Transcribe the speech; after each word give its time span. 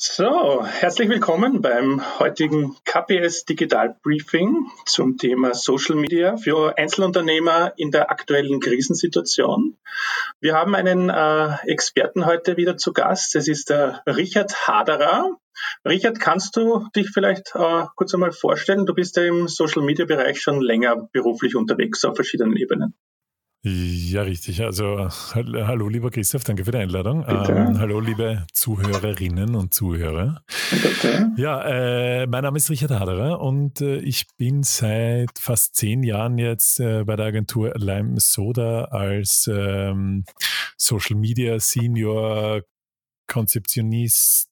So, 0.00 0.64
herzlich 0.64 1.08
willkommen 1.08 1.60
beim 1.60 2.00
heutigen 2.20 2.76
KPS 2.84 3.46
Digital 3.46 3.96
Briefing 4.00 4.68
zum 4.86 5.16
Thema 5.16 5.54
Social 5.54 5.96
Media 5.96 6.36
für 6.36 6.78
Einzelunternehmer 6.78 7.72
in 7.76 7.90
der 7.90 8.08
aktuellen 8.08 8.60
Krisensituation. 8.60 9.76
Wir 10.38 10.54
haben 10.54 10.76
einen 10.76 11.10
äh, 11.10 11.56
Experten 11.66 12.26
heute 12.26 12.56
wieder 12.56 12.76
zu 12.76 12.92
Gast. 12.92 13.34
Es 13.34 13.48
ist 13.48 13.70
der 13.70 14.04
Richard 14.06 14.68
Haderer. 14.68 15.36
Richard, 15.84 16.20
kannst 16.20 16.54
du 16.54 16.86
dich 16.94 17.10
vielleicht 17.10 17.56
äh, 17.56 17.86
kurz 17.96 18.14
einmal 18.14 18.30
vorstellen? 18.30 18.86
Du 18.86 18.94
bist 18.94 19.16
ja 19.16 19.24
im 19.24 19.48
Social 19.48 19.82
Media 19.82 20.04
Bereich 20.04 20.40
schon 20.40 20.60
länger 20.60 21.08
beruflich 21.10 21.56
unterwegs 21.56 22.04
auf 22.04 22.14
verschiedenen 22.14 22.56
Ebenen. 22.56 22.94
Ja, 23.64 24.22
richtig. 24.22 24.62
Also 24.62 25.08
hallo 25.34 25.88
lieber 25.88 26.12
Christoph, 26.12 26.44
danke 26.44 26.64
für 26.64 26.70
die 26.70 26.78
Einladung. 26.78 27.24
Ähm, 27.26 27.78
hallo 27.80 27.98
liebe 27.98 28.46
Zuhörerinnen 28.52 29.56
und 29.56 29.74
Zuhörer. 29.74 30.44
Bitte. 30.70 31.32
Ja, 31.36 31.62
äh, 31.64 32.26
mein 32.28 32.44
Name 32.44 32.58
ist 32.58 32.70
Richard 32.70 32.92
Haderer 32.92 33.40
und 33.40 33.80
äh, 33.80 33.96
ich 33.96 34.28
bin 34.36 34.62
seit 34.62 35.36
fast 35.40 35.74
zehn 35.74 36.04
Jahren 36.04 36.38
jetzt 36.38 36.78
äh, 36.78 37.02
bei 37.02 37.16
der 37.16 37.26
Agentur 37.26 37.72
Lime 37.74 38.20
Soda 38.20 38.84
als 38.84 39.50
ähm, 39.52 40.24
Social 40.76 41.16
Media 41.16 41.58
Senior 41.58 42.62
Konzeptionist 43.26 44.47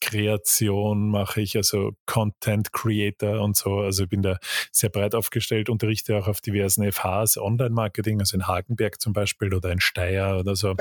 Kreation 0.00 1.10
mache 1.10 1.40
ich, 1.40 1.56
also 1.56 1.92
Content 2.06 2.72
Creator 2.72 3.40
und 3.40 3.56
so. 3.56 3.78
Also 3.80 4.04
ich 4.04 4.08
bin 4.08 4.22
da 4.22 4.38
sehr 4.72 4.88
breit 4.88 5.14
aufgestellt, 5.14 5.68
unterrichte 5.68 6.16
auch 6.16 6.26
auf 6.26 6.40
diversen 6.40 6.90
FHs, 6.90 7.36
Online-Marketing, 7.38 8.20
also 8.20 8.36
in 8.36 8.46
Hagenberg 8.46 9.00
zum 9.00 9.12
Beispiel 9.12 9.54
oder 9.54 9.70
in 9.70 9.80
Steyr 9.80 10.38
oder 10.40 10.56
so. 10.56 10.74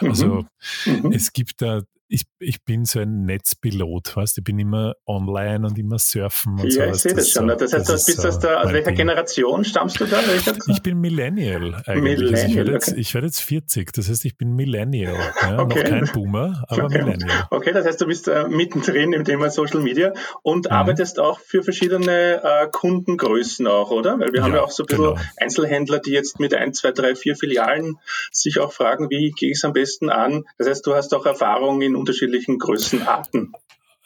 Also 0.00 0.44
mhm. 0.84 1.02
Mhm. 1.02 1.12
es 1.12 1.32
gibt 1.32 1.62
da 1.62 1.82
ich, 2.08 2.24
ich 2.38 2.64
bin 2.64 2.84
so 2.84 3.00
ein 3.00 3.24
Netzpilot, 3.24 4.16
weißt 4.16 4.38
ich 4.38 4.44
bin 4.44 4.58
immer 4.58 4.94
online 5.06 5.66
und 5.66 5.78
immer 5.78 5.98
surfen 5.98 6.60
und 6.60 6.64
ja, 6.64 6.70
so. 6.70 6.80
Ja, 6.80 6.90
ich 6.90 6.96
sehe 6.96 7.14
das, 7.14 7.30
schon. 7.30 7.48
Das 7.48 7.72
heißt, 7.72 7.88
das 7.88 8.06
bist 8.06 8.22
das 8.22 8.38
da, 8.38 8.60
aus 8.60 8.72
welcher 8.72 8.88
Ding. 8.88 8.96
Generation 8.96 9.64
stammst 9.64 10.00
du 10.00 10.04
da? 10.04 10.20
Ich 10.68 10.82
bin 10.82 11.00
Millennial 11.00 11.82
eigentlich. 11.86 12.18
Millennial, 12.18 12.34
also 12.34 12.46
ich, 12.46 12.56
werde 12.56 12.72
jetzt, 12.72 12.88
okay. 12.88 13.00
ich 13.00 13.14
werde 13.14 13.26
jetzt 13.26 13.40
40, 13.40 13.92
das 13.92 14.08
heißt, 14.08 14.24
ich 14.24 14.36
bin 14.36 14.54
Millennial. 14.54 15.16
Ja, 15.42 15.58
okay. 15.58 15.82
Noch 15.82 15.90
kein 15.90 16.10
Boomer, 16.12 16.64
aber 16.68 16.84
okay. 16.84 17.02
Millennial. 17.02 17.46
Okay, 17.50 17.72
das 17.72 17.86
heißt, 17.86 18.00
du 18.00 18.06
bist 18.06 18.28
äh, 18.28 18.48
mittendrin 18.48 19.12
im 19.12 19.24
Thema 19.24 19.50
Social 19.50 19.80
Media 19.80 20.12
und 20.42 20.66
mhm. 20.66 20.72
arbeitest 20.72 21.18
auch 21.18 21.40
für 21.40 21.62
verschiedene 21.62 22.42
äh, 22.42 22.68
Kundengrößen 22.70 23.66
auch, 23.66 23.90
oder? 23.90 24.18
Weil 24.18 24.32
wir 24.32 24.40
ja, 24.40 24.44
haben 24.44 24.54
ja 24.54 24.62
auch 24.62 24.70
so 24.70 24.82
ein 24.82 24.86
bisschen 24.86 25.04
genau. 25.04 25.20
Einzelhändler, 25.38 26.00
die 26.00 26.12
jetzt 26.12 26.38
mit 26.38 26.54
ein, 26.54 26.74
zwei, 26.74 26.92
drei, 26.92 27.14
vier 27.14 27.34
Filialen 27.34 27.98
sich 28.30 28.60
auch 28.60 28.72
fragen, 28.72 29.08
wie 29.08 29.30
gehe 29.30 29.50
ich 29.50 29.58
es 29.58 29.64
am 29.64 29.72
besten 29.72 30.10
an? 30.10 30.44
Das 30.58 30.68
heißt, 30.68 30.86
du 30.86 30.94
hast 30.94 31.14
auch 31.14 31.24
Erfahrung 31.24 31.80
in 31.80 31.93
unterschiedlichen 31.96 32.58
Größenarten. 32.58 33.52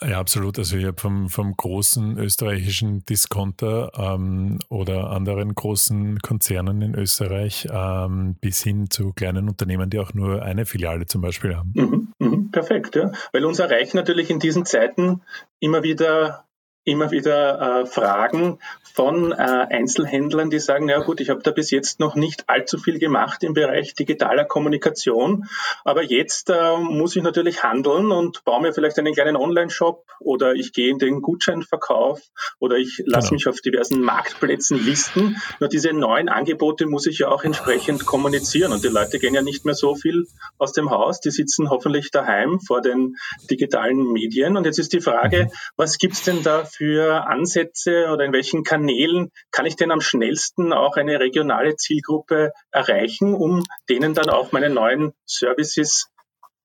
Ja, 0.01 0.21
absolut. 0.21 0.59
Also 0.59 0.77
ich 0.77 0.85
habe 0.85 1.01
vom, 1.01 1.29
vom 1.29 1.57
großen 1.57 2.19
österreichischen 2.19 3.05
Discounter 3.07 3.91
ähm, 3.97 4.61
oder 4.69 5.11
anderen 5.11 5.55
großen 5.55 6.21
Konzernen 6.21 6.83
in 6.83 6.95
Österreich 6.95 7.67
ähm, 7.71 8.37
bis 8.41 8.63
hin 8.63 8.91
zu 8.91 9.13
kleinen 9.13 9.49
Unternehmen, 9.49 9.91
die 9.91 9.99
auch 9.99 10.15
nur 10.15 10.43
eine 10.43 10.67
Filiale 10.67 11.07
zum 11.07 11.21
Beispiel 11.21 11.57
haben. 11.57 11.73
Mhm, 11.75 12.13
mh, 12.19 12.49
perfekt, 12.53 12.95
ja. 12.95 13.11
Weil 13.33 13.45
uns 13.45 13.59
erreichen 13.59 13.97
natürlich 13.97 14.31
in 14.31 14.39
diesen 14.39 14.65
Zeiten 14.65 15.23
immer 15.59 15.83
wieder 15.83 16.45
immer 16.89 17.11
wieder 17.11 17.83
äh, 17.83 17.87
Fragen 17.87 18.59
von 18.95 19.33
äh, 19.33 19.37
Einzelhändlern, 19.37 20.51
die 20.51 20.59
sagen, 20.59 20.89
ja 20.89 20.99
gut, 21.01 21.21
ich 21.21 21.31
habe 21.31 21.43
da 21.43 21.51
bis 21.51 21.71
jetzt 21.71 22.01
noch 22.01 22.15
nicht 22.15 22.49
allzu 22.49 22.79
viel 22.79 22.99
gemacht 22.99 23.45
im 23.45 23.53
Bereich 23.53 23.95
digitaler 23.95 24.45
Kommunikation, 24.45 25.45
aber 25.85 26.03
jetzt 26.03 26.51
äh, 26.51 26.77
muss 26.79 27.15
ich 27.15 27.23
natürlich 27.23 27.63
handeln 27.63 28.11
und 28.11 28.45
baue 28.45 28.63
mir 28.63 28.73
vielleicht 28.73 28.99
einen 28.99 29.15
kleinen 29.15 29.37
Online-Shop 29.37 30.05
oder 30.19 30.55
ich 30.55 30.73
gehe 30.73 30.91
in 30.91 30.99
den 30.99 31.21
Gutscheinverkauf 31.21 32.21
oder 32.59 32.77
ich 32.77 33.03
lasse 33.05 33.29
genau. 33.29 33.35
mich 33.35 33.49
auf 33.49 33.61
diversen 33.61 34.01
Marktplätzen 34.01 34.83
listen. 34.83 35.37
Nur 35.61 35.69
diese 35.69 35.93
neuen 35.93 36.29
Angebote 36.29 36.87
muss 36.87 37.07
ich 37.07 37.19
ja 37.19 37.29
auch 37.29 37.45
entsprechend 37.45 38.07
kommunizieren 38.07 38.73
und 38.73 38.83
die 38.83 38.89
Leute 38.89 39.19
gehen 39.19 39.35
ja 39.35 39.43
nicht 39.43 39.65
mehr 39.65 39.75
so 39.75 39.95
viel 39.95 40.27
aus 40.57 40.73
dem 40.73 40.91
Haus, 40.91 41.21
die 41.21 41.31
sitzen 41.31 41.71
hoffentlich 41.71 42.11
daheim 42.11 42.61
vor 42.61 42.81
den 42.81 43.17
digitalen 43.51 44.13
Medien 44.13 44.57
und 44.57 44.65
jetzt 44.65 44.79
ist 44.79 44.93
die 44.93 45.01
Frage, 45.01 45.45
mhm. 45.45 45.51
was 45.77 45.99
gibt's 45.99 46.25
denn 46.25 46.43
da 46.43 46.65
für 46.65 46.78
Ansätze 46.81 48.09
oder 48.13 48.25
in 48.25 48.33
welchen 48.33 48.65
Kanälen 48.65 49.31
kann 49.51 49.67
ich 49.67 49.77
denn 49.77 49.91
am 49.91 50.01
schnellsten 50.01 50.73
auch 50.73 50.97
eine 50.97 51.21
regionale 51.21 51.77
Zielgruppe 51.77 52.53
erreichen, 52.71 53.35
um 53.35 53.65
denen 53.89 54.15
dann 54.15 54.31
auch 54.31 54.53
meine 54.53 54.71
neuen 54.71 55.13
Services 55.27 56.09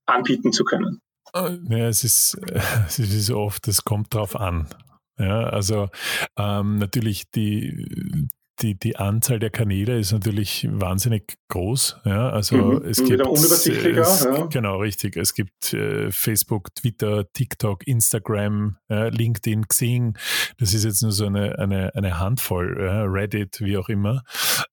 anbieten 0.06 0.52
zu 0.52 0.64
können? 0.64 1.02
Äh, 1.34 1.58
ja, 1.70 1.88
es 1.88 2.04
ist, 2.04 2.38
es 2.88 3.00
ist 3.00 3.32
oft, 3.32 3.68
es 3.68 3.84
kommt 3.84 4.14
drauf 4.14 4.36
an. 4.36 4.70
Ja, 5.18 5.44
also 5.44 5.90
ähm, 6.38 6.78
natürlich 6.80 7.30
die, 7.30 8.28
die, 8.64 8.76
die 8.76 8.96
Anzahl 8.96 9.40
der 9.40 9.50
Kanäle 9.50 10.00
ist 10.00 10.14
natürlich 10.14 10.68
wahnsinnig 10.72 11.36
groß. 11.50 11.98
Ja, 12.06 12.30
also 12.30 12.56
mhm. 12.56 12.86
es 12.86 13.04
gibt 13.04 13.22
unübersichtlicher. 13.22 14.02
Es, 14.02 14.24
ja. 14.24 14.46
Genau, 14.46 14.78
richtig. 14.78 15.18
Es 15.18 15.34
gibt 15.34 15.74
äh, 15.74 16.12
Facebook, 16.12 16.74
Twitter, 16.74 17.32
TikTok, 17.34 17.86
Instagram, 17.86 18.78
äh, 18.90 19.10
LinkedIn, 19.10 19.68
Xing. 19.68 20.18
Das 20.58 20.74
ist 20.74 20.86
jetzt 20.86 21.04
nur 21.04 21.12
so 21.12 21.26
eine, 21.26 21.60
eine, 21.60 21.94
eine 21.94 22.20
Handvoll, 22.20 22.78
äh, 22.80 22.90
Reddit, 23.02 23.60
wie 23.60 23.78
auch 23.78 23.90
immer. 23.90 24.24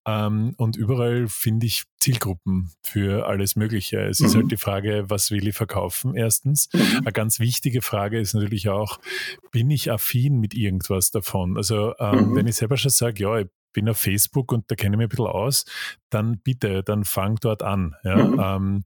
Ähm, 0.07 0.53
und 0.57 0.77
überall 0.77 1.27
finde 1.27 1.65
ich 1.65 1.83
Zielgruppen 1.99 2.71
für 2.81 3.27
alles 3.27 3.55
Mögliche. 3.55 3.99
Es 3.99 4.19
mhm. 4.19 4.25
ist 4.25 4.35
halt 4.35 4.51
die 4.51 4.57
Frage, 4.57 5.05
was 5.09 5.31
will 5.31 5.47
ich 5.47 5.55
verkaufen? 5.55 6.15
Erstens. 6.15 6.69
Mhm. 6.73 6.97
Eine 6.99 7.11
ganz 7.11 7.39
wichtige 7.39 7.81
Frage 7.81 8.19
ist 8.19 8.33
natürlich 8.33 8.69
auch, 8.69 8.99
bin 9.51 9.69
ich 9.69 9.91
affin 9.91 10.39
mit 10.39 10.53
irgendwas 10.53 11.11
davon? 11.11 11.57
Also 11.57 11.93
ähm, 11.99 12.31
mhm. 12.31 12.35
wenn 12.35 12.47
ich 12.47 12.55
selber 12.55 12.77
schon 12.77 12.89
sage, 12.91 13.21
ja, 13.21 13.39
ich 13.39 13.47
bin 13.73 13.89
auf 13.89 13.97
Facebook 13.97 14.51
und 14.51 14.69
da 14.69 14.75
kenne 14.75 14.95
ich 14.95 14.97
mich 14.97 15.05
ein 15.05 15.09
bisschen 15.09 15.27
aus, 15.27 15.65
dann 16.09 16.39
bitte, 16.39 16.83
dann 16.83 17.03
fang 17.03 17.35
dort 17.41 17.63
an. 17.63 17.95
Ja? 18.03 18.15
Mhm. 18.15 18.39
Ähm, 18.39 18.83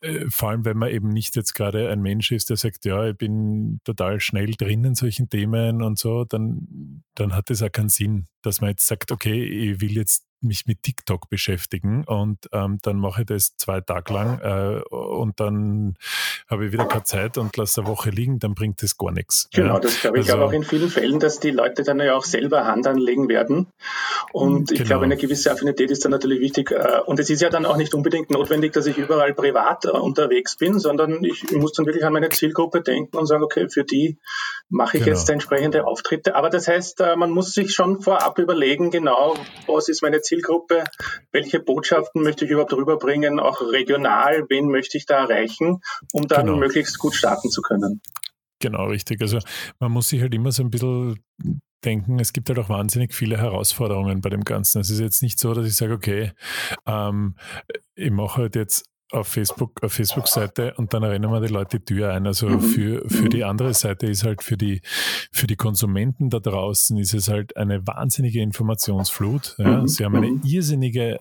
äh, 0.00 0.26
vor 0.28 0.50
allem, 0.50 0.64
wenn 0.64 0.78
man 0.78 0.90
eben 0.90 1.08
nicht 1.08 1.36
jetzt 1.36 1.54
gerade 1.54 1.90
ein 1.90 2.00
Mensch 2.00 2.32
ist, 2.32 2.50
der 2.50 2.56
sagt, 2.56 2.84
ja, 2.84 3.08
ich 3.08 3.16
bin 3.16 3.80
total 3.84 4.20
schnell 4.20 4.52
drin 4.52 4.84
in 4.84 4.94
solchen 4.94 5.28
Themen 5.28 5.82
und 5.82 5.98
so, 5.98 6.24
dann, 6.24 7.02
dann 7.14 7.34
hat 7.34 7.50
es 7.50 7.62
auch 7.62 7.72
keinen 7.72 7.88
Sinn, 7.88 8.28
dass 8.42 8.60
man 8.60 8.70
jetzt 8.70 8.86
sagt, 8.86 9.12
okay, 9.12 9.42
ich 9.44 9.80
will 9.80 9.92
jetzt 9.92 10.24
mich 10.42 10.66
mit 10.66 10.82
TikTok 10.82 11.28
beschäftigen 11.28 12.04
und 12.04 12.48
ähm, 12.52 12.78
dann 12.82 12.96
mache 12.96 13.22
ich 13.22 13.26
das 13.26 13.56
zwei 13.56 13.80
Tage 13.80 14.12
lang 14.12 14.40
äh, 14.40 14.82
und 14.94 15.38
dann 15.40 15.94
habe 16.48 16.66
ich 16.66 16.72
wieder 16.72 16.86
keine 16.86 17.04
Zeit 17.04 17.38
und 17.38 17.56
lasse 17.56 17.80
eine 17.80 17.90
Woche 17.90 18.10
liegen, 18.10 18.38
dann 18.38 18.54
bringt 18.54 18.82
das 18.82 18.98
gar 18.98 19.12
nichts. 19.12 19.48
Genau, 19.52 19.74
ja. 19.74 19.80
das 19.80 20.00
glaube 20.00 20.20
ich 20.20 20.30
also, 20.32 20.44
auch 20.44 20.52
in 20.52 20.64
vielen 20.64 20.88
Fällen, 20.88 21.20
dass 21.20 21.38
die 21.38 21.50
Leute 21.50 21.84
dann 21.84 22.00
ja 22.00 22.16
auch 22.16 22.24
selber 22.24 22.66
Hand 22.66 22.86
anlegen 22.86 23.28
werden 23.28 23.68
und 24.32 24.72
ich 24.72 24.78
genau. 24.78 24.88
glaube, 24.88 25.04
eine 25.04 25.16
gewisse 25.16 25.52
Affinität 25.52 25.90
ist 25.90 26.04
dann 26.04 26.10
natürlich 26.10 26.40
wichtig 26.40 26.70
äh, 26.72 27.00
und 27.06 27.20
es 27.20 27.30
ist 27.30 27.40
ja 27.40 27.48
dann 27.48 27.64
auch 27.64 27.76
nicht 27.76 27.94
unbedingt 27.94 28.30
notwendig, 28.30 28.72
dass 28.72 28.86
ich 28.86 28.98
überall 28.98 29.34
privat 29.34 29.84
äh, 29.84 29.90
unterwegs 29.90 30.56
bin, 30.56 30.78
sondern 30.78 31.22
ich, 31.24 31.44
ich, 31.44 31.52
muss 31.52 31.72
dann 31.72 31.86
wirklich 31.86 32.04
an 32.04 32.12
meine 32.12 32.28
Zielgruppe 32.30 32.82
denken 32.82 33.16
und 33.16 33.26
sagen, 33.26 33.44
okay, 33.44 33.68
für 33.68 33.84
die 33.84 34.18
mache 34.68 34.96
ich 34.96 35.04
genau. 35.04 35.16
jetzt 35.16 35.30
entsprechende 35.30 35.86
Auftritte, 35.86 36.34
aber 36.34 36.50
das 36.50 36.66
heißt, 36.66 37.00
äh, 37.00 37.16
man 37.16 37.30
muss 37.30 37.52
sich 37.52 37.72
schon 37.72 38.00
vorab 38.00 38.31
überlegen, 38.38 38.90
genau, 38.90 39.34
was 39.66 39.88
ist 39.88 40.02
meine 40.02 40.20
Zielgruppe, 40.20 40.42
Zielgruppe, 40.42 40.84
welche 41.30 41.60
Botschaften 41.60 42.22
möchte 42.22 42.44
ich 42.44 42.50
überhaupt 42.50 42.72
rüberbringen, 42.72 43.40
auch 43.40 43.60
regional, 43.60 44.44
wen 44.48 44.68
möchte 44.68 44.98
ich 44.98 45.06
da 45.06 45.24
erreichen, 45.24 45.80
um 46.12 46.26
dann 46.26 46.46
genau. 46.46 46.58
möglichst 46.58 46.98
gut 46.98 47.14
starten 47.14 47.50
zu 47.50 47.62
können. 47.62 48.00
Genau, 48.60 48.86
richtig. 48.86 49.20
Also 49.20 49.38
man 49.80 49.92
muss 49.92 50.08
sich 50.08 50.20
halt 50.20 50.34
immer 50.34 50.52
so 50.52 50.62
ein 50.62 50.70
bisschen 50.70 51.22
denken, 51.84 52.20
es 52.20 52.32
gibt 52.32 52.48
halt 52.48 52.60
auch 52.60 52.68
wahnsinnig 52.68 53.12
viele 53.12 53.38
Herausforderungen 53.38 54.20
bei 54.20 54.30
dem 54.30 54.44
Ganzen. 54.44 54.80
Es 54.80 54.90
ist 54.90 55.00
jetzt 55.00 55.22
nicht 55.22 55.38
so, 55.38 55.52
dass 55.52 55.66
ich 55.66 55.74
sage, 55.74 55.94
okay, 55.94 56.32
ähm, 56.86 57.34
ich 57.96 58.10
mache 58.10 58.42
halt 58.42 58.54
jetzt 58.54 58.84
auf 59.12 59.28
Facebook, 59.28 59.82
auf 59.82 59.92
Facebook-Seite 59.92 60.74
und 60.74 60.94
dann 60.94 61.04
rennen 61.04 61.30
wir 61.30 61.40
die 61.40 61.52
Leute 61.52 61.78
die 61.78 61.84
Tür 61.84 62.12
ein. 62.12 62.26
Also 62.26 62.48
mhm. 62.48 62.60
für, 62.60 63.08
für 63.08 63.28
die 63.28 63.44
andere 63.44 63.74
Seite 63.74 64.06
ist 64.06 64.24
halt 64.24 64.42
für 64.42 64.56
die, 64.56 64.80
für 65.30 65.46
die 65.46 65.56
Konsumenten 65.56 66.30
da 66.30 66.40
draußen 66.40 66.96
ist 66.98 67.14
es 67.14 67.28
halt 67.28 67.56
eine 67.56 67.86
wahnsinnige 67.86 68.40
Informationsflut. 68.40 69.56
Ja. 69.58 69.82
Mhm. 69.82 69.88
Sie 69.88 70.04
haben 70.04 70.16
eine 70.16 70.30
mhm. 70.30 70.42
irrsinnige 70.44 71.18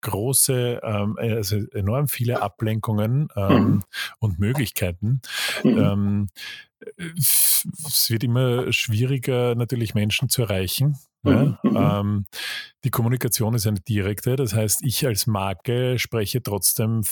große, 0.00 0.80
ähm, 0.82 1.16
also 1.18 1.56
enorm 1.72 2.08
viele 2.08 2.42
Ablenkungen 2.42 3.28
ähm, 3.36 3.56
mhm. 3.56 3.82
und 4.18 4.38
Möglichkeiten. 4.38 5.20
Mhm. 5.62 5.78
Ähm, 5.78 6.28
es 6.96 8.06
wird 8.08 8.24
immer 8.24 8.72
schwieriger, 8.72 9.54
natürlich 9.54 9.94
Menschen 9.94 10.28
zu 10.28 10.42
erreichen. 10.42 10.96
Ja? 11.24 11.58
Mhm. 11.62 11.76
Ähm, 11.76 12.24
die 12.84 12.90
Kommunikation 12.90 13.54
ist 13.54 13.66
eine 13.66 13.80
direkte, 13.80 14.36
das 14.36 14.54
heißt, 14.54 14.82
ich 14.84 15.06
als 15.06 15.26
Marke 15.26 15.98
spreche 15.98 16.42
trotzdem 16.42 17.02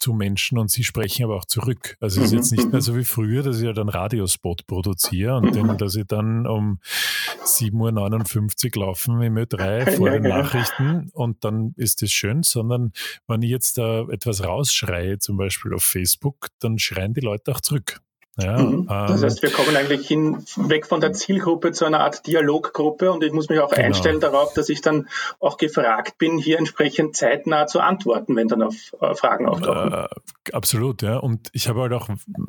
zu 0.00 0.12
Menschen 0.12 0.58
und 0.58 0.70
sie 0.70 0.84
sprechen 0.84 1.24
aber 1.24 1.36
auch 1.36 1.44
zurück. 1.44 1.96
Also 2.00 2.20
es 2.20 2.26
ist 2.26 2.32
jetzt 2.32 2.52
nicht 2.52 2.72
mehr 2.72 2.80
so 2.80 2.96
wie 2.96 3.04
früher, 3.04 3.42
dass 3.42 3.60
ich 3.60 3.66
halt 3.66 3.78
einen 3.78 3.88
Radiospot 3.88 4.66
produziere 4.66 5.36
und 5.36 5.54
den, 5.54 5.76
dass 5.76 5.94
ich 5.94 6.06
dann 6.06 6.46
um 6.46 6.80
7.59 7.44 8.76
Uhr 8.76 8.86
laufen 8.86 9.22
im 9.22 9.36
Ö3 9.36 9.90
vor 9.96 10.10
den 10.10 10.22
Nachrichten 10.22 11.10
und 11.12 11.44
dann 11.44 11.74
ist 11.76 12.02
das 12.02 12.10
schön, 12.10 12.42
sondern 12.42 12.92
wenn 13.26 13.42
ich 13.42 13.50
jetzt 13.50 13.78
da 13.78 14.06
etwas 14.08 14.44
rausschreie, 14.44 15.18
zum 15.18 15.36
Beispiel 15.36 15.74
auf 15.74 15.82
Facebook, 15.82 16.48
dann 16.58 16.78
schreien 16.78 17.14
die 17.14 17.20
Leute 17.20 17.52
auch 17.52 17.60
zurück. 17.60 18.00
Ja, 18.38 18.58
mhm. 18.58 18.86
Das 18.86 19.22
heißt, 19.22 19.42
wir 19.42 19.50
kommen 19.50 19.76
eigentlich 19.76 20.06
hin, 20.06 20.44
weg 20.56 20.86
von 20.86 21.00
der 21.00 21.12
Zielgruppe 21.12 21.72
zu 21.72 21.84
einer 21.84 22.00
Art 22.00 22.26
Dialoggruppe 22.26 23.10
und 23.10 23.24
ich 23.24 23.32
muss 23.32 23.48
mich 23.48 23.58
auch 23.58 23.70
genau. 23.70 23.86
einstellen 23.86 24.20
darauf, 24.20 24.54
dass 24.54 24.68
ich 24.68 24.80
dann 24.80 25.08
auch 25.40 25.56
gefragt 25.56 26.16
bin, 26.16 26.38
hier 26.38 26.58
entsprechend 26.58 27.16
zeitnah 27.16 27.66
zu 27.66 27.80
antworten, 27.80 28.36
wenn 28.36 28.48
dann 28.48 28.62
auf 28.62 28.74
äh, 29.00 29.14
Fragen 29.14 29.48
auftauchen. 29.48 29.92
Äh, 29.92 30.52
absolut, 30.52 31.02
ja. 31.02 31.16
Und 31.16 31.48
ich 31.52 31.68
habe 31.68 31.82
halt 31.82 31.92
auch 31.92 32.08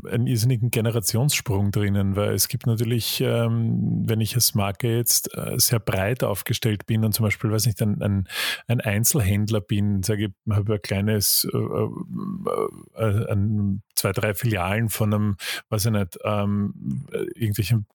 einen 0.10 0.28
irrsinnigen 0.28 0.70
Generationssprung 0.70 1.72
drinnen, 1.72 2.16
weil 2.16 2.34
es 2.34 2.48
gibt 2.48 2.68
natürlich, 2.68 3.20
ähm, 3.22 4.04
wenn 4.06 4.22
ich 4.22 4.36
als 4.36 4.54
Marke 4.54 4.96
jetzt 4.96 5.36
äh, 5.36 5.58
sehr 5.58 5.80
breit 5.80 6.24
aufgestellt 6.24 6.86
bin 6.86 7.04
und 7.04 7.14
zum 7.14 7.26
Beispiel, 7.26 7.52
weiß 7.52 7.66
nicht, 7.66 7.82
ein, 7.82 8.02
ein, 8.02 8.28
ein 8.68 8.82
Einzelhändler 8.82 9.62
bin, 9.62 10.04
sage 10.04 10.26
ich, 10.26 10.54
habe 10.54 10.76
ein 10.76 10.82
kleines, 10.82 11.48
äh, 11.52 11.58
äh, 11.58 13.04
äh 13.04 13.32
ein, 13.32 13.82
zwei, 13.96 14.12
drei 14.12 14.34
Filialen 14.34 14.90
von 14.90 15.14
einem 15.14 15.38
weiß 15.72 15.86
ich 15.86 15.92
nicht, 15.92 16.20
ähm, 16.24 17.06
irgendwelchen 17.36 17.88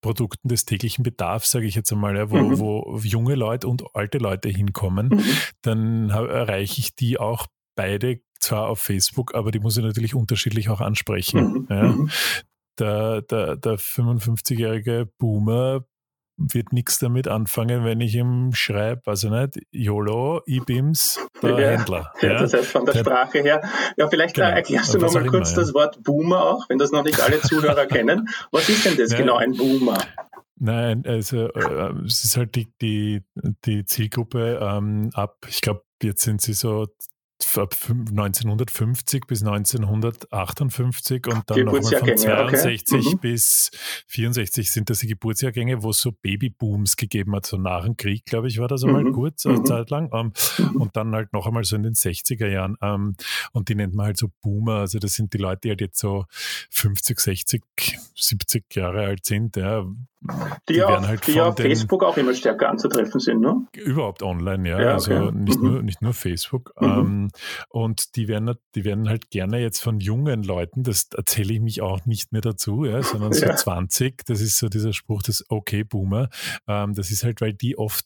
Produkten 0.00 0.48
des 0.48 0.64
täglichen 0.64 1.02
Bedarfs, 1.02 1.50
sage 1.50 1.66
ich 1.66 1.74
jetzt 1.74 1.92
einmal, 1.92 2.16
ja, 2.16 2.30
wo, 2.30 2.36
mhm. 2.36 2.58
wo 2.58 3.00
junge 3.02 3.34
Leute 3.34 3.68
und 3.68 3.82
alte 3.94 4.18
Leute 4.18 4.48
hinkommen, 4.48 5.08
mhm. 5.08 5.24
dann 5.62 6.10
erreiche 6.10 6.80
ich 6.80 6.94
die 6.94 7.18
auch 7.18 7.46
beide 7.74 8.20
zwar 8.38 8.68
auf 8.68 8.80
Facebook, 8.80 9.34
aber 9.34 9.50
die 9.50 9.60
muss 9.60 9.76
ich 9.76 9.84
natürlich 9.84 10.14
unterschiedlich 10.14 10.68
auch 10.68 10.80
ansprechen. 10.80 11.52
Mhm. 11.52 11.66
Ja. 11.68 11.82
Mhm. 11.82 12.10
Der, 12.78 13.22
der, 13.22 13.56
der 13.56 13.76
55-jährige 13.76 15.10
Boomer 15.18 15.84
wird 16.38 16.72
nichts 16.72 16.98
damit 16.98 17.28
anfangen, 17.28 17.84
wenn 17.84 18.00
ich 18.00 18.14
ihm 18.14 18.52
schreibe, 18.54 19.02
also 19.06 19.28
nicht, 19.28 19.58
YOLO, 19.72 20.42
E-Beams, 20.46 21.18
der 21.42 21.50
ja, 21.50 21.68
Händler. 21.70 22.12
Ja, 22.22 22.38
das 22.38 22.54
heißt 22.54 22.68
von 22.68 22.86
der, 22.86 22.94
Sprache 22.94 23.40
her. 23.40 23.62
Ja, 23.96 24.08
vielleicht 24.08 24.36
genau. 24.36 24.48
erklärst 24.48 24.94
du 24.94 24.98
nochmal 24.98 25.26
kurz 25.26 25.52
immer, 25.52 25.60
das 25.60 25.74
Wort 25.74 26.02
Boomer 26.02 26.44
auch, 26.44 26.68
wenn 26.68 26.78
das 26.78 26.92
noch 26.92 27.02
nicht 27.02 27.20
alle 27.20 27.40
Zuhörer 27.40 27.86
kennen. 27.86 28.28
Was 28.52 28.68
ist 28.68 28.86
denn 28.86 28.96
das 28.96 29.14
genau, 29.14 29.36
ein 29.36 29.52
Boomer? 29.52 29.98
Nein, 30.60 31.04
also 31.06 31.48
äh, 31.48 31.92
es 32.04 32.24
ist 32.24 32.36
halt 32.36 32.54
die, 32.54 32.72
die, 32.80 33.22
die 33.64 33.84
Zielgruppe 33.84 34.58
ähm, 34.60 35.10
ab, 35.14 35.38
ich 35.48 35.60
glaube, 35.60 35.82
jetzt 36.02 36.22
sind 36.22 36.40
sie 36.40 36.52
so 36.52 36.86
ab 37.58 37.74
1950 37.88 39.26
bis 39.26 39.42
1958 39.42 41.26
und 41.26 41.42
dann 41.46 41.64
nochmal 41.64 41.82
von 41.82 42.16
62 42.16 42.98
okay. 42.98 43.14
mhm. 43.14 43.18
bis 43.18 43.70
64 44.08 44.70
sind 44.70 44.90
das 44.90 45.00
die 45.00 45.08
Geburtsjahrgänge, 45.08 45.82
wo 45.82 45.90
es 45.90 46.00
so 46.00 46.12
Babybooms 46.12 46.96
gegeben 46.96 47.34
hat, 47.34 47.46
so 47.46 47.56
nach 47.56 47.84
dem 47.84 47.96
Krieg, 47.96 48.24
glaube 48.24 48.48
ich, 48.48 48.58
war 48.58 48.68
das 48.68 48.84
einmal 48.84 49.04
mhm. 49.04 49.12
kurz, 49.12 49.46
eine 49.46 49.58
mhm. 49.58 49.66
Zeit 49.66 49.90
lang. 49.90 50.10
Ähm, 50.12 50.32
mhm. 50.58 50.80
Und 50.80 50.96
dann 50.96 51.14
halt 51.14 51.32
noch 51.32 51.46
einmal 51.46 51.64
so 51.64 51.76
in 51.76 51.82
den 51.82 51.94
60er 51.94 52.48
Jahren. 52.48 52.76
Ähm, 52.80 53.16
und 53.52 53.68
die 53.68 53.74
nennt 53.74 53.94
man 53.94 54.06
halt 54.06 54.16
so 54.18 54.28
Boomer. 54.42 54.80
Also 54.80 54.98
das 54.98 55.14
sind 55.14 55.32
die 55.34 55.38
Leute, 55.38 55.60
die 55.64 55.68
halt 55.70 55.80
jetzt 55.80 55.98
so 55.98 56.24
50, 56.70 57.20
60, 57.20 57.62
70 58.14 58.74
Jahre 58.74 59.04
alt 59.04 59.24
sind, 59.24 59.56
ja, 59.56 59.84
die, 60.68 60.74
die 60.74 60.82
auf, 60.82 61.06
halt 61.06 61.26
die 61.28 61.40
auf 61.40 61.56
Facebook 61.56 62.02
auch 62.02 62.16
immer 62.16 62.34
stärker 62.34 62.68
anzutreffen 62.68 63.20
sind, 63.20 63.40
ne? 63.40 63.66
Überhaupt 63.76 64.22
online, 64.22 64.68
ja. 64.68 64.80
ja 64.80 64.92
also 64.94 65.14
okay. 65.14 65.32
nicht, 65.32 65.60
mhm. 65.60 65.70
nur, 65.70 65.82
nicht 65.82 66.02
nur 66.02 66.12
Facebook. 66.12 66.72
Mhm. 66.80 66.88
Ähm, 66.88 67.28
und 67.68 68.16
die 68.16 68.28
werden, 68.28 68.54
die 68.74 68.84
werden 68.84 69.08
halt 69.08 69.30
gerne 69.30 69.60
jetzt 69.60 69.80
von 69.80 70.00
jungen 70.00 70.42
Leuten, 70.42 70.82
das 70.82 71.08
erzähle 71.16 71.54
ich 71.54 71.60
mich 71.60 71.82
auch 71.82 72.04
nicht 72.06 72.32
mehr 72.32 72.42
dazu, 72.42 72.84
ja, 72.84 73.02
sondern 73.02 73.32
so 73.32 73.46
ja. 73.46 73.56
20, 73.56 74.24
das 74.26 74.40
ist 74.40 74.58
so 74.58 74.68
dieser 74.68 74.92
Spruch 74.92 75.22
des 75.22 75.44
Okay-Boomer. 75.48 76.28
Ähm, 76.66 76.94
das 76.94 77.10
ist 77.10 77.24
halt, 77.24 77.40
weil 77.40 77.52
die 77.52 77.78
oft 77.78 78.04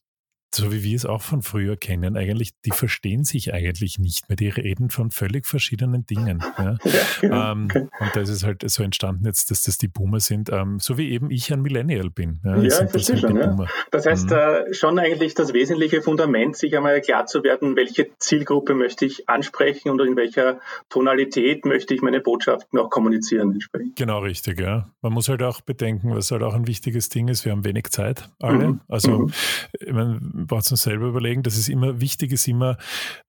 so 0.54 0.72
wie 0.72 0.82
wir 0.82 0.96
es 0.96 1.06
auch 1.06 1.22
von 1.22 1.42
früher 1.42 1.76
kennen, 1.76 2.16
eigentlich, 2.16 2.52
die 2.64 2.70
verstehen 2.70 3.24
sich 3.24 3.52
eigentlich 3.54 3.98
nicht 3.98 4.28
mehr. 4.28 4.36
Die 4.36 4.48
reden 4.48 4.90
von 4.90 5.10
völlig 5.10 5.46
verschiedenen 5.46 6.06
Dingen. 6.06 6.42
Ja? 6.62 6.76
ja 6.84 7.00
genau. 7.20 7.52
ähm. 7.52 7.68
Und 7.72 8.10
da 8.14 8.20
ist 8.20 8.28
es 8.28 8.44
halt 8.44 8.62
so 8.68 8.82
entstanden 8.82 9.24
jetzt, 9.24 9.50
dass 9.50 9.62
das 9.62 9.78
die 9.78 9.88
Boomer 9.88 10.20
sind, 10.20 10.50
ähm, 10.52 10.78
so 10.78 10.98
wie 10.98 11.10
eben 11.10 11.30
ich 11.30 11.52
ein 11.52 11.62
Millennial 11.62 12.10
bin. 12.10 12.40
Ja, 12.44 12.56
ja 12.56 12.84
ich 12.84 12.90
verstehe 12.90 13.18
schon. 13.18 13.36
Ja. 13.36 13.66
Das 13.90 14.06
heißt, 14.06 14.26
mhm. 14.26 14.36
äh, 14.36 14.74
schon 14.74 14.98
eigentlich 14.98 15.34
das 15.34 15.54
wesentliche 15.54 16.02
Fundament, 16.02 16.56
sich 16.56 16.76
einmal 16.76 17.00
klar 17.00 17.26
zu 17.26 17.42
werden, 17.42 17.74
welche 17.74 18.10
Zielgruppe 18.18 18.74
möchte 18.74 19.06
ich 19.06 19.28
ansprechen 19.28 19.90
und 19.90 20.00
in 20.00 20.14
welcher 20.16 20.60
Tonalität 20.90 21.64
möchte 21.64 21.94
ich 21.94 22.02
meine 22.02 22.20
Botschaften 22.20 22.78
auch 22.78 22.90
kommunizieren. 22.90 23.52
Entsprechend. 23.52 23.96
Genau, 23.96 24.20
richtig. 24.20 24.60
Ja. 24.60 24.90
Man 25.00 25.12
muss 25.12 25.28
halt 25.28 25.42
auch 25.42 25.62
bedenken, 25.62 26.14
was 26.14 26.30
halt 26.30 26.42
auch 26.42 26.54
ein 26.54 26.66
wichtiges 26.66 27.08
Ding 27.08 27.28
ist, 27.28 27.44
wir 27.44 27.52
haben 27.52 27.64
wenig 27.64 27.88
Zeit, 27.90 28.28
alle. 28.40 28.68
Mhm. 28.68 28.80
Also, 28.88 29.18
mhm. 29.18 29.32
ich 29.80 29.92
meine, 29.92 30.20
braucht 30.46 30.64
es 30.64 30.70
uns 30.70 30.82
selber 30.82 31.06
überlegen. 31.06 31.42
Das 31.42 31.56
ist 31.56 31.68
immer 31.68 32.00
wichtig, 32.00 32.32
ist 32.32 32.48
immer 32.48 32.76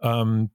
ähm, 0.02 0.52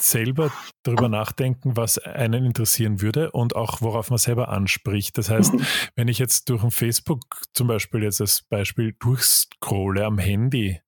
selber 0.00 0.50
darüber 0.82 1.08
nachdenken, 1.08 1.76
was 1.76 1.98
einen 1.98 2.44
interessieren 2.44 3.00
würde 3.00 3.30
und 3.30 3.54
auch 3.56 3.80
worauf 3.82 4.10
man 4.10 4.18
selber 4.18 4.48
anspricht. 4.48 5.18
Das 5.18 5.30
heißt, 5.30 5.54
mhm. 5.54 5.66
wenn 5.94 6.08
ich 6.08 6.18
jetzt 6.18 6.48
durch 6.48 6.62
ein 6.62 6.70
Facebook 6.70 7.42
zum 7.54 7.68
Beispiel 7.68 8.02
jetzt 8.02 8.20
als 8.20 8.42
Beispiel 8.42 8.94
durchscrolle 8.98 10.04
am 10.04 10.18
Handy, 10.18 10.80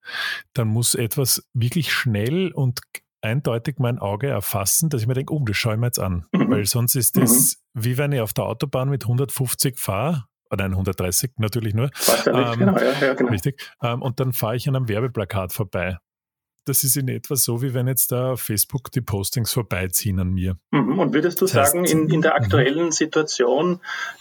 dann 0.53 0.69
muss 0.69 0.95
etwas 0.95 1.49
wirklich 1.53 1.93
schnell 1.93 2.53
und 2.53 2.81
eindeutig 3.21 3.77
mein 3.79 3.99
Auge 3.99 4.29
erfassen, 4.29 4.91
dass 4.91 5.03
ich 5.03 5.07
mir 5.07 5.15
denke, 5.15 5.33
oh, 5.33 5.45
das 5.45 5.57
schaue 5.57 5.75
ich 5.75 5.81
mir 5.81 5.87
jetzt 5.87 6.01
an. 6.01 6.27
Mhm. 6.33 6.51
Weil 6.51 6.67
sonst 6.67 6.95
ist 6.95 7.17
das, 7.17 7.63
mhm. 7.73 7.85
wie 7.85 7.99
wenn 7.99 8.13
ich 8.13 8.21
auf 8.21 8.33
der 8.33 8.45
Autobahn 8.45 8.91
mit 8.91 9.05
150 9.05 9.79
fahre 9.79 10.25
nein, 10.51 10.73
130 10.73 11.33
natürlich 11.37 11.75
nur. 11.75 11.91
Ähm, 12.27 12.59
genau, 12.59 12.79
ja, 12.79 12.93
ja, 13.01 13.15
genau. 13.15 13.31
Richtig. 13.31 13.61
Ähm, 13.83 14.03
und 14.03 14.21
dann 14.21 14.33
fahre 14.33 14.57
ich 14.57 14.69
an 14.69 14.77
einem 14.77 14.89
Werbeplakat 14.89 15.53
vorbei. 15.53 15.99
Das 16.67 16.83
ist 16.83 16.97
in 16.97 17.09
etwa 17.09 17.37
so, 17.37 17.61
wie 17.61 17.75
wenn 17.75 17.87
jetzt 17.87 18.11
da 18.11 18.37
Facebook 18.37 18.91
die 18.91 19.03
Postings 19.03 19.53
vorbeiziehen 19.53 20.19
an 20.19 20.31
mir. 20.31 20.57
Mhm. 20.71 20.99
Und 20.99 21.13
würdest 21.13 21.43
du 21.43 21.45
das 21.45 21.53
sagen, 21.53 21.83
heißt, 21.83 21.93
in, 21.93 22.09
in 22.09 22.23
der 22.23 22.33
mhm. 22.33 22.43
aktuellen 22.43 22.91
Situation, 22.91 23.81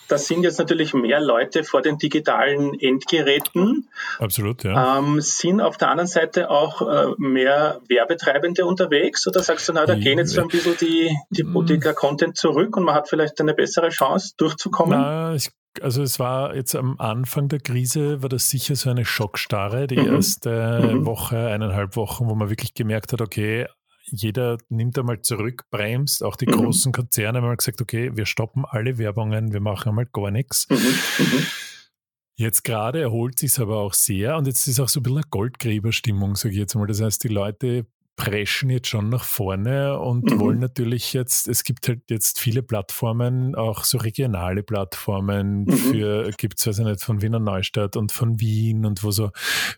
da 0.09 0.17
sind 0.17 0.43
jetzt 0.43 0.59
natürlich 0.59 0.93
mehr 0.93 1.21
Leute 1.21 1.63
vor 1.63 1.81
den 1.81 1.97
digitalen 1.97 2.77
Endgeräten. 2.77 3.87
Absolut, 4.19 4.65
ja. 4.65 4.99
Ähm, 4.99 5.21
sind 5.21 5.61
auf 5.61 5.77
der 5.77 5.89
anderen 5.89 6.09
Seite 6.09 6.49
auch 6.49 6.81
äh, 6.81 7.13
mehr 7.17 7.79
Werbetreibende 7.87 8.65
unterwegs? 8.65 9.25
Oder 9.25 9.41
sagst 9.41 9.69
du, 9.69 9.73
na, 9.73 9.85
da 9.85 9.95
gehen 9.95 10.17
jetzt 10.17 10.31
so 10.31 10.41
ein 10.41 10.49
bisschen 10.49 10.75
die, 10.81 11.15
die, 11.29 11.45
die, 11.45 11.79
der 11.79 11.93
Content 11.93 12.35
zurück 12.35 12.75
und 12.75 12.83
man 12.83 12.95
hat 12.95 13.07
vielleicht 13.07 13.39
eine 13.39 13.53
bessere 13.53 13.87
Chance 13.87 14.33
durchzukommen? 14.35 14.99
Na, 14.99 15.33
ich 15.33 15.49
also 15.81 16.03
es 16.03 16.19
war 16.19 16.55
jetzt 16.55 16.75
am 16.75 16.99
Anfang 16.99 17.47
der 17.49 17.59
Krise, 17.59 18.21
war 18.21 18.29
das 18.29 18.49
sicher 18.49 18.75
so 18.75 18.89
eine 18.89 19.05
Schockstarre, 19.05 19.87
die 19.87 19.97
mhm. 19.97 20.15
erste 20.15 20.91
mhm. 20.93 21.05
Woche, 21.05 21.47
eineinhalb 21.47 21.95
Wochen, 21.95 22.27
wo 22.27 22.35
man 22.35 22.49
wirklich 22.49 22.73
gemerkt 22.73 23.13
hat, 23.13 23.21
okay, 23.21 23.67
jeder 24.05 24.57
nimmt 24.69 24.97
einmal 24.99 25.21
zurück, 25.21 25.63
bremst, 25.71 26.23
auch 26.23 26.35
die 26.35 26.47
mhm. 26.47 26.51
großen 26.51 26.91
Konzerne 26.91 27.41
haben 27.41 27.57
gesagt, 27.57 27.81
okay, 27.81 28.11
wir 28.15 28.25
stoppen 28.25 28.65
alle 28.65 28.97
Werbungen, 28.97 29.53
wir 29.53 29.61
machen 29.61 29.89
einmal 29.89 30.05
gar 30.05 30.31
nichts. 30.31 30.67
Mhm. 30.69 30.77
mhm. 30.77 31.45
Jetzt 32.35 32.63
gerade 32.63 32.99
erholt 32.99 33.37
sich 33.37 33.51
es 33.51 33.59
aber 33.59 33.77
auch 33.77 33.93
sehr 33.93 34.37
und 34.37 34.47
jetzt 34.47 34.67
ist 34.67 34.79
auch 34.79 34.89
so 34.89 34.99
ein 34.99 35.03
bisschen 35.03 35.17
eine 35.19 35.27
Goldgräberstimmung, 35.29 36.35
sage 36.35 36.53
ich 36.53 36.59
jetzt 36.59 36.73
mal. 36.73 36.87
Das 36.87 36.99
heißt, 36.99 37.23
die 37.23 37.27
Leute 37.27 37.85
preschen 38.15 38.69
jetzt 38.69 38.87
schon 38.87 39.09
nach 39.09 39.23
vorne 39.23 39.97
und 39.97 40.29
mhm. 40.29 40.39
wollen 40.39 40.59
natürlich 40.59 41.13
jetzt, 41.13 41.47
es 41.47 41.63
gibt 41.63 41.87
halt 41.87 42.01
jetzt 42.09 42.39
viele 42.39 42.61
Plattformen, 42.61 43.55
auch 43.55 43.83
so 43.83 43.97
regionale 43.97 44.61
Plattformen 44.61 45.63
mhm. 45.63 45.71
für, 45.71 46.31
gibt 46.37 46.59
es, 46.59 46.67
weiß 46.67 46.79
ich 46.79 46.85
nicht, 46.85 47.01
von 47.01 47.21
Wiener 47.21 47.39
Neustadt 47.39 47.95
und 47.95 48.11
von 48.11 48.39
Wien 48.39 48.85
und 48.85 49.03
wo 49.03 49.09
so, 49.11 49.31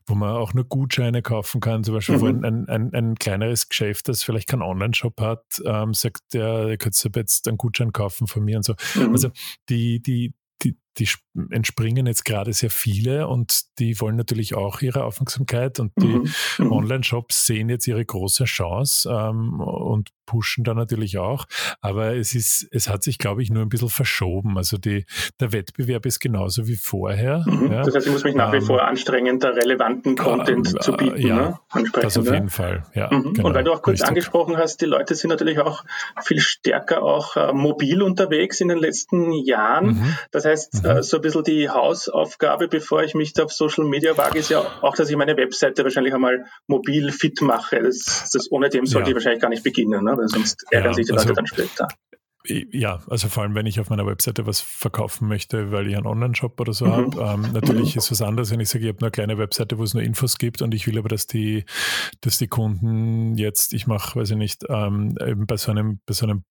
wo 0.06 0.16
man 0.16 0.36
auch 0.36 0.54
nur 0.54 0.66
Gutscheine 0.66 1.22
kaufen 1.22 1.62
kann, 1.62 1.84
zum 1.84 1.96
Beispiel, 1.96 2.18
mhm. 2.18 2.22
wo 2.22 2.28
ein, 2.28 2.70
ein, 2.70 2.94
ein, 2.94 3.16
kleineres 3.16 3.70
Geschäft, 3.70 4.10
das 4.10 4.24
vielleicht 4.24 4.50
keinen 4.50 4.64
Online-Shop 4.64 5.22
hat, 5.22 5.62
ähm, 5.66 5.94
sagt, 5.94 6.34
ja, 6.34 6.68
ihr 6.68 6.78
könnt 6.78 7.02
jetzt 7.16 7.48
einen 7.48 7.58
Gutschein 7.58 7.94
kaufen 7.94 8.28
von 8.28 8.44
mir 8.44 8.58
und 8.58 8.64
so. 8.64 8.76
Mhm. 8.96 9.12
Also 9.12 9.30
die, 9.70 10.02
die, 10.02 10.34
die, 10.62 10.78
die 10.98 11.10
entspringen 11.52 12.08
jetzt 12.08 12.26
gerade 12.26 12.54
sehr 12.54 12.70
viele 12.70 13.28
und 13.28 13.64
die 13.80 14.00
wollen 14.00 14.16
natürlich 14.16 14.56
auch 14.56 14.82
ihre 14.82 15.04
Aufmerksamkeit 15.04 15.80
und 15.80 15.92
die 16.00 16.08
mhm. 16.08 16.32
mhm. 16.60 16.72
Online-Shops 16.72 17.46
sehen 17.46 17.70
jetzt 17.70 17.88
ihre 17.88 18.04
große 18.04 18.46
Chance 18.46 19.10
ähm, 19.12 19.60
und 19.60 20.12
pushen 20.26 20.64
da 20.64 20.74
natürlich 20.74 21.18
auch. 21.18 21.46
Aber 21.82 22.16
es 22.16 22.36
ist, 22.36 22.68
es 22.72 22.90
hat 22.90 23.04
sich, 23.04 23.18
glaube 23.18 23.44
ich, 23.44 23.50
nur 23.50 23.62
ein 23.62 23.70
bisschen 23.70 23.90
verschoben. 23.90 24.58
Also 24.58 24.78
die, 24.78 25.06
der 25.40 25.52
Wettbewerb 25.52 26.06
ist 26.06 26.20
genauso 26.20 26.68
wie 26.68 26.76
vorher. 26.76 27.44
Mhm. 27.46 27.72
Ja. 27.72 27.84
Das 27.84 27.96
heißt, 27.96 28.08
ich 28.08 28.14
muss 28.14 28.24
mich 28.24 28.36
nach 28.36 28.52
wie 28.52 28.58
ähm, 28.58 28.64
vor 28.64 28.84
anstrengen, 28.84 29.40
da 29.40 29.50
relevanten 29.50 30.16
Content 30.16 30.74
äh, 30.74 30.80
zu 30.80 30.94
bieten. 30.94 31.18
Ja, 31.18 31.60
ne? 31.74 31.86
das 31.94 32.18
auf 32.18 32.26
jeden 32.26 32.50
Fall. 32.50 32.86
Ja, 32.94 33.10
mhm. 33.12 33.34
genau, 33.34 33.50
und 33.50 33.54
weil 33.54 33.64
du 33.64 33.72
auch 33.72 33.82
kurz 33.82 33.96
richtig. 33.96 34.10
angesprochen 34.10 34.58
hast, 34.58 34.82
die 34.82 34.86
Leute 34.86 35.16
sind 35.16 35.30
natürlich 35.30 35.60
auch 35.60 35.84
viel 36.24 36.40
stärker 36.40 37.04
auch 37.04 37.36
äh, 37.36 37.54
mobil 37.54 38.02
unterwegs 38.02 38.62
in 38.62 38.68
den 38.68 38.80
letzten 38.80 39.32
Jahren. 39.32 39.88
Mhm. 39.88 40.18
Das 40.32 40.46
heißt, 40.46 40.85
mhm. 40.86 40.98
äh, 41.00 41.04
so 41.04 41.18
ein 41.18 41.22
bisschen 41.22 41.44
die 41.44 41.70
Hausaufgabe, 41.70 42.68
bevor 42.68 43.04
ich 43.04 43.14
mich 43.16 43.34
da 43.34 43.44
auf 43.44 43.52
Social 43.52 43.86
Media 43.86 44.18
wage, 44.18 44.40
ist 44.40 44.50
ja 44.50 44.60
auch, 44.82 44.96
dass 44.96 45.10
ich 45.10 45.16
meine 45.16 45.36
Webseite 45.38 45.84
wahrscheinlich 45.84 46.14
einmal 46.14 46.46
mobil 46.68 47.12
fit 47.12 47.42
mache. 47.42 47.82
Das, 47.82 48.30
das 48.32 48.52
ohne 48.52 48.70
dem 48.70 48.86
sollte 48.86 49.08
ja. 49.08 49.10
ich 49.10 49.16
wahrscheinlich 49.16 49.42
gar 49.42 49.50
nicht 49.50 49.64
beginnen, 49.64 50.04
ne? 50.04 50.18
weil 50.18 50.28
sonst 50.28 50.66
ärgern 50.72 50.92
ja, 50.92 50.96
sich 50.96 51.06
die 51.06 51.12
Leute 51.12 51.24
also, 51.24 51.34
dann 51.34 51.48
später. 51.48 51.88
Ja, 52.48 53.02
also 53.10 53.28
vor 53.28 53.44
allem, 53.44 53.56
wenn 53.56 53.66
ich 53.66 53.80
auf 53.80 53.90
meiner 53.90 54.06
Webseite 54.06 54.46
was 54.46 54.62
verkaufen 54.62 55.28
möchte, 55.28 55.72
weil 55.72 55.88
ich 55.88 55.96
einen 55.96 56.06
Online-Shop 56.06 56.60
oder 56.60 56.74
so 56.74 56.86
mhm. 56.86 56.92
habe. 56.92 57.22
Ähm, 57.22 57.52
natürlich 57.54 57.96
mhm. 57.96 58.00
ist 58.00 58.12
was 58.12 58.22
anderes, 58.22 58.52
wenn 58.52 58.60
ich 58.60 58.70
sage, 58.70 58.86
ich 58.86 58.90
habe 58.90 59.00
nur 59.00 59.08
eine 59.08 59.12
kleine 59.12 59.38
Webseite, 59.38 59.78
wo 59.78 59.84
es 59.84 59.94
nur 59.94 60.04
Infos 60.04 60.38
gibt 60.38 60.62
und 60.62 60.74
ich 60.74 60.88
will 60.88 60.98
aber, 60.98 61.10
dass 61.10 61.28
die, 61.28 61.66
dass 62.22 62.38
die 62.38 62.48
Kunden 62.48 63.38
jetzt, 63.38 63.74
ich 63.74 63.88
mache, 63.88 64.20
weiß 64.20 64.32
ich 64.32 64.38
nicht, 64.38 64.64
ähm, 64.70 65.16
eben 65.26 65.46
bei 65.48 65.58
so 65.58 65.72
einem, 65.72 66.00
bei 66.06 66.14
so 66.14 66.26
einem 66.26 66.44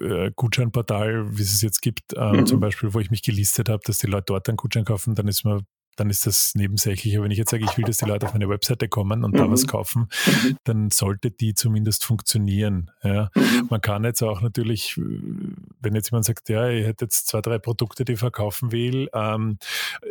äh, 0.00 0.30
Gutscheinportal, 0.34 1.36
wie 1.36 1.42
es 1.42 1.52
es 1.52 1.62
jetzt 1.62 1.82
gibt, 1.82 2.14
ähm, 2.16 2.40
mhm. 2.40 2.46
zum 2.46 2.60
Beispiel, 2.60 2.94
wo 2.94 3.00
ich 3.00 3.10
mich 3.10 3.22
gelistet 3.22 3.68
habe, 3.68 3.82
dass 3.84 3.98
die 3.98 4.06
Leute 4.06 4.26
dort 4.26 4.48
einen 4.48 4.56
Gutschein 4.56 4.84
kaufen, 4.84 5.14
dann 5.14 5.28
ist 5.28 5.44
mir 5.44 5.62
dann 5.96 6.10
ist 6.10 6.26
das 6.26 6.54
nebensächlich. 6.54 7.16
Aber 7.16 7.24
wenn 7.24 7.30
ich 7.30 7.38
jetzt 7.38 7.50
sage, 7.50 7.64
ich 7.64 7.76
will, 7.76 7.84
dass 7.84 7.98
die 7.98 8.06
Leute 8.06 8.26
auf 8.26 8.32
meine 8.32 8.48
Webseite 8.48 8.88
kommen 8.88 9.24
und 9.24 9.34
mhm. 9.34 9.38
da 9.38 9.50
was 9.50 9.66
kaufen, 9.66 10.08
mhm. 10.26 10.56
dann 10.64 10.90
sollte 10.90 11.30
die 11.30 11.54
zumindest 11.54 12.04
funktionieren. 12.04 12.90
Ja. 13.02 13.30
Mhm. 13.34 13.66
Man 13.70 13.80
kann 13.80 14.04
jetzt 14.04 14.22
auch 14.22 14.40
natürlich, 14.40 14.98
wenn 14.98 15.94
jetzt 15.94 16.10
jemand 16.10 16.24
sagt, 16.24 16.48
ja, 16.48 16.68
ich 16.68 16.86
hätte 16.86 17.04
jetzt 17.04 17.28
zwei, 17.28 17.40
drei 17.40 17.58
Produkte, 17.58 18.04
die 18.04 18.12
ich 18.12 18.18
verkaufen 18.18 18.72
will, 18.72 19.08
ähm, 19.12 19.58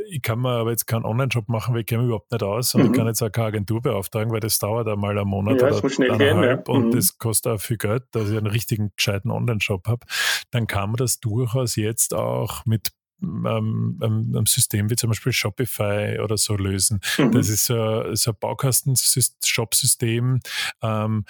ich 0.10 0.22
kann 0.22 0.40
mir 0.40 0.50
aber 0.50 0.72
jetzt 0.72 0.86
keinen 0.88 1.06
Online-Shop 1.06 1.50
machen, 1.50 1.74
weil 1.74 1.82
ich 1.82 1.88
kenne 1.88 2.04
mich 2.04 2.10
überhaupt 2.10 2.32
nicht 2.32 2.44
aus 2.44 2.76
und 2.76 2.82
ich 2.82 2.90
mhm. 2.90 2.94
kann 2.94 3.08
jetzt 3.08 3.22
auch 3.22 3.32
keine 3.32 3.48
Agentur 3.48 3.82
beauftragen, 3.82 4.32
weil 4.32 4.40
das 4.40 4.60
dauert 4.60 4.88
einmal 4.88 5.18
einen 5.18 5.28
Monat 5.28 5.62
ja, 5.62 5.72
oder 5.72 5.90
schnell 5.90 6.18
gehen, 6.18 6.44
ja. 6.44 6.60
und 6.68 6.88
mhm. 6.88 6.92
das 6.92 7.18
kostet 7.18 7.54
auch 7.54 7.62
viel 7.62 7.78
Geld, 7.78 8.04
dass 8.12 8.30
ich 8.30 8.38
einen 8.38 8.48
richtigen, 8.48 8.92
gescheiten 8.96 9.32
Online-Shop 9.32 9.88
habe. 9.88 10.06
Dann 10.52 10.68
kann 10.68 10.92
man 10.92 10.98
das 10.98 11.20
durchaus 11.20 11.76
jetzt 11.76 12.14
auch 12.14 12.66
mit 12.66 12.92
ähm, 13.22 13.98
einem 14.01 14.46
System 14.46 14.90
wie 14.90 14.96
zum 14.96 15.10
Beispiel 15.10 15.34
Shopify 15.34 16.20
oder 16.24 16.38
so 16.38 16.56
lösen. 16.56 17.00
Mhm. 17.18 17.32
Das 17.32 17.50
ist 17.50 17.66
so, 17.66 18.13
so 18.13 18.32
ein 18.32 18.38
Baukasten-Shop-System, 18.40 20.40
ähm, 20.82 21.25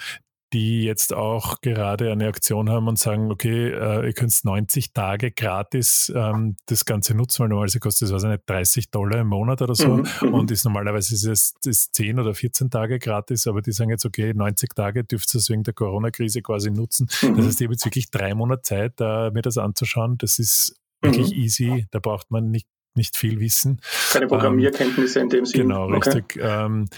die 0.52 0.82
jetzt 0.82 1.14
auch 1.14 1.60
gerade 1.60 2.12
eine 2.12 2.28
Aktion 2.28 2.68
haben 2.68 2.88
und 2.88 2.98
sagen, 2.98 3.30
okay, 3.30 3.70
äh, 3.70 4.06
ihr 4.06 4.12
könnt 4.12 4.32
90 4.44 4.92
Tage 4.92 5.30
gratis 5.30 6.12
ähm, 6.14 6.56
das 6.66 6.84
Ganze 6.84 7.14
nutzen, 7.14 7.40
weil 7.40 7.48
normalerweise 7.48 7.80
kostet 7.80 8.08
es, 8.08 8.14
weiß 8.14 8.24
ich 8.24 8.30
nicht, 8.30 8.42
30 8.46 8.90
Dollar 8.90 9.20
im 9.20 9.28
Monat 9.28 9.62
oder 9.62 9.74
so 9.74 9.98
mhm. 9.98 10.06
mhm. 10.20 10.34
und 10.34 10.50
ist 10.50 10.64
normalerweise 10.64 11.14
ist 11.14 11.24
es 11.24 11.54
ist 11.64 11.94
10 11.94 12.20
oder 12.20 12.34
14 12.34 12.70
Tage 12.70 12.98
gratis, 12.98 13.46
aber 13.46 13.62
die 13.62 13.72
sagen 13.72 13.90
jetzt, 13.90 14.04
okay, 14.04 14.34
90 14.34 14.74
Tage 14.74 15.04
dürft 15.04 15.34
ihr 15.34 15.38
es 15.38 15.48
wegen 15.48 15.62
der 15.62 15.74
Corona-Krise 15.74 16.42
quasi 16.42 16.70
nutzen. 16.70 17.08
Mhm. 17.22 17.36
Das 17.36 17.46
heißt, 17.46 17.60
ich 17.60 17.66
habe 17.66 17.74
jetzt 17.74 17.84
wirklich 17.84 18.10
drei 18.10 18.34
Monate 18.34 18.62
Zeit, 18.62 18.94
äh, 19.00 19.30
mir 19.30 19.42
das 19.42 19.56
anzuschauen. 19.56 20.18
Das 20.18 20.38
ist 20.38 20.76
wirklich 21.02 21.34
mhm. 21.34 21.42
easy. 21.42 21.86
Da 21.90 21.98
braucht 21.98 22.30
man 22.30 22.50
nicht, 22.50 22.66
nicht 22.94 23.16
viel 23.16 23.40
Wissen. 23.40 23.80
Keine 24.12 24.26
Programmierkenntnisse 24.26 25.20
ähm, 25.20 25.24
in 25.24 25.30
dem 25.30 25.46
Sinne. 25.46 25.64
Genau, 25.64 25.86
richtig. 25.86 26.24
Okay. 26.36 26.40
Ähm, 26.40 26.88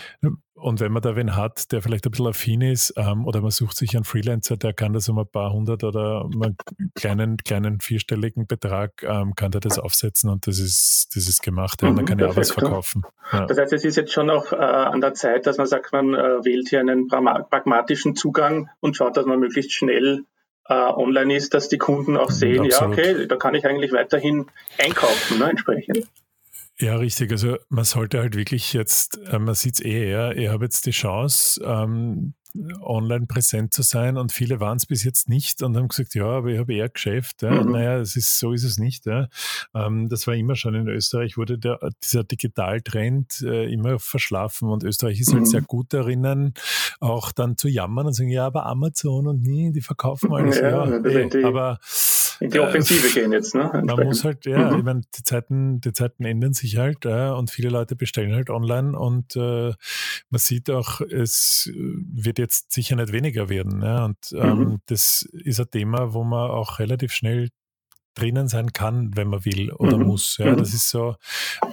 und 0.65 0.81
wenn 0.81 0.93
man 0.93 1.03
da 1.03 1.15
wen 1.15 1.37
hat, 1.37 1.73
der 1.73 1.83
vielleicht 1.83 2.07
ein 2.07 2.11
bisschen 2.13 2.29
affin 2.29 2.61
ist, 2.61 2.95
ähm, 2.97 3.27
oder 3.27 3.41
man 3.41 3.51
sucht 3.51 3.77
sich 3.77 3.95
einen 3.97 4.05
Freelancer, 4.05 4.57
der 4.57 4.73
kann 4.73 4.93
das 4.93 5.09
um 5.09 5.19
ein 5.19 5.27
paar 5.27 5.53
hundert 5.53 5.85
oder 5.85 6.25
einen 6.33 6.57
kleinen, 6.95 7.37
kleinen 7.39 7.81
vierstelligen 7.81 8.47
Betrag, 8.47 9.03
ähm, 9.03 9.35
kann 9.35 9.51
der 9.51 9.61
das 9.61 9.79
aufsetzen 9.79 10.31
und 10.31 10.47
das 10.47 10.59
ist, 10.61 11.09
das 11.15 11.29
ist 11.29 11.43
gemacht. 11.43 11.83
Ja, 11.83 11.89
und 11.89 11.97
dann 11.97 12.05
mhm, 12.05 12.09
kann 12.09 12.19
er 12.21 12.31
auch 12.31 12.37
was 12.37 12.53
verkaufen. 12.53 13.03
Ja. 13.33 13.47
Das 13.47 13.59
heißt, 13.59 13.73
es 13.73 13.85
ist 13.85 13.97
jetzt 13.97 14.13
schon 14.13 14.31
auch 14.31 14.53
äh, 14.53 14.57
an 14.57 15.01
der 15.01 15.15
Zeit, 15.15 15.47
dass 15.47 15.59
man 15.59 15.67
sagt, 15.67 15.93
man 15.93 16.15
äh, 16.15 16.45
wählt 16.45 16.69
hier 16.69 16.81
einen 16.81 17.09
pragmatischen 17.09 18.15
Zugang 18.15 18.71
und 18.81 18.97
schaut, 18.97 19.17
dass 19.17 19.27
man 19.27 19.41
möglichst 19.41 19.73
schnell 19.73 20.25
online 20.73 21.37
ist, 21.37 21.55
dass 21.55 21.69
die 21.69 21.79
Kunden 21.79 22.17
auch 22.17 22.31
sehen, 22.31 22.65
Absolut. 22.65 22.97
ja, 22.97 23.05
okay, 23.05 23.27
da 23.27 23.37
kann 23.37 23.55
ich 23.55 23.67
eigentlich 23.67 23.93
weiterhin 23.93 24.47
einkaufen, 24.79 25.39
ne, 25.39 25.51
entsprechend. 25.51 26.07
Ja, 26.79 26.97
richtig. 26.97 27.31
Also 27.31 27.57
man 27.69 27.85
sollte 27.85 28.19
halt 28.19 28.37
wirklich 28.37 28.73
jetzt, 28.73 29.19
äh, 29.31 29.39
man 29.39 29.55
sieht 29.55 29.75
es 29.75 29.85
eh, 29.85 30.11
ja, 30.11 30.33
ich 30.33 30.49
habe 30.49 30.65
jetzt 30.65 30.87
die 30.87 30.91
Chance, 30.91 31.63
ähm, 31.65 32.35
online 32.83 33.27
präsent 33.27 33.75
zu 33.75 33.83
sein 33.83 34.17
und 34.17 34.33
viele 34.33 34.61
waren 34.61 34.77
es 34.77 34.87
bis 34.87 35.03
jetzt 35.03 35.29
nicht 35.29 35.63
und 35.63 35.77
haben 35.77 35.89
gesagt, 35.89 36.15
ja, 36.15 36.27
aber 36.27 36.49
ich 36.49 36.59
habe 36.59 36.75
eher 36.75 36.89
Geschäft. 36.89 37.43
Ja. 37.43 37.63
Mhm. 37.63 37.73
Naja, 37.73 37.99
es 37.99 38.17
ist, 38.17 38.39
so 38.39 38.53
ist 38.53 38.65
es 38.65 38.79
nicht. 38.79 39.07
Ja. 39.07 39.29
Ähm, 39.75 40.09
das 40.09 40.27
war 40.27 40.35
immer 40.35 40.55
schon 40.55 40.75
in 40.75 40.89
Österreich, 40.89 41.37
wurde 41.37 41.59
der, 41.59 41.79
dieser 42.03 42.23
Digitaltrend 42.23 43.43
äh, 43.43 43.65
immer 43.73 43.99
verschlafen 43.99 44.69
und 44.69 44.85
Österreich 44.85 45.21
ist 45.21 45.29
halt 45.29 45.37
mhm. 45.37 45.45
halt 45.45 45.51
sehr 45.51 45.63
gut 45.63 45.93
darin, 45.93 46.55
auch 47.01 47.33
dann 47.33 47.57
zu 47.57 47.69
jammern 47.69 48.07
und 48.07 48.13
sagen, 48.13 48.31
ja, 48.31 48.47
aber 48.47 48.67
Amazon 48.67 49.27
und 49.27 49.43
nie, 49.43 49.73
die 49.73 49.81
verkaufen 49.81 50.33
alles. 50.33 50.59
Ja, 50.59 50.87
ja 50.87 50.99
ey, 50.99 51.45
aber 51.45 51.79
in 52.41 52.51
die 52.51 52.61
Offensive 52.61 53.07
äh, 53.07 53.13
gehen 53.13 53.33
jetzt. 53.33 53.55
Ne? 53.55 53.71
Man 53.85 54.07
muss 54.07 54.25
halt, 54.25 54.47
ja, 54.47 54.71
mhm. 54.71 54.79
ich 54.79 54.85
meine, 54.85 55.01
die 55.17 55.23
Zeiten, 55.23 55.81
die 55.81 55.93
Zeiten 55.93 56.25
ändern 56.25 56.53
sich 56.53 56.77
halt 56.77 57.05
äh, 57.05 57.31
und 57.31 57.51
viele 57.51 57.69
Leute 57.69 57.97
bestellen 57.97 58.35
halt 58.35 58.51
online 58.51 58.99
und 58.99 59.37
äh, 59.37 59.73
man 60.31 60.39
sieht 60.39 60.71
auch, 60.71 61.01
es 61.01 61.71
wird 61.75 62.39
jetzt 62.39 62.73
sicher 62.73 62.97
nicht 62.97 63.13
weniger 63.13 63.49
werden. 63.49 63.83
Ja? 63.83 64.05
Und 64.05 64.19
ähm, 64.33 64.59
mhm. 64.59 64.81
das 64.87 65.29
ist 65.33 65.61
ein 65.61 65.71
Thema, 65.71 66.13
wo 66.15 66.25
man 66.25 66.51
auch 66.51 66.79
relativ 66.79 67.13
schnell 67.13 67.49
drinnen 68.15 68.49
sein 68.49 68.73
kann, 68.73 69.11
wenn 69.15 69.29
man 69.29 69.45
will 69.45 69.73
oder 69.73 69.99
mhm. 69.99 70.07
muss. 70.07 70.39
Ja, 70.39 70.47
mhm. 70.47 70.57
das 70.57 70.73
ist 70.73 70.89
so, 70.91 71.17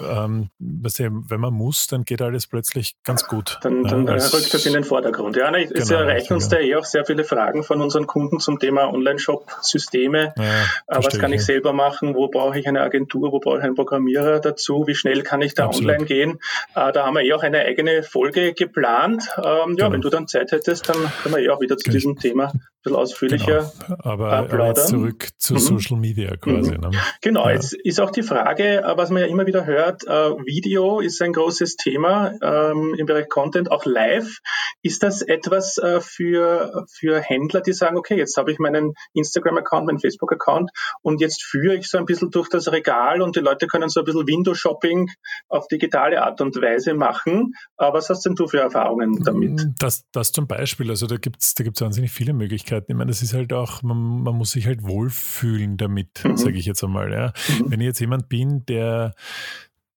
ähm, 0.01 0.49
was 0.59 0.99
eben, 0.99 1.29
wenn 1.29 1.39
man 1.39 1.53
muss, 1.53 1.87
dann 1.87 2.03
geht 2.03 2.21
alles 2.21 2.47
plötzlich 2.47 2.95
ganz 3.03 3.27
gut. 3.27 3.59
Dann, 3.61 3.83
dann 3.83 4.07
ja, 4.07 4.13
rückt 4.13 4.53
das 4.53 4.65
in 4.65 4.73
den 4.73 4.83
Vordergrund. 4.83 5.35
Ja, 5.35 5.51
ne, 5.51 5.63
es 5.63 5.87
genau, 5.87 6.01
erreichen 6.01 6.33
uns 6.33 6.45
ja. 6.45 6.57
da 6.57 6.59
eh 6.59 6.75
auch 6.75 6.85
sehr 6.85 7.05
viele 7.05 7.23
Fragen 7.23 7.63
von 7.63 7.81
unseren 7.81 8.07
Kunden 8.07 8.39
zum 8.39 8.59
Thema 8.59 8.91
Online-Shop-Systeme. 8.91 10.33
Ja, 10.37 10.43
äh, 10.43 11.05
was 11.05 11.19
kann 11.19 11.33
ich 11.33 11.45
selber 11.45 11.73
machen? 11.73 12.15
Wo 12.15 12.27
brauche 12.27 12.59
ich 12.59 12.67
eine 12.67 12.81
Agentur? 12.81 13.31
Wo 13.31 13.39
brauche 13.39 13.59
ich 13.59 13.63
einen 13.63 13.75
Programmierer 13.75 14.39
dazu? 14.39 14.85
Wie 14.87 14.95
schnell 14.95 15.23
kann 15.23 15.41
ich 15.41 15.53
da 15.53 15.65
Absolut. 15.65 15.91
online 15.91 16.05
gehen? 16.05 16.39
Äh, 16.75 16.91
da 16.91 17.05
haben 17.05 17.15
wir 17.15 17.21
eh 17.21 17.33
auch 17.33 17.43
eine 17.43 17.59
eigene 17.59 18.03
Folge 18.03 18.53
geplant. 18.53 19.29
Ähm, 19.37 19.43
ja, 19.43 19.63
genau. 19.65 19.91
wenn 19.91 20.01
du 20.01 20.09
dann 20.09 20.27
Zeit 20.27 20.51
hättest, 20.51 20.89
dann 20.89 20.97
können 21.21 21.35
wir 21.35 21.41
eh 21.41 21.49
auch 21.49 21.61
wieder 21.61 21.77
zu 21.77 21.89
diesem 21.89 22.17
Thema 22.17 22.51
bisschen 22.83 22.97
ausführlicher 22.97 23.71
genau. 23.87 23.99
aber, 23.99 24.31
aber 24.31 24.67
jetzt 24.67 24.87
zurück 24.87 25.29
zu 25.37 25.53
mhm. 25.53 25.59
Social 25.59 25.97
Media 25.97 26.30
quasi. 26.37 26.73
Mhm. 26.73 26.81
Ne? 26.81 26.91
Genau, 27.21 27.47
ja. 27.47 27.55
jetzt 27.55 27.73
ist 27.73 27.99
auch 27.99 28.11
die 28.11 28.23
Frage, 28.23 28.83
äh, 28.83 28.97
was 28.97 29.09
man 29.09 29.21
ja 29.21 29.27
immer 29.27 29.45
wieder 29.45 29.65
hört, 29.65 30.03
äh, 30.05 30.31
Video 30.45 30.99
ist 30.99 31.21
ein 31.21 31.33
großes 31.33 31.75
Thema 31.75 32.33
ähm, 32.41 32.95
im 32.97 33.05
Bereich 33.05 33.29
Content, 33.29 33.71
auch 33.71 33.85
live. 33.85 34.39
Ist 34.81 35.03
das 35.03 35.21
etwas 35.21 35.77
äh, 35.77 36.01
für, 36.01 36.85
für 36.91 37.19
Händler, 37.19 37.61
die 37.61 37.73
sagen, 37.73 37.97
okay, 37.97 38.17
jetzt 38.17 38.37
habe 38.37 38.51
ich 38.51 38.59
meinen 38.59 38.93
Instagram-Account, 39.13 39.87
meinen 39.87 39.99
Facebook-Account 39.99 40.71
und 41.01 41.21
jetzt 41.21 41.43
führe 41.43 41.75
ich 41.75 41.87
so 41.87 41.97
ein 41.97 42.05
bisschen 42.05 42.31
durch 42.31 42.49
das 42.49 42.71
Regal 42.71 43.21
und 43.21 43.35
die 43.35 43.41
Leute 43.41 43.67
können 43.67 43.89
so 43.89 44.01
ein 44.01 44.05
bisschen 44.05 44.27
Window-Shopping 44.27 45.09
auf 45.49 45.67
digitale 45.67 46.21
Art 46.21 46.41
und 46.41 46.55
Weise 46.61 46.93
machen. 46.93 47.53
Was 47.77 48.09
hast 48.09 48.25
denn 48.25 48.35
du 48.35 48.47
für 48.47 48.59
Erfahrungen 48.59 49.23
damit? 49.23 49.61
Das, 49.79 50.05
das 50.11 50.31
zum 50.31 50.47
Beispiel, 50.47 50.89
also 50.89 51.07
da 51.07 51.17
gibt 51.17 51.43
es 51.43 51.53
da 51.53 51.63
gibt's 51.63 51.81
wahnsinnig 51.81 52.11
viele 52.11 52.33
Möglichkeiten. 52.33 52.51
Möglichkeiten. 52.51 52.91
Ich 52.91 52.97
meine, 52.97 53.11
das 53.11 53.21
ist 53.21 53.33
halt 53.33 53.53
auch, 53.53 53.81
man, 53.81 54.23
man 54.23 54.35
muss 54.35 54.51
sich 54.51 54.65
halt 54.67 54.83
wohlfühlen 54.83 55.77
damit, 55.77 56.20
mhm. 56.23 56.37
sage 56.37 56.57
ich 56.57 56.65
jetzt 56.65 56.83
einmal. 56.83 57.11
Ja. 57.11 57.33
Mhm. 57.49 57.71
Wenn 57.71 57.81
ich 57.81 57.87
jetzt 57.87 57.99
jemand 57.99 58.29
bin, 58.29 58.65
der, 58.65 59.13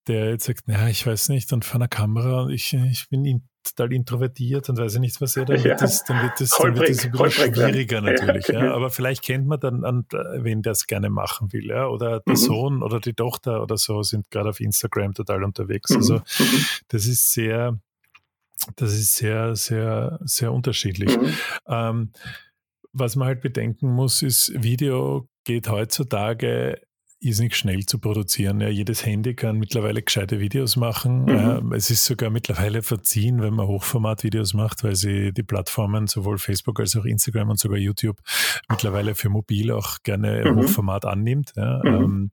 der 0.07 0.31
jetzt 0.31 0.45
sagt, 0.45 0.69
naja, 0.69 0.89
ich 0.89 1.07
weiß 1.07 1.29
nicht, 1.31 1.53
und 1.53 1.65
vor 1.65 1.77
einer 1.77 1.89
Kamera, 1.89 2.43
und 2.43 2.51
ich, 2.51 2.73
ich 2.73 3.09
bin 3.09 3.25
in, 3.25 3.43
total 3.65 3.93
introvertiert 3.93 4.69
und 4.69 4.79
weiß 4.79 4.99
nicht, 4.99 5.21
was 5.21 5.37
er, 5.37 5.47
dann 5.47 5.65
wird 5.65 5.81
das, 5.81 6.05
dann 6.05 6.23
wird 6.23 6.39
das, 6.39 6.51
dann 6.51 6.77
wird 6.77 6.89
das 6.89 7.05
ein 7.05 7.13
bisschen 7.13 7.55
schwieriger 7.55 8.01
natürlich. 8.01 8.49
Ja, 8.49 8.67
ja. 8.67 8.75
Aber 8.75 8.91
vielleicht 8.91 9.23
kennt 9.23 9.47
man 9.47 9.59
dann, 9.59 9.85
an, 9.85 10.07
wen 10.39 10.63
der 10.63 10.73
es 10.73 10.87
gerne 10.87 11.11
machen 11.11 11.53
will. 11.53 11.67
Ja. 11.67 11.89
Oder 11.89 12.21
der 12.21 12.35
mhm. 12.35 12.37
Sohn 12.37 12.83
oder 12.83 13.01
die 13.01 13.15
Tochter 13.15 13.63
oder 13.63 13.77
so 13.77 14.03
sind 14.03 14.31
gerade 14.31 14.51
auf 14.51 14.61
Instagram 14.61 15.15
total 15.15 15.45
unterwegs. 15.45 15.91
Mhm. 15.91 15.97
Also 15.97 16.15
mhm. 16.17 16.65
das 16.89 17.07
ist 17.07 17.33
sehr, 17.33 17.79
das 18.77 18.93
ist 18.93 19.17
sehr, 19.17 19.57
sehr, 19.57 20.19
sehr 20.23 20.53
unterschiedlich. 20.53 21.17
Mhm. 21.17 21.35
Ähm, 21.67 22.13
was 22.93 23.17
man 23.17 23.27
halt 23.27 23.41
bedenken 23.41 23.93
muss, 23.93 24.23
ist, 24.23 24.53
Video 24.63 25.27
geht 25.45 25.69
heutzutage 25.69 26.81
irrsinnig 27.25 27.57
schnell 27.57 27.87
zu 27.87 27.99
produzieren. 27.99 28.61
Ja, 28.61 28.69
jedes 28.69 29.05
Handy 29.07 29.35
kann 29.35 29.57
mittlerweile 29.57 30.03
gescheite 30.03 30.41
Videos 30.41 30.77
machen. 30.77 31.25
Mhm. 31.25 31.73
Es 31.73 31.91
ist 31.91 32.05
sogar 32.05 32.31
mittlerweile 32.31 32.83
verziehen, 32.83 33.41
wenn 33.41 33.55
man 33.55 33.67
Hochformat-Videos 33.67 34.53
macht, 34.55 34.85
weil 34.85 34.95
sie 34.95 35.33
die 35.33 35.43
Plattformen, 35.43 36.07
sowohl 36.07 36.39
Facebook 36.39 36.81
als 36.81 36.97
auch 36.97 37.05
Instagram 37.05 37.51
und 37.51 37.59
sogar 37.59 37.79
YouTube, 37.79 38.19
mittlerweile 38.69 39.15
für 39.15 39.31
mobil 39.31 39.71
auch 39.71 39.99
gerne 40.03 40.45
mhm. 40.45 40.57
Hochformat 40.57 41.07
annimmt. 41.07 41.53
Ja, 41.57 41.81
mhm. 41.83 42.31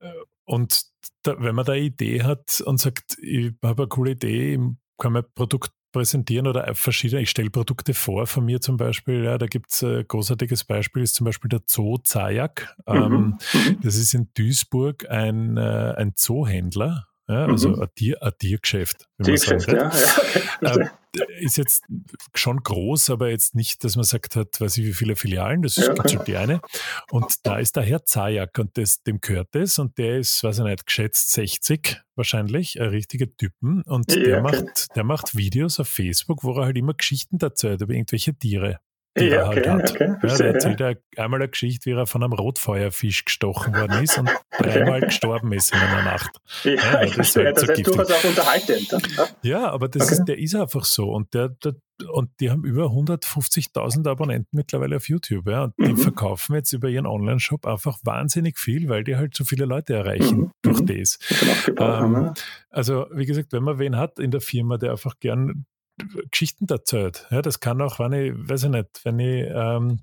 ähm, 0.00 0.14
und 0.44 0.82
da, 1.22 1.36
wenn 1.38 1.54
man 1.54 1.64
da 1.64 1.72
eine 1.72 1.82
Idee 1.82 2.22
hat 2.22 2.60
und 2.64 2.80
sagt, 2.80 3.18
ich 3.20 3.52
habe 3.62 3.82
eine 3.82 3.88
coole 3.88 4.12
Idee, 4.12 4.58
kann 4.98 5.12
mein 5.12 5.24
Produkt 5.34 5.72
präsentieren 5.92 6.46
oder 6.46 6.74
verschiedene, 6.74 7.22
ich 7.22 7.30
stelle 7.30 7.50
Produkte 7.50 7.94
vor 7.94 8.26
von 8.26 8.44
mir 8.44 8.60
zum 8.60 8.76
Beispiel, 8.76 9.24
ja, 9.24 9.38
da 9.38 9.46
gibt 9.46 9.72
es 9.72 9.82
ein 9.82 10.04
großartiges 10.06 10.64
Beispiel, 10.64 11.02
ist 11.02 11.14
zum 11.14 11.24
Beispiel 11.24 11.48
der 11.48 11.62
Zoo 11.66 11.98
Zajak. 11.98 12.74
Mhm. 12.86 12.94
Ähm, 12.94 13.38
mhm. 13.52 13.80
das 13.82 13.96
ist 13.96 14.14
in 14.14 14.28
Duisburg 14.34 15.08
ein, 15.10 15.56
äh, 15.56 15.94
ein 15.96 16.12
Zoohändler, 16.14 17.06
ja, 17.28 17.46
also 17.46 17.70
mhm. 17.70 17.82
ein, 17.82 17.88
Tier, 17.94 18.22
ein 18.22 18.32
Tiergeschäft. 18.38 19.08
Tiergeschäft, 19.22 19.68
ja. 19.68 19.90
ja. 20.62 20.76
Ähm, 20.76 20.90
ist 21.40 21.56
jetzt 21.56 21.84
schon 22.34 22.62
groß, 22.62 23.10
aber 23.10 23.30
jetzt 23.30 23.54
nicht, 23.54 23.84
dass 23.84 23.96
man 23.96 24.04
sagt 24.04 24.36
hat, 24.36 24.60
weiß 24.60 24.78
ich 24.78 24.84
wie 24.84 24.92
viele 24.92 25.16
Filialen, 25.16 25.62
das 25.62 25.76
ist 25.76 25.88
ja, 25.88 25.94
ganz 25.94 26.14
okay. 26.14 26.36
eine. 26.36 26.60
Und 27.10 27.34
da 27.44 27.58
ist 27.58 27.76
der 27.76 27.82
Herr 27.82 28.04
Zajak 28.04 28.58
und 28.58 28.76
das, 28.76 29.02
dem 29.02 29.20
gehört 29.20 29.54
es 29.54 29.78
und 29.78 29.98
der 29.98 30.18
ist, 30.18 30.42
weiß 30.44 30.58
ich 30.58 30.64
nicht, 30.64 30.86
geschätzt 30.86 31.32
60 31.32 32.00
wahrscheinlich, 32.14 32.80
ein 32.80 32.88
richtiger 32.88 33.26
Typen 33.36 33.82
und 33.82 34.12
ja, 34.12 34.22
der, 34.22 34.44
okay. 34.44 34.62
macht, 34.62 34.86
der 34.94 35.04
macht 35.04 35.36
Videos 35.36 35.80
auf 35.80 35.88
Facebook, 35.88 36.44
wo 36.44 36.56
er 36.58 36.66
halt 36.66 36.76
immer 36.76 36.94
Geschichten 36.94 37.38
erzählt 37.40 37.80
über 37.80 37.94
irgendwelche 37.94 38.34
Tiere. 38.34 38.80
Die 39.18 39.26
ja, 39.26 39.40
er 39.40 39.48
halt 39.48 39.58
okay, 39.58 39.70
hat. 39.70 39.90
Okay, 39.90 40.14
ja, 40.22 40.36
der 40.36 40.54
erzählt 40.54 40.80
ja. 40.80 40.94
einmal 41.16 41.40
eine 41.40 41.48
Geschichte, 41.48 41.90
wie 41.90 41.94
er 41.94 42.06
von 42.06 42.22
einem 42.22 42.32
Rotfeuerfisch 42.32 43.24
gestochen 43.24 43.74
worden 43.74 44.02
ist 44.02 44.18
und 44.18 44.30
dreimal 44.58 45.00
gestorben 45.00 45.52
ist 45.52 45.72
in 45.72 45.80
einer 45.80 46.04
Nacht. 46.04 46.40
Ja, 46.64 46.72
ja 46.72 47.06
das, 47.06 47.18
ist 47.18 47.36
halt 47.36 47.56
das 47.56 47.62
so 47.62 47.68
heißt 47.68 47.86
durchaus 47.86 48.10
auch 48.10 48.24
unterhaltend. 48.24 48.96
Ja, 49.42 49.70
aber 49.70 49.88
das 49.88 50.12
ist, 50.12 50.24
der 50.24 50.38
ist 50.38 50.54
einfach 50.54 50.84
so 50.84 51.10
und 51.10 51.34
der, 51.34 51.48
der 51.48 51.74
und 52.08 52.30
die 52.40 52.50
haben 52.50 52.64
über 52.64 52.86
150.000 52.86 54.08
Abonnenten 54.08 54.56
mittlerweile 54.56 54.96
auf 54.96 55.08
YouTube. 55.08 55.46
Ja, 55.48 55.64
und 55.64 55.74
die 55.78 55.92
mhm. 55.92 55.98
verkaufen 55.98 56.54
jetzt 56.54 56.72
über 56.72 56.88
ihren 56.88 57.06
Online-Shop 57.06 57.66
einfach 57.66 57.98
wahnsinnig 58.04 58.58
viel, 58.58 58.88
weil 58.88 59.04
die 59.04 59.16
halt 59.16 59.36
so 59.36 59.44
viele 59.44 59.66
Leute 59.66 59.94
erreichen 59.94 60.38
mhm. 60.38 60.50
durch 60.62 60.80
mhm. 60.80 60.86
das. 60.86 61.18
Ähm, 61.78 62.32
also, 62.70 63.06
wie 63.12 63.26
gesagt, 63.26 63.52
wenn 63.52 63.62
man 63.62 63.78
wen 63.78 63.96
hat 63.96 64.18
in 64.18 64.30
der 64.30 64.40
Firma, 64.40 64.78
der 64.78 64.92
einfach 64.92 65.18
gern 65.20 65.66
Geschichten 66.30 66.66
erzählt. 66.68 67.26
Ja, 67.30 67.42
das 67.42 67.60
kann 67.60 67.80
auch, 67.80 67.98
wenn 67.98 68.12
ich, 68.12 68.32
weiß 68.34 68.64
ich 68.64 68.70
nicht, 68.70 69.04
wenn 69.04 69.18
ich 69.18 69.46
ähm, 69.48 70.00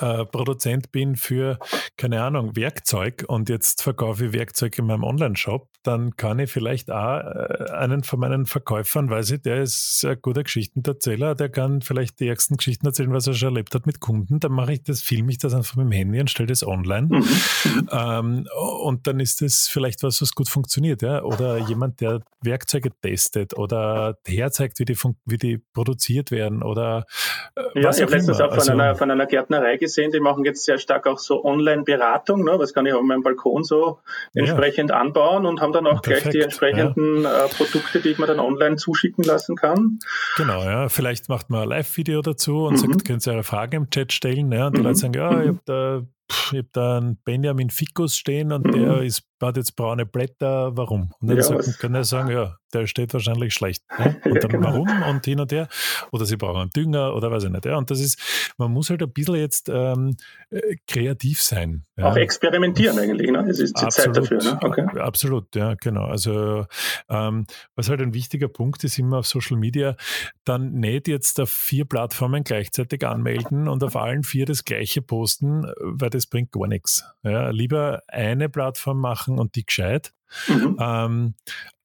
äh, 0.00 0.24
Produzent 0.24 0.92
bin 0.92 1.16
für, 1.16 1.58
keine 1.96 2.22
Ahnung, 2.22 2.56
Werkzeug 2.56 3.24
und 3.28 3.48
jetzt 3.48 3.82
verkaufe 3.82 4.26
ich 4.26 4.32
Werkzeug 4.32 4.78
in 4.78 4.86
meinem 4.86 5.04
Online-Shop, 5.04 5.68
dann 5.82 6.16
kann 6.16 6.38
ich 6.38 6.50
vielleicht 6.50 6.90
auch 6.90 7.18
äh, 7.18 7.70
einen 7.72 8.04
von 8.04 8.20
meinen 8.20 8.46
Verkäufern, 8.46 9.10
weiß 9.10 9.32
ich, 9.32 9.42
der 9.42 9.62
ist 9.62 10.04
ein 10.04 10.20
guter 10.22 10.44
Geschichtenerzähler, 10.44 11.34
der 11.34 11.48
kann 11.48 11.82
vielleicht 11.82 12.20
die 12.20 12.28
ärgsten 12.28 12.56
Geschichten 12.56 12.86
erzählen, 12.86 13.12
was 13.12 13.26
er 13.26 13.34
schon 13.34 13.48
erlebt 13.48 13.74
hat 13.74 13.86
mit 13.86 14.00
Kunden. 14.00 14.40
Dann 14.40 14.52
mache 14.52 14.74
ich 14.74 14.82
das, 14.82 15.02
filme 15.02 15.30
ich 15.30 15.38
das 15.38 15.54
einfach 15.54 15.76
mit 15.76 15.86
dem 15.86 15.92
Handy 15.92 16.20
und 16.20 16.30
stelle 16.30 16.48
das 16.48 16.66
online. 16.66 17.08
Mhm. 17.08 17.88
Ähm, 17.90 18.46
und 18.80 19.06
dann 19.06 19.20
ist 19.20 19.42
das 19.42 19.68
vielleicht 19.68 20.02
was, 20.02 20.22
was 20.22 20.32
gut 20.32 20.48
funktioniert. 20.48 21.02
Ja? 21.02 21.22
Oder 21.22 21.58
jemand, 21.58 22.00
der 22.00 22.20
Werkzeuge 22.42 22.90
testet 23.00 23.56
oder 23.56 24.16
herzeigt, 24.26 24.78
wie 24.78 24.84
die, 24.84 24.96
wie 25.26 25.36
die 25.36 25.58
produziert 25.58 26.30
werden 26.30 26.62
oder 26.62 27.04
äh, 27.56 27.82
ja, 27.82 27.90
ich 27.90 28.02
habe 28.02 28.12
letztens 28.12 28.40
auch 28.40 28.50
von, 28.50 28.58
also, 28.58 28.72
einer, 28.72 28.94
von 28.94 29.10
einer 29.10 29.26
Gärtnerei 29.62 29.76
gesehen, 29.76 30.10
die 30.12 30.20
machen 30.20 30.44
jetzt 30.44 30.64
sehr 30.64 30.78
stark 30.78 31.06
auch 31.06 31.18
so 31.18 31.44
Online-Beratung, 31.44 32.44
ne? 32.44 32.54
was 32.58 32.74
kann 32.74 32.86
ich 32.86 32.92
auf 32.92 33.02
meinem 33.02 33.22
Balkon 33.22 33.64
so 33.64 34.00
entsprechend 34.34 34.90
ja. 34.90 35.00
anbauen 35.00 35.46
und 35.46 35.60
haben 35.60 35.72
dann 35.72 35.86
auch 35.86 36.02
Perfekt, 36.02 36.22
gleich 36.22 36.32
die 36.32 36.40
entsprechenden 36.40 37.22
ja. 37.22 37.44
äh, 37.44 37.48
Produkte, 37.48 38.00
die 38.00 38.10
ich 38.10 38.18
mir 38.18 38.26
dann 38.26 38.40
online 38.40 38.76
zuschicken 38.76 39.24
lassen 39.24 39.56
kann. 39.56 39.98
Genau, 40.36 40.62
ja. 40.64 40.88
Vielleicht 40.88 41.28
macht 41.28 41.50
man 41.50 41.62
ein 41.62 41.68
Live-Video 41.68 42.22
dazu 42.22 42.66
und 42.66 42.74
mhm. 42.74 42.78
sagt, 42.78 43.04
können 43.04 43.20
Sie 43.20 43.30
Ihre 43.30 43.44
Fragen 43.44 43.76
im 43.76 43.90
Chat 43.90 44.12
stellen. 44.12 44.52
Ja, 44.52 44.66
und 44.66 44.76
die 44.76 44.80
mhm. 44.80 44.86
Leute 44.86 44.98
sagen, 44.98 45.14
ja, 45.14 45.42
ich 45.42 45.48
habe 45.48 45.60
da, 45.64 46.02
hab 46.30 46.72
da 46.72 46.98
einen 46.98 47.16
Benjamin 47.24 47.70
Ficus 47.70 48.16
stehen 48.16 48.52
und 48.52 48.66
mhm. 48.66 48.72
der 48.72 49.02
ist, 49.02 49.24
hat 49.40 49.56
jetzt 49.56 49.76
braune 49.76 50.06
Blätter. 50.06 50.76
Warum? 50.76 51.12
Und 51.20 51.28
dann 51.28 51.36
ja, 51.36 51.42
sagen, 51.42 51.74
kann 51.78 51.94
er 51.94 52.04
sagen, 52.04 52.30
ja, 52.30 52.56
der 52.72 52.86
steht 52.86 53.12
wahrscheinlich 53.14 53.54
schlecht. 53.54 53.82
Ne? 53.98 54.20
Und 54.24 54.42
dann 54.42 54.50
ja, 54.50 54.58
genau. 54.58 54.66
warum 54.68 55.02
und 55.02 55.24
hin 55.24 55.40
und 55.40 55.52
her. 55.52 55.68
Oder 56.10 56.24
sie 56.24 56.36
brauchen 56.36 56.62
einen 56.62 56.70
Dünger 56.70 57.14
oder 57.14 57.30
weiß 57.30 57.44
ich 57.44 57.50
nicht. 57.50 57.64
Ja, 57.64 57.76
und 57.76 57.90
das 57.90 58.00
ist, 58.00 58.18
man 58.56 58.72
muss 58.72 58.90
halt 58.90 59.02
ein 59.02 59.12
bisschen 59.12 59.34
jetzt 59.36 59.68
ähm, 59.68 60.16
äh, 60.50 60.76
kreativ 60.86 61.40
sein. 61.40 61.84
Ja. 61.96 62.06
Auch 62.06 62.16
experimentieren 62.16 62.98
eigentlich, 62.98 63.30
ne? 63.30 63.44
Es 63.48 63.58
ist 63.58 63.78
die 63.78 63.84
absolut, 63.84 64.14
Zeit 64.14 64.24
dafür. 64.24 64.52
Ne? 64.52 64.58
Okay. 64.62 65.00
Absolut, 65.00 65.54
ja, 65.54 65.74
genau. 65.74 66.04
Also 66.04 66.66
ähm, 67.08 67.46
was 67.74 67.88
halt 67.88 68.00
ein 68.00 68.14
wichtiger 68.14 68.48
Punkt 68.48 68.84
ist 68.84 68.98
immer 68.98 69.18
auf 69.18 69.26
Social 69.26 69.56
Media, 69.56 69.96
dann 70.44 70.72
nicht 70.72 71.08
jetzt 71.08 71.40
auf 71.40 71.50
vier 71.50 71.84
Plattformen 71.84 72.44
gleichzeitig 72.44 73.06
anmelden 73.06 73.68
und 73.68 73.82
auf 73.84 73.96
allen 73.96 74.22
vier 74.22 74.46
das 74.46 74.64
gleiche 74.64 75.02
posten, 75.02 75.66
weil 75.80 76.10
das 76.10 76.26
bringt 76.26 76.52
gar 76.52 76.66
nichts. 76.66 77.04
Ja, 77.22 77.50
lieber 77.50 78.02
eine 78.08 78.48
Plattform 78.48 79.00
machen 79.00 79.38
und 79.38 79.54
die 79.54 79.64
gescheit. 79.64 80.12
Mhm. 80.48 80.76
Ähm, 80.80 81.34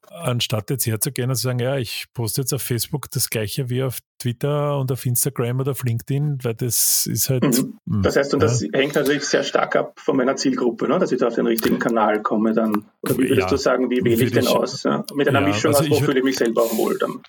anstatt 0.10 0.70
jetzt 0.70 0.86
herzugehen 0.86 1.30
und 1.30 1.36
zu 1.36 1.44
sagen, 1.44 1.60
ja, 1.60 1.78
ich 1.78 2.06
poste 2.14 2.42
jetzt 2.42 2.54
auf 2.54 2.62
Facebook 2.62 3.10
das 3.12 3.30
gleiche 3.30 3.70
wie 3.70 3.84
auf 3.84 4.00
Twitter 4.20 4.78
und 4.80 4.92
auf 4.92 5.06
Instagram 5.06 5.60
oder 5.60 5.72
auf 5.72 5.84
LinkedIn, 5.84 6.40
weil 6.44 6.56
das 6.56 7.06
ist 7.06 7.30
halt. 7.30 7.44
Mhm. 7.44 7.80
Hm, 7.88 8.02
das 8.02 8.16
heißt, 8.16 8.34
und 8.34 8.42
das 8.42 8.62
ja. 8.62 8.70
hängt 8.74 8.96
natürlich 8.96 9.26
sehr 9.26 9.44
stark 9.44 9.76
ab 9.76 10.00
von 10.00 10.18
meiner 10.18 10.36
Zielgruppe, 10.36 10.88
ne? 10.88 11.00
dass 11.00 11.12
ich 11.12 11.20
da 11.20 11.28
auf 11.28 11.36
den 11.36 11.48
richtigen 11.48 11.80
Kanal 11.80 12.22
komme 12.22 12.54
dann. 12.54 12.86
Oder 13.02 13.18
wie 13.18 13.30
würdest 13.30 13.40
ja, 13.40 13.48
du 13.48 13.58
sagen, 13.58 13.90
wie 13.90 14.04
wähle 14.04 14.24
ich 14.24 14.32
denn 14.32 14.48
aus? 14.48 14.84
Ja? 14.84 15.04
Mit 15.14 15.28
einer 15.28 15.42
Mischung 15.42 15.76
also 15.76 15.84
aus, 15.84 16.02
wo 16.02 16.06
fühle 16.06 16.20
ich 16.20 16.26
mich 16.26 16.38
selber 16.38 16.64
auch 16.64 16.78
wohl 16.78 16.98
dann? 16.98 17.22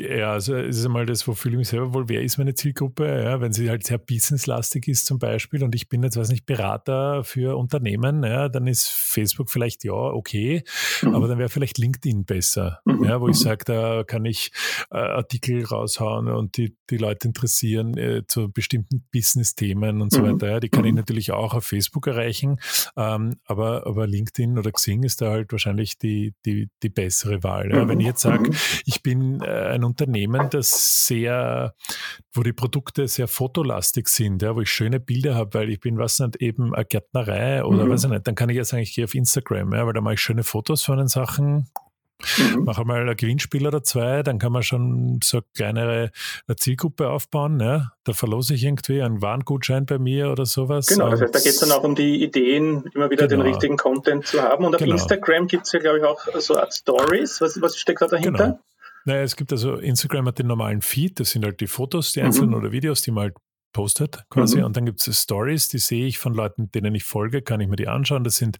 Ja, 0.00 0.32
also 0.32 0.56
es 0.56 0.78
ist 0.78 0.86
einmal 0.86 1.06
das, 1.06 1.28
wo 1.28 1.34
fühle 1.34 1.54
ich 1.54 1.58
mich 1.58 1.68
selber 1.68 1.92
wohl, 1.94 2.08
wer 2.08 2.22
ist 2.22 2.38
meine 2.38 2.54
Zielgruppe? 2.54 3.22
Ja, 3.22 3.40
wenn 3.40 3.52
sie 3.52 3.68
halt 3.68 3.84
sehr 3.86 3.98
businesslastig 3.98 4.88
ist 4.88 5.06
zum 5.06 5.18
Beispiel 5.18 5.62
und 5.62 5.74
ich 5.74 5.88
bin 5.88 6.02
jetzt, 6.02 6.16
weiß 6.16 6.30
nicht, 6.30 6.46
Berater 6.46 7.24
für 7.24 7.56
Unternehmen, 7.56 8.24
ja, 8.24 8.48
dann 8.48 8.66
ist 8.66 8.88
Facebook 8.88 9.50
vielleicht 9.50 9.84
ja 9.84 9.92
okay, 9.92 10.62
mhm. 11.02 11.14
aber 11.14 11.28
dann 11.28 11.38
wäre 11.38 11.48
vielleicht 11.48 11.78
LinkedIn 11.78 12.24
besser, 12.24 12.80
mhm. 12.84 13.04
ja, 13.04 13.20
wo 13.20 13.28
ich 13.28 13.36
sage, 13.36 13.64
da 13.64 14.04
kann 14.04 14.24
ich 14.24 14.52
äh, 14.90 14.96
Artikel 14.96 15.64
raushauen 15.64 16.28
und 16.28 16.56
die, 16.56 16.76
die 16.88 16.96
Leute 16.96 17.28
interessieren 17.28 17.96
äh, 17.96 18.22
zu 18.26 18.50
bestimmten 18.50 19.06
Business-Themen 19.12 20.00
und 20.00 20.12
so 20.12 20.20
mhm. 20.20 20.32
weiter. 20.32 20.50
Ja, 20.50 20.60
die 20.60 20.68
kann 20.68 20.84
ich 20.84 20.92
mhm. 20.92 20.98
natürlich 20.98 21.32
auch 21.32 21.54
auf 21.54 21.64
Facebook 21.64 22.06
erreichen, 22.06 22.58
ähm, 22.96 23.36
aber, 23.44 23.86
aber 23.86 24.06
LinkedIn 24.06 24.58
oder 24.58 24.72
Xing 24.72 25.02
ist 25.02 25.20
da 25.20 25.30
halt 25.30 25.52
wahrscheinlich 25.52 25.98
die, 25.98 26.34
die, 26.46 26.70
die 26.82 26.88
bessere 26.88 27.42
Wahl. 27.42 27.70
Ja. 27.70 27.86
Wenn 27.86 28.00
ich 28.00 28.06
jetzt 28.06 28.22
sage, 28.22 28.50
mhm. 28.50 28.56
ich 28.86 29.02
bin 29.02 29.40
äh, 29.40 29.46
ein 29.46 29.84
Unternehmen, 29.90 30.48
das 30.50 31.06
sehr, 31.06 31.74
wo 32.32 32.42
die 32.42 32.52
Produkte 32.52 33.08
sehr 33.08 33.28
fotolastig 33.28 34.08
sind, 34.08 34.42
ja, 34.42 34.54
wo 34.54 34.60
ich 34.60 34.70
schöne 34.70 35.00
Bilder 35.00 35.34
habe, 35.34 35.54
weil 35.54 35.70
ich 35.70 35.80
bin, 35.80 35.98
was 35.98 36.18
nicht, 36.18 36.36
eben 36.36 36.74
eine 36.74 36.84
Gärtnerei 36.84 37.64
oder 37.64 37.84
mhm. 37.84 37.90
weiß 37.90 38.04
ich 38.04 38.10
nicht, 38.10 38.26
dann 38.26 38.34
kann 38.34 38.48
ich 38.48 38.56
jetzt 38.56 38.70
sagen, 38.70 38.82
ich 38.82 38.94
gehe 38.94 39.04
auf 39.04 39.14
Instagram, 39.14 39.72
ja, 39.72 39.86
weil 39.86 39.92
da 39.92 40.00
mache 40.00 40.14
ich 40.14 40.20
schöne 40.20 40.44
Fotos 40.44 40.82
von 40.82 40.98
den 40.98 41.08
Sachen, 41.08 41.68
Mhm. 42.38 42.64
Mache 42.64 42.84
mal 42.84 43.08
ein 43.08 43.16
Gewinnspiel 43.16 43.66
oder 43.66 43.82
zwei, 43.82 44.22
dann 44.22 44.38
kann 44.38 44.52
man 44.52 44.62
schon 44.62 45.20
so 45.22 45.38
eine 45.38 45.44
kleinere 45.54 46.10
Zielgruppe 46.56 47.08
aufbauen. 47.08 47.60
Ja? 47.60 47.92
Da 48.04 48.12
verlose 48.12 48.54
ich 48.54 48.64
irgendwie 48.64 49.02
einen 49.02 49.22
Warngutschein 49.22 49.86
bei 49.86 49.98
mir 49.98 50.30
oder 50.30 50.46
sowas. 50.46 50.86
Genau, 50.86 51.10
das 51.10 51.20
heißt, 51.20 51.34
da 51.34 51.38
geht 51.38 51.52
es 51.52 51.58
dann 51.58 51.72
auch 51.72 51.82
um 51.82 51.94
die 51.94 52.22
Ideen, 52.22 52.84
immer 52.94 53.10
wieder 53.10 53.26
genau. 53.26 53.42
den 53.42 53.52
richtigen 53.52 53.76
Content 53.76 54.26
zu 54.26 54.42
haben. 54.42 54.64
Und 54.64 54.74
auf 54.74 54.80
genau. 54.80 54.92
Instagram 54.92 55.46
gibt 55.46 55.66
es 55.66 55.72
ja, 55.72 55.80
glaube 55.80 55.98
ich, 55.98 56.04
auch 56.04 56.20
so 56.40 56.58
Art 56.58 56.74
Stories. 56.74 57.40
Was, 57.40 57.60
was 57.60 57.76
steckt 57.76 58.02
da 58.02 58.06
dahinter? 58.06 58.44
Genau. 58.44 58.60
Naja, 59.04 59.22
es 59.22 59.36
gibt 59.36 59.52
also 59.52 59.76
Instagram 59.76 60.26
hat 60.26 60.38
den 60.38 60.46
normalen 60.46 60.82
Feed, 60.82 61.20
das 61.20 61.30
sind 61.30 61.44
halt 61.44 61.60
die 61.60 61.66
Fotos, 61.66 62.12
die 62.12 62.22
einzelnen 62.22 62.50
mhm. 62.50 62.56
oder 62.56 62.72
Videos, 62.72 63.02
die 63.02 63.10
man 63.10 63.22
halt 63.22 63.36
postet 63.72 64.24
quasi. 64.30 64.58
Mhm. 64.58 64.64
Und 64.64 64.76
dann 64.76 64.86
gibt 64.86 65.06
es 65.06 65.22
Stories, 65.22 65.68
die 65.68 65.78
sehe 65.78 66.06
ich 66.06 66.18
von 66.18 66.34
Leuten, 66.34 66.70
denen 66.72 66.94
ich 66.94 67.04
folge, 67.04 67.42
kann 67.42 67.60
ich 67.60 67.68
mir 67.68 67.76
die 67.76 67.88
anschauen. 67.88 68.24
Das 68.24 68.36
sind 68.36 68.58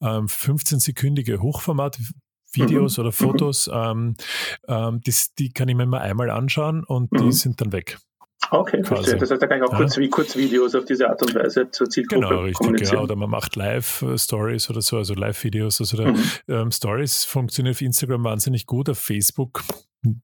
ähm, 0.00 0.26
15-sekündige 0.26 1.38
Hochformat. 1.38 1.98
Videos 2.50 2.96
mhm. 2.96 3.02
oder 3.02 3.10
mhm. 3.10 3.12
Fotos, 3.12 3.70
ähm, 3.70 4.14
ähm, 4.68 5.02
die, 5.02 5.14
die, 5.38 5.52
kann 5.52 5.68
ich 5.68 5.76
mir 5.76 5.82
immer 5.82 6.00
einmal 6.00 6.30
anschauen 6.30 6.82
und 6.82 7.10
die 7.12 7.24
mhm. 7.24 7.32
sind 7.32 7.60
dann 7.60 7.72
weg. 7.72 7.98
Okay, 8.50 8.82
verstehe. 8.82 9.16
Das 9.16 9.30
heißt, 9.30 9.42
da 9.42 9.46
kann 9.46 9.58
ich 9.58 9.64
auch 9.64 9.72
ja. 9.72 9.78
kurz, 9.78 9.96
wie 9.98 10.08
kurz 10.08 10.36
Videos 10.36 10.74
auf 10.74 10.84
diese 10.84 11.08
Art 11.08 11.22
und 11.22 11.34
Weise 11.34 11.70
zur 11.70 11.88
Zielgruppe 11.88 12.26
Genau, 12.28 12.40
richtig. 12.42 12.92
Ja. 12.92 13.00
Oder 13.00 13.16
man 13.16 13.30
macht 13.30 13.56
Live-Stories 13.56 14.70
oder 14.70 14.80
so, 14.80 14.96
also 14.96 15.14
Live-Videos. 15.14 15.80
Also 15.80 16.02
mhm. 16.02 16.22
ähm, 16.48 16.70
Stories 16.70 17.24
funktionieren 17.24 17.74
auf 17.74 17.80
Instagram 17.80 18.24
wahnsinnig 18.24 18.66
gut. 18.66 18.88
Auf 18.88 18.98
Facebook 18.98 19.62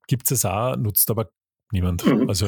gibt 0.06 0.24
es 0.26 0.38
es 0.38 0.44
auch, 0.44 0.76
nutzt 0.76 1.10
aber 1.10 1.30
niemand. 1.72 2.07
Mhm, 2.07 2.29
also. 2.29 2.46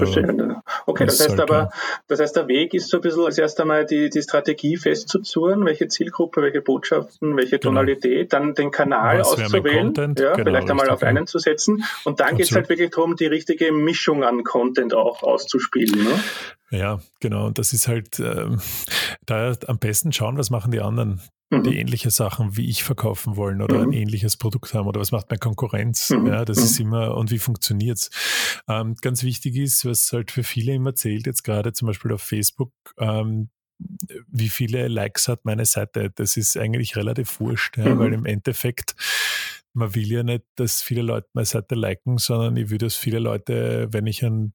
Okay, 0.87 1.07
das 1.07 1.20
heißt 1.20 1.40
aber, 1.40 1.70
das 2.07 2.20
heißt, 2.20 2.37
der 2.37 2.48
Weg 2.48 2.74
ist 2.74 2.88
so 2.88 2.98
ein 2.98 3.00
bisschen 3.00 3.24
als 3.24 3.38
erst 3.38 3.61
einmal 3.61 3.87
die, 3.87 4.11
die 4.11 4.22
Strategie 4.22 4.76
festzuzurren, 4.76 5.64
welche 5.64 5.88
Zielgruppe, 5.88 6.42
welche 6.42 6.61
Botschaften, 6.61 7.37
welche 7.37 7.59
genau. 7.59 7.72
Tonalität, 7.72 8.33
dann 8.33 8.55
den 8.55 8.70
Kanal 8.70 9.20
Was 9.20 9.33
auszuwählen, 9.33 9.94
ja, 9.96 10.33
genau, 10.33 10.44
vielleicht 10.44 10.70
einmal 10.70 10.90
auf 10.90 11.02
einen 11.02 11.26
zu 11.26 11.38
setzen 11.38 11.85
und 12.05 12.20
dann 12.20 12.37
geht 12.37 12.46
es 12.46 12.55
halt 12.55 12.68
wirklich 12.68 12.90
darum, 12.90 13.16
die 13.16 13.26
richtige 13.26 13.72
Mischung 13.72 14.24
an 14.24 14.44
Content 14.44 14.94
auch 14.94 15.22
auszuspielen. 15.22 16.05
Ne? 16.05 16.20
Ja, 16.70 17.00
genau. 17.20 17.46
Und 17.46 17.59
das 17.59 17.72
ist 17.72 17.88
halt 17.88 18.18
ähm, 18.18 18.61
da 19.26 19.55
am 19.66 19.79
besten 19.79 20.12
schauen, 20.12 20.37
was 20.37 20.50
machen 20.50 20.72
die 20.72 20.81
anderen 20.81 21.20
mhm. 21.50 21.62
die 21.62 21.78
ähnliche 21.78 22.11
Sachen 22.11 22.56
wie 22.56 22.68
ich 22.68 22.85
verkaufen 22.85 23.37
wollen 23.37 23.62
oder 23.62 23.78
mhm. 23.78 23.88
ein 23.88 23.92
ähnliches 23.92 24.37
Produkt 24.37 24.74
haben 24.74 24.87
oder 24.87 25.00
was 25.00 25.12
macht 25.12 25.30
meine 25.30 25.38
Konkurrenz? 25.38 26.11
Mhm. 26.11 26.26
Ja, 26.26 26.44
das 26.44 26.59
mhm. 26.59 26.64
ist 26.64 26.80
immer 26.80 27.16
und 27.16 27.30
wie 27.30 27.38
funktioniert's? 27.38 28.11
Ähm, 28.68 28.94
ganz 29.00 29.22
wichtig 29.22 29.56
ist, 29.56 29.85
was 29.85 30.12
halt 30.12 30.30
für 30.30 30.44
viele 30.44 30.74
immer 30.74 30.94
zählt, 30.94 31.26
jetzt 31.26 31.42
gerade 31.42 31.72
zum 31.72 31.87
Beispiel 31.87 32.12
auf 32.12 32.22
Facebook, 32.22 32.72
ähm, 32.98 33.50
wie 34.28 34.48
viele 34.48 34.88
Likes 34.88 35.28
hat 35.28 35.44
meine 35.44 35.66
Seite? 35.66 36.11
Das 36.14 36.37
ist 36.37 36.56
eigentlich 36.56 36.96
relativ 36.96 37.40
wurscht, 37.40 37.76
ja, 37.76 37.98
weil 37.98 38.09
mhm. 38.09 38.14
im 38.14 38.26
Endeffekt 38.26 38.94
man 39.76 39.94
will 39.94 40.11
ja 40.11 40.22
nicht, 40.22 40.44
dass 40.56 40.80
viele 40.80 41.02
Leute 41.02 41.28
meine 41.35 41.44
Seite 41.44 41.74
liken, 41.74 42.16
sondern 42.16 42.56
ich 42.56 42.70
will, 42.70 42.78
dass 42.78 42.96
viele 42.96 43.18
Leute, 43.18 43.88
wenn 43.90 44.06
ich 44.06 44.24
ein 44.24 44.54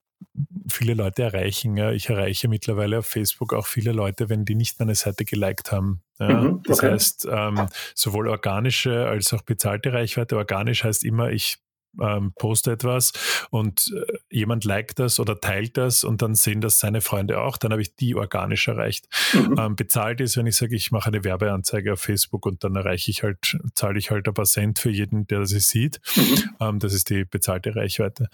viele 0.69 0.93
Leute 0.93 1.23
erreichen. 1.23 1.77
Ja. 1.77 1.91
Ich 1.91 2.09
erreiche 2.09 2.47
mittlerweile 2.47 2.99
auf 2.99 3.07
Facebook 3.07 3.53
auch 3.53 3.67
viele 3.67 3.91
Leute, 3.91 4.29
wenn 4.29 4.45
die 4.45 4.55
nicht 4.55 4.79
meine 4.79 4.95
Seite 4.95 5.25
geliked 5.25 5.71
haben. 5.71 6.01
Ja. 6.19 6.41
Mhm, 6.41 6.47
okay. 6.55 6.61
Das 6.67 6.83
heißt, 6.83 7.27
ähm, 7.29 7.67
sowohl 7.95 8.27
organische 8.27 9.07
als 9.07 9.33
auch 9.33 9.41
bezahlte 9.41 9.93
Reichweite. 9.93 10.37
Organisch 10.37 10.83
heißt 10.83 11.03
immer, 11.03 11.31
ich 11.31 11.57
ähm, 11.99 12.33
poste 12.37 12.71
etwas 12.71 13.11
und 13.49 13.91
äh, 13.95 14.17
jemand 14.29 14.63
liked 14.63 14.99
das 14.99 15.19
oder 15.19 15.39
teilt 15.39 15.77
das 15.77 16.03
und 16.03 16.21
dann 16.21 16.35
sehen 16.35 16.61
das 16.61 16.79
seine 16.79 17.01
Freunde 17.01 17.41
auch, 17.41 17.57
dann 17.57 17.71
habe 17.71 17.81
ich 17.81 17.95
die 17.95 18.15
organisch 18.15 18.67
erreicht. 18.67 19.07
Mhm. 19.33 19.55
Ähm, 19.57 19.75
bezahlt 19.75 20.21
ist, 20.21 20.37
wenn 20.37 20.47
ich 20.47 20.55
sage, 20.55 20.75
ich 20.75 20.91
mache 20.91 21.07
eine 21.07 21.23
Werbeanzeige 21.23 21.93
auf 21.93 21.99
Facebook 21.99 22.45
und 22.45 22.63
dann 22.63 22.75
erreiche 22.75 23.11
ich 23.11 23.23
halt, 23.23 23.57
zahle 23.75 23.99
ich 23.99 24.11
halt 24.11 24.27
ein 24.27 24.33
paar 24.33 24.45
Cent 24.45 24.79
für 24.79 24.89
jeden, 24.89 25.27
der 25.27 25.39
das 25.39 25.51
sieht. 25.51 25.99
Mhm. 26.15 26.49
Ähm, 26.59 26.79
das 26.79 26.93
ist 26.93 27.09
die 27.09 27.25
bezahlte 27.25 27.75
Reichweite. 27.75 28.29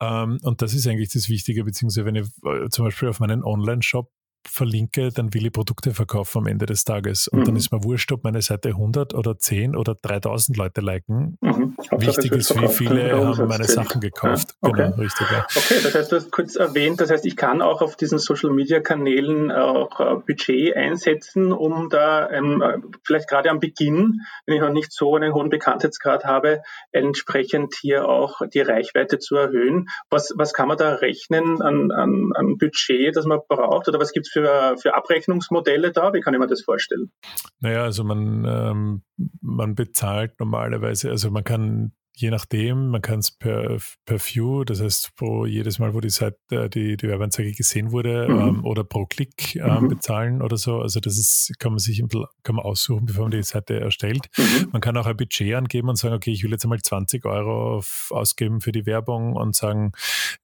Ähm, 0.00 0.38
und 0.42 0.62
das 0.62 0.74
ist 0.74 0.86
eigentlich 0.86 1.10
das 1.10 1.28
Wichtige, 1.28 1.64
beziehungsweise 1.64 2.06
wenn 2.06 2.16
ich 2.16 2.26
äh, 2.44 2.68
zum 2.70 2.84
Beispiel 2.84 3.08
auf 3.08 3.20
meinen 3.20 3.42
Online-Shop 3.42 4.10
verlinke, 4.48 5.10
dann 5.10 5.34
will 5.34 5.46
ich 5.46 5.52
Produkte 5.52 5.94
verkaufen 5.94 6.38
am 6.38 6.46
Ende 6.46 6.66
des 6.66 6.84
Tages. 6.84 7.28
Und 7.28 7.40
mhm. 7.40 7.44
dann 7.44 7.56
ist 7.56 7.72
mir 7.72 7.84
wurscht, 7.84 8.10
ob 8.12 8.24
meine 8.24 8.42
Seite 8.42 8.70
100 8.70 9.14
oder 9.14 9.38
10 9.38 9.76
oder 9.76 9.94
3000 9.94 10.56
Leute 10.56 10.80
liken. 10.80 11.38
Mhm. 11.40 11.76
Wichtig 11.90 12.32
ist, 12.32 12.60
wie 12.60 12.68
viele 12.68 13.12
haben 13.16 13.48
meine 13.48 13.64
Sachen 13.64 14.00
gekauft. 14.00 14.54
Ja. 14.62 14.68
Okay. 14.68 14.82
Genau, 14.84 14.96
richtig. 14.96 15.30
Ja. 15.30 15.46
Okay, 15.54 15.80
das 15.82 15.94
heißt, 15.94 16.12
du 16.12 16.16
hast 16.16 16.32
kurz 16.32 16.56
erwähnt, 16.56 17.00
das 17.00 17.10
heißt, 17.10 17.26
ich 17.26 17.36
kann 17.36 17.62
auch 17.62 17.82
auf 17.82 17.96
diesen 17.96 18.18
Social-Media-Kanälen 18.18 19.52
auch 19.52 20.00
äh, 20.00 20.16
Budget 20.26 20.76
einsetzen, 20.76 21.52
um 21.52 21.88
da 21.88 22.30
ähm, 22.30 22.62
vielleicht 23.04 23.28
gerade 23.28 23.50
am 23.50 23.60
Beginn, 23.60 24.20
wenn 24.46 24.56
ich 24.56 24.60
noch 24.60 24.72
nicht 24.72 24.92
so 24.92 25.14
einen 25.16 25.34
hohen 25.34 25.50
Bekanntheitsgrad 25.50 26.24
habe, 26.24 26.62
entsprechend 26.90 27.74
hier 27.80 28.08
auch 28.08 28.42
die 28.52 28.60
Reichweite 28.60 29.18
zu 29.18 29.36
erhöhen. 29.36 29.88
Was, 30.10 30.32
was 30.36 30.52
kann 30.52 30.68
man 30.68 30.78
da 30.78 30.94
rechnen 30.94 31.62
an, 31.62 31.90
an, 31.90 32.32
an 32.34 32.58
Budget, 32.58 33.16
das 33.16 33.26
man 33.26 33.40
braucht? 33.48 33.88
Oder 33.88 34.00
was 34.00 34.12
gibt 34.12 34.26
es 34.26 34.31
für, 34.32 34.76
für 34.78 34.94
Abrechnungsmodelle 34.94 35.92
da? 35.92 36.12
Wie 36.12 36.20
kann 36.20 36.34
ich 36.34 36.40
mir 36.40 36.46
das 36.46 36.62
vorstellen? 36.62 37.12
Naja, 37.60 37.84
also 37.84 38.04
man, 38.04 38.44
ähm, 38.44 39.02
man 39.40 39.74
bezahlt 39.74 40.38
normalerweise, 40.40 41.10
also 41.10 41.30
man 41.30 41.44
kann 41.44 41.92
je 42.14 42.30
nachdem, 42.30 42.88
man 42.88 43.00
kann 43.00 43.20
es 43.20 43.30
per, 43.30 43.78
per 44.04 44.18
View, 44.18 44.64
das 44.64 44.80
heißt 44.80 45.16
pro 45.16 45.46
jedes 45.46 45.78
Mal, 45.78 45.94
wo 45.94 46.00
die 46.00 46.10
Seite, 46.10 46.36
äh, 46.50 46.68
die, 46.68 46.96
die 46.96 47.08
Werbeanzeige 47.08 47.52
gesehen 47.52 47.90
wurde, 47.90 48.28
mhm. 48.28 48.40
ähm, 48.40 48.64
oder 48.64 48.84
pro 48.84 49.06
Klick 49.06 49.56
ähm, 49.56 49.84
mhm. 49.84 49.88
bezahlen 49.88 50.42
oder 50.42 50.56
so. 50.56 50.80
Also 50.80 51.00
das 51.00 51.18
ist, 51.18 51.52
kann 51.58 51.72
man 51.72 51.78
sich 51.78 52.02
kann 52.42 52.56
man 52.56 52.64
aussuchen, 52.64 53.06
bevor 53.06 53.24
man 53.24 53.30
die 53.32 53.42
Seite 53.42 53.80
erstellt. 53.80 54.28
Mhm. 54.36 54.68
Man 54.72 54.80
kann 54.80 54.96
auch 54.96 55.06
ein 55.06 55.16
Budget 55.16 55.54
angeben 55.54 55.88
und 55.88 55.96
sagen, 55.96 56.14
okay, 56.14 56.32
ich 56.32 56.42
will 56.44 56.50
jetzt 56.50 56.64
einmal 56.64 56.80
20 56.80 57.24
Euro 57.24 57.76
auf, 57.76 58.08
ausgeben 58.10 58.60
für 58.60 58.72
die 58.72 58.86
Werbung 58.86 59.34
und 59.34 59.54
sagen, 59.54 59.92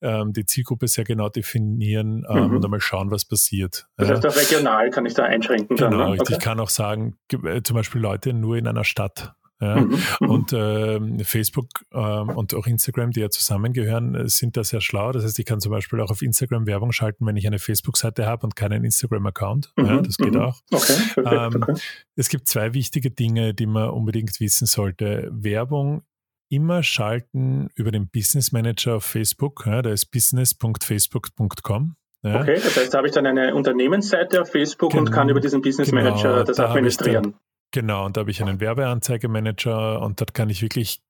ähm, 0.01 0.33
die 0.33 0.47
Zielgruppe 0.47 0.89
sehr 0.89 1.05
genau 1.05 1.29
definieren 1.29 2.25
ähm, 2.29 2.49
mhm. 2.49 2.57
und 2.57 2.65
einmal 2.65 2.81
schauen, 2.81 3.11
was 3.11 3.25
passiert. 3.25 3.87
Das 3.97 4.09
heißt, 4.09 4.27
auch 4.27 4.37
regional 4.37 4.91
kann 4.91 5.05
ich 5.05 5.15
da 5.15 5.25
einschränken. 5.25 5.77
Genau, 5.77 5.91
dann, 5.91 6.11
ne? 6.13 6.21
okay. 6.21 6.35
ich 6.35 6.39
kann 6.39 6.61
auch 6.61 6.71
sagen, 6.71 7.19
äh, 7.45 7.63
zum 7.63 7.77
Beispiel 7.77 8.01
Leute 8.01 8.33
nur 8.33 8.57
in 8.57 8.67
einer 8.67 8.85
Stadt 8.85 9.35
ja. 9.61 9.81
Mhm, 9.81 9.99
mhm. 10.21 10.31
Und 10.31 10.53
äh, 10.53 11.25
Facebook 11.25 11.69
äh, 11.91 11.99
und 11.99 12.55
auch 12.55 12.67
Instagram, 12.67 13.11
die 13.11 13.21
ja 13.21 13.31
zusammengehören, 13.31 14.15
äh, 14.15 14.29
sind 14.29 14.57
da 14.57 14.63
sehr 14.63 14.81
schlau. 14.81 15.11
Das 15.13 15.25
heißt, 15.25 15.39
ich 15.39 15.47
kann 15.47 15.61
zum 15.61 15.73
Beispiel 15.73 16.01
auch 16.01 16.11
auf 16.11 16.23
Instagram 16.23 16.67
Werbung 16.67 16.93
schalten, 16.93 17.27
wenn 17.27 17.37
ich 17.37 17.47
eine 17.47 17.59
Facebook-Seite 17.59 18.27
habe 18.27 18.47
und 18.47 18.55
keinen 18.55 18.85
Instagram-Account. 18.85 19.73
Mhm. 19.77 19.87
Ja, 19.87 20.01
das 20.01 20.17
geht 20.17 20.35
mhm. 20.35 20.41
auch. 20.41 20.61
Okay, 20.71 20.93
perfekt, 21.15 21.55
ähm, 21.55 21.63
okay. 21.63 21.75
Es 22.15 22.29
gibt 22.29 22.47
zwei 22.47 22.73
wichtige 22.75 23.11
Dinge, 23.11 23.55
die 23.55 23.67
man 23.67 23.91
unbedingt 23.91 24.39
wissen 24.41 24.67
sollte. 24.67 25.29
Werbung 25.33 26.03
immer 26.51 26.83
schalten 26.83 27.69
über 27.75 27.91
den 27.91 28.09
Business 28.09 28.53
Manager 28.53 28.97
auf 28.97 29.05
Facebook. 29.05 29.65
Ja, 29.67 29.83
der 29.83 29.93
ist 29.93 30.07
business.facebook.com. 30.07 31.97
Ja. 32.23 32.41
Okay, 32.41 32.55
das 32.55 32.77
heißt, 32.77 32.95
da 32.95 32.99
habe 32.99 33.09
ich 33.09 33.15
dann 33.15 33.27
eine 33.27 33.55
Unternehmensseite 33.55 34.43
auf 34.43 34.51
Facebook 34.51 34.91
Gen 34.91 35.01
und 35.01 35.11
kann 35.13 35.29
über 35.29 35.41
diesen 35.41 35.63
Business 35.63 35.91
genau, 35.91 36.03
Manager 36.03 36.45
das 36.45 36.57
da 36.57 36.71
administrieren. 36.71 37.35
Genau, 37.71 38.07
und 38.07 38.17
da 38.17 38.21
habe 38.21 38.31
ich 38.31 38.43
einen 38.43 38.61
Werbeanzeigemanager 38.61 40.01
und 40.01 40.21
dort 40.21 40.35
kann 40.35 40.49
ich 40.49 40.63
wirklich, 40.63 41.03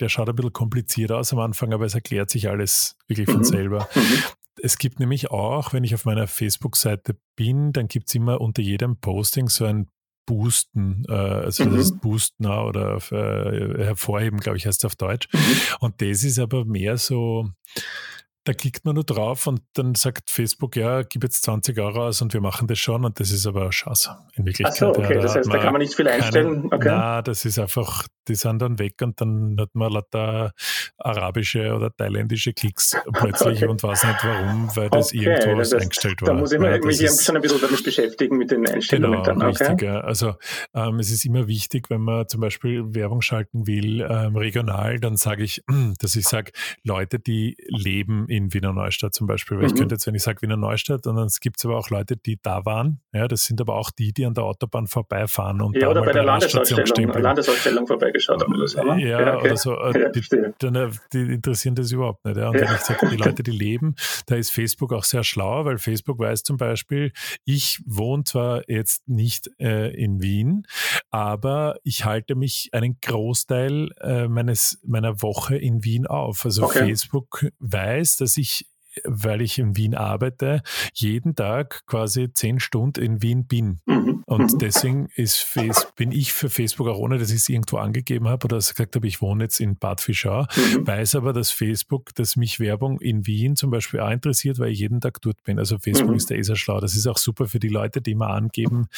der 0.00 0.08
schaut 0.08 0.28
ein 0.28 0.36
bisschen 0.36 0.52
kompliziert 0.52 1.12
aus 1.12 1.32
am 1.32 1.40
Anfang, 1.40 1.72
aber 1.74 1.84
es 1.84 1.94
erklärt 1.94 2.30
sich 2.30 2.48
alles 2.48 2.96
wirklich 3.06 3.28
von 3.28 3.40
mhm. 3.40 3.44
selber. 3.44 3.88
Mhm. 3.96 4.62
Es 4.62 4.78
gibt 4.78 5.00
nämlich 5.00 5.30
auch, 5.30 5.74
wenn 5.74 5.84
ich 5.84 5.94
auf 5.94 6.06
meiner 6.06 6.26
Facebook-Seite 6.26 7.18
bin, 7.36 7.74
dann 7.74 7.88
gibt 7.88 8.08
es 8.08 8.14
immer 8.14 8.40
unter 8.40 8.62
jedem 8.62 8.96
Posting 8.96 9.50
so 9.50 9.66
ein 9.66 9.88
Boosten, 10.26 11.04
äh, 11.08 11.12
also 11.12 11.64
mhm. 11.64 11.72
das 11.72 11.80
ist 11.80 12.00
Boosten 12.00 12.46
oder 12.46 12.96
äh, 13.12 13.84
hervorheben, 13.84 14.40
glaube 14.40 14.58
ich, 14.58 14.66
heißt 14.66 14.82
es 14.82 14.84
auf 14.84 14.96
Deutsch. 14.96 15.28
Mhm. 15.32 15.60
Und 15.80 16.02
das 16.02 16.24
ist 16.24 16.38
aber 16.38 16.64
mehr 16.64 16.98
so, 16.98 17.50
da 18.46 18.52
klickt 18.52 18.84
man 18.84 18.94
nur 18.94 19.02
drauf 19.02 19.48
und 19.48 19.60
dann 19.74 19.96
sagt 19.96 20.30
Facebook, 20.30 20.76
ja, 20.76 21.02
gib 21.02 21.24
jetzt 21.24 21.42
20 21.42 21.78
Euro 21.80 22.06
aus 22.06 22.22
und 22.22 22.32
wir 22.32 22.40
machen 22.40 22.68
das 22.68 22.78
schon 22.78 23.04
und 23.04 23.18
das 23.18 23.32
ist 23.32 23.44
aber 23.44 23.72
Scheiße 23.72 24.16
in 24.34 24.46
Wirklichkeit. 24.46 24.72
Ach 24.72 24.78
so, 24.78 24.88
okay, 24.90 25.02
ja, 25.02 25.14
da 25.14 25.20
das 25.22 25.34
heißt, 25.34 25.52
da 25.52 25.58
kann 25.58 25.72
man 25.72 25.82
nicht 25.82 25.94
viel 25.94 26.06
einstellen. 26.06 26.66
okay. 26.66 26.88
Na, 26.88 27.22
das 27.22 27.44
ist 27.44 27.58
einfach, 27.58 28.06
die 28.28 28.36
sind 28.36 28.62
dann 28.62 28.78
weg 28.78 28.94
und 29.02 29.20
dann 29.20 29.56
hat 29.58 29.70
man 29.74 29.92
lauter 29.92 30.52
arabische 30.96 31.74
oder 31.74 31.90
thailändische 31.94 32.52
Klicks 32.52 32.96
plötzlich 33.12 33.58
okay. 33.58 33.66
und 33.66 33.82
weiß 33.82 34.04
nicht 34.04 34.24
warum, 34.24 34.76
weil 34.76 34.90
das 34.90 35.08
okay, 35.08 35.24
irgendwo 35.24 35.58
das 35.58 35.72
eingestellt 35.72 36.22
war. 36.22 36.28
Da 36.28 36.34
muss 36.34 36.52
ich 36.52 36.60
ja, 36.60 36.78
mich 36.78 37.02
ist, 37.02 37.24
schon 37.24 37.34
ein 37.34 37.42
bisschen 37.42 37.60
damit 37.60 37.82
beschäftigen 37.82 38.36
mit 38.36 38.52
den 38.52 38.68
Einstellungen. 38.68 39.24
Genau, 39.24 39.40
dann. 39.40 39.42
richtig. 39.42 39.82
Ja. 39.82 40.00
Also 40.02 40.34
ähm, 40.72 41.00
es 41.00 41.10
ist 41.10 41.24
immer 41.24 41.48
wichtig, 41.48 41.90
wenn 41.90 42.02
man 42.02 42.28
zum 42.28 42.40
Beispiel 42.40 42.94
Werbung 42.94 43.22
schalten 43.22 43.66
will, 43.66 44.06
ähm, 44.08 44.36
regional, 44.36 45.00
dann 45.00 45.16
sage 45.16 45.42
ich, 45.42 45.64
dass 45.98 46.14
ich 46.14 46.28
sage, 46.28 46.52
Leute, 46.84 47.18
die 47.18 47.56
leben 47.66 48.28
in 48.28 48.35
Wiener 48.52 48.72
Neustadt 48.72 49.14
zum 49.14 49.26
Beispiel. 49.26 49.58
Weil 49.58 49.64
mhm. 49.64 49.70
ich 49.72 49.78
könnte 49.78 49.94
jetzt, 49.94 50.06
wenn 50.06 50.14
ich 50.14 50.22
sage 50.22 50.42
Wiener 50.42 50.56
Neustadt, 50.56 51.06
und 51.06 51.16
dann 51.16 51.28
gibt 51.40 51.58
es 51.58 51.64
aber 51.64 51.76
auch 51.76 51.90
Leute, 51.90 52.16
die 52.16 52.38
da 52.42 52.64
waren. 52.64 53.00
Ja, 53.12 53.28
das 53.28 53.44
sind 53.44 53.60
aber 53.60 53.74
auch 53.74 53.90
die, 53.90 54.12
die 54.12 54.26
an 54.26 54.34
der 54.34 54.44
Autobahn 54.44 54.86
vorbeifahren 54.86 55.60
und 55.60 55.74
ja, 55.74 55.82
da 55.82 55.90
oder 55.90 56.00
bei 56.00 56.06
der, 56.06 56.14
der 56.14 56.24
Landesausstellung, 56.24 57.12
Landesausstellung 57.12 57.86
vorbeigeschaut 57.86 58.42
haben 58.42 58.54
oder 58.54 58.68
so. 58.68 58.82
Ne? 58.82 59.02
Ja, 59.02 59.20
ja 59.20 59.36
okay. 59.36 59.46
oder 59.46 59.56
so. 59.56 59.78
Äh, 59.78 60.00
ja, 60.00 60.08
die, 60.10 60.24
dann, 60.58 60.74
äh, 60.74 60.90
die, 61.12 61.20
interessieren 61.34 61.74
das 61.74 61.90
überhaupt 61.92 62.24
nicht. 62.24 62.36
Ja. 62.36 62.48
Und 62.48 62.60
wenn 62.60 62.74
ich 62.74 62.80
sage, 62.80 63.08
die 63.08 63.16
Leute, 63.16 63.42
die 63.42 63.50
leben, 63.56 63.94
da 64.26 64.36
ist 64.36 64.50
Facebook 64.50 64.92
auch 64.92 65.04
sehr 65.04 65.24
schlau, 65.24 65.64
weil 65.64 65.78
Facebook 65.78 66.18
weiß 66.18 66.42
zum 66.42 66.56
Beispiel, 66.56 67.12
ich 67.44 67.80
wohne 67.86 68.24
zwar 68.24 68.68
jetzt 68.68 69.08
nicht 69.08 69.50
äh, 69.58 69.94
in 69.94 70.20
Wien, 70.20 70.66
aber 71.10 71.76
ich 71.82 72.04
halte 72.04 72.34
mich 72.34 72.70
einen 72.72 72.98
Großteil 73.00 73.90
äh, 74.00 74.28
meines, 74.28 74.80
meiner 74.84 75.22
Woche 75.22 75.56
in 75.56 75.84
Wien 75.84 76.06
auf. 76.06 76.44
Also 76.44 76.64
okay. 76.64 76.80
Facebook 76.80 77.46
weiß, 77.58 78.16
dass 78.16 78.25
ich 78.36 78.66
weil 79.04 79.42
ich 79.42 79.58
in 79.58 79.76
Wien 79.76 79.94
arbeite, 79.94 80.62
jeden 80.92 81.34
Tag 81.34 81.86
quasi 81.86 82.32
zehn 82.32 82.60
Stunden 82.60 83.02
in 83.02 83.22
Wien 83.22 83.46
bin. 83.46 83.80
Mhm. 83.86 84.22
Und 84.26 84.54
mhm. 84.54 84.58
deswegen 84.58 85.08
ist 85.14 85.38
Face, 85.38 85.88
bin 85.96 86.12
ich 86.12 86.32
für 86.32 86.50
Facebook 86.50 86.88
auch 86.88 86.98
ohne, 86.98 87.18
dass 87.18 87.30
ich 87.30 87.36
es 87.36 87.48
irgendwo 87.48 87.76
angegeben 87.76 88.28
habe 88.28 88.44
oder 88.46 88.56
gesagt 88.56 88.96
habe, 88.96 89.06
ich 89.06 89.20
wohne 89.20 89.44
jetzt 89.44 89.60
in 89.60 89.76
Bad 89.76 90.00
Fischau, 90.00 90.42
mhm. 90.42 90.86
weiß 90.86 91.14
aber, 91.16 91.32
dass 91.32 91.50
Facebook, 91.50 92.14
dass 92.14 92.36
mich 92.36 92.58
Werbung 92.58 93.00
in 93.00 93.26
Wien 93.26 93.56
zum 93.56 93.70
Beispiel 93.70 94.00
auch 94.00 94.10
interessiert, 94.10 94.58
weil 94.58 94.72
ich 94.72 94.80
jeden 94.80 95.00
Tag 95.00 95.20
dort 95.20 95.42
bin. 95.44 95.58
Also 95.58 95.78
Facebook 95.78 96.10
mhm. 96.10 96.16
ist 96.16 96.30
da 96.30 96.34
eh 96.34 96.42
sehr 96.42 96.56
schlau. 96.56 96.80
Das 96.80 96.96
ist 96.96 97.06
auch 97.06 97.18
super 97.18 97.46
für 97.46 97.60
die 97.60 97.68
Leute, 97.68 98.00
die 98.00 98.12
immer 98.12 98.30
angeben, 98.30 98.88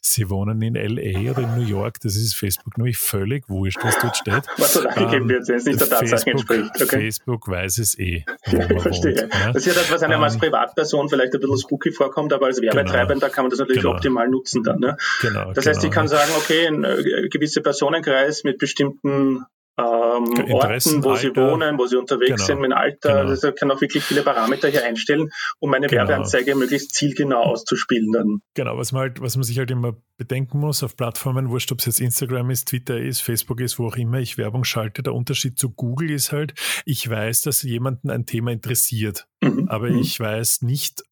sie 0.00 0.30
wohnen 0.30 0.62
in 0.62 0.74
LA 0.74 1.32
oder 1.32 1.42
in 1.42 1.54
New 1.56 1.68
York. 1.68 2.00
Das 2.00 2.16
ist 2.16 2.34
Facebook 2.34 2.78
nämlich 2.78 2.98
völlig 2.98 3.48
wurscht, 3.48 3.78
was 3.82 3.98
dort 4.00 4.16
steht. 4.16 4.44
Was 4.56 4.74
dort 4.74 4.86
angegeben 4.86 5.24
ähm, 5.24 5.28
wird, 5.28 5.48
wenn 5.48 5.56
es 5.56 5.64
nicht 5.64 5.80
der 5.80 5.88
Tatsache 5.88 6.30
entspricht. 6.30 6.70
Okay. 6.74 6.86
Facebook 6.86 7.48
weiß 7.48 7.78
es 7.78 7.98
eh. 7.98 8.24
Verstehe. 8.44 9.22
Wohnt, 9.22 9.34
ja. 9.34 9.47
Das 9.52 9.66
ist 9.66 9.74
ja 9.74 9.80
das, 9.80 9.90
was 9.90 10.02
einem 10.02 10.22
als 10.22 10.34
ähm, 10.34 10.40
Privatperson 10.40 11.08
vielleicht 11.08 11.34
ein 11.34 11.40
bisschen 11.40 11.58
spooky 11.58 11.92
vorkommt, 11.92 12.32
aber 12.32 12.46
als 12.46 12.60
Werbetreibender 12.60 13.26
genau. 13.26 13.34
kann 13.34 13.44
man 13.44 13.50
das 13.50 13.58
natürlich 13.58 13.82
genau. 13.82 13.94
optimal 13.94 14.28
nutzen 14.28 14.62
dann. 14.62 14.80
Ne? 14.80 14.96
Genau, 15.20 15.52
das 15.52 15.66
heißt, 15.66 15.78
ich 15.78 15.90
genau. 15.90 15.94
kann 15.94 16.08
sagen, 16.08 16.30
okay, 16.36 16.66
ein 16.66 16.84
äh, 16.84 17.28
gewisser 17.28 17.60
Personenkreis 17.60 18.44
mit 18.44 18.58
bestimmten 18.58 19.44
ähm, 19.78 20.52
Orten, 20.52 21.04
wo 21.04 21.10
Alter. 21.10 21.16
sie 21.16 21.36
wohnen, 21.36 21.78
wo 21.78 21.86
sie 21.86 21.96
unterwegs 21.96 22.30
genau, 22.30 22.44
sind, 22.44 22.60
mein 22.60 22.72
Alter. 22.72 23.20
Genau. 23.20 23.30
Also 23.30 23.48
ich 23.48 23.54
kann 23.54 23.70
auch 23.70 23.80
wirklich 23.80 24.02
viele 24.02 24.22
Parameter 24.22 24.68
hier 24.68 24.84
einstellen, 24.84 25.30
um 25.60 25.70
meine 25.70 25.86
genau. 25.86 26.02
Werbeanzeige 26.02 26.56
möglichst 26.56 26.94
zielgenau 26.94 27.42
auszuspielen 27.42 28.10
dann. 28.12 28.40
Genau, 28.54 28.76
was 28.76 28.90
man 28.92 29.02
halt, 29.02 29.20
was 29.20 29.36
man 29.36 29.44
sich 29.44 29.58
halt 29.58 29.70
immer 29.70 29.94
bedenken 30.16 30.58
muss 30.58 30.82
auf 30.82 30.96
Plattformen, 30.96 31.48
wurscht, 31.50 31.70
ob 31.70 31.78
es 31.78 31.86
jetzt 31.86 32.00
Instagram 32.00 32.50
ist, 32.50 32.68
Twitter 32.68 32.98
ist, 32.98 33.20
Facebook 33.20 33.60
ist, 33.60 33.78
wo 33.78 33.86
auch 33.86 33.96
immer 33.96 34.18
ich 34.18 34.36
Werbung 34.36 34.64
schalte. 34.64 35.02
Der 35.02 35.14
Unterschied 35.14 35.58
zu 35.58 35.70
Google 35.70 36.10
ist 36.10 36.32
halt, 36.32 36.54
ich 36.84 37.08
weiß, 37.08 37.42
dass 37.42 37.62
jemanden 37.62 38.10
ein 38.10 38.26
Thema 38.26 38.50
interessiert, 38.50 39.28
mhm. 39.40 39.68
aber 39.68 39.90
mhm. 39.90 40.00
ich 40.00 40.18
weiß 40.18 40.62
nicht, 40.62 41.04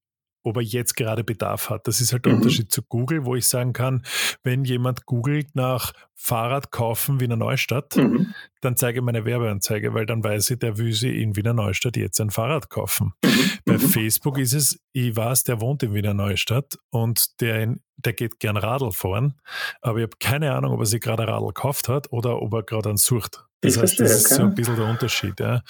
ob 0.47 0.57
er 0.57 0.63
jetzt 0.63 0.97
gerade 0.97 1.25
Bedarf 1.25 1.71
hat. 1.71 1.89
Das 1.89 2.01
ist 2.01 2.13
halt 2.13 2.25
der 2.25 2.33
mhm. 2.33 2.39
Unterschied 2.39 2.71
zu 2.71 2.83
Google, 2.83 3.25
wo 3.25 3.35
ich 3.35 3.47
sagen 3.47 3.73
kann, 3.73 4.03
wenn 4.45 4.65
jemand 4.65 5.05
googelt 5.05 5.55
nach 5.55 5.93
Fahrrad 6.15 6.71
kaufen 6.71 7.21
Wiener 7.21 7.37
Neustadt, 7.37 7.97
mhm. 7.97 8.33
dann 8.61 8.77
zeige 8.77 9.01
ich 9.01 9.05
meine 9.05 9.25
Werbeanzeige, 9.25 9.93
weil 9.93 10.07
dann 10.07 10.25
weiß 10.25 10.51
ich, 10.51 10.59
der 10.59 10.79
will 10.79 10.93
sie 10.93 11.21
in 11.21 11.37
Wiener 11.37 11.53
Neustadt 11.53 11.97
jetzt 11.97 12.21
ein 12.21 12.31
Fahrrad 12.31 12.71
kaufen. 12.71 13.13
Mhm. 13.25 13.31
Bei 13.65 13.75
mhm. 13.75 13.81
Facebook 13.81 14.39
ist 14.39 14.55
es, 14.55 14.81
ich 14.93 15.15
weiß, 15.15 15.45
der 15.45 15.61
wohnt 15.61 15.83
in 15.83 15.93
Wiener 15.93 16.15
Neustadt 16.15 16.79
und 16.91 17.41
der, 17.41 17.63
in, 17.63 17.81
der 17.97 18.13
geht 18.13 18.39
gern 18.39 18.57
Radl 18.57 18.93
fahren, 18.93 19.35
aber 19.83 19.99
ich 19.99 20.05
habe 20.05 20.17
keine 20.21 20.55
Ahnung, 20.55 20.73
ob 20.73 20.81
er 20.81 20.87
sich 20.87 21.01
gerade 21.01 21.25
ein 21.25 21.29
Radl 21.29 21.49
gekauft 21.49 21.89
hat 21.89 22.13
oder 22.13 22.41
ob 22.41 22.55
er 22.55 22.63
gerade 22.63 22.89
einen 22.89 22.99
sucht. 22.99 23.45
Das 23.61 23.75
ich 23.75 23.83
heißt, 23.83 23.97
verstehe, 23.97 24.07
das 24.07 24.31
ist 24.31 24.35
so 24.37 24.43
ein 24.43 24.55
bisschen 24.55 24.77
der 24.77 24.87
Unterschied. 24.87 25.41
Ja. 25.41 25.63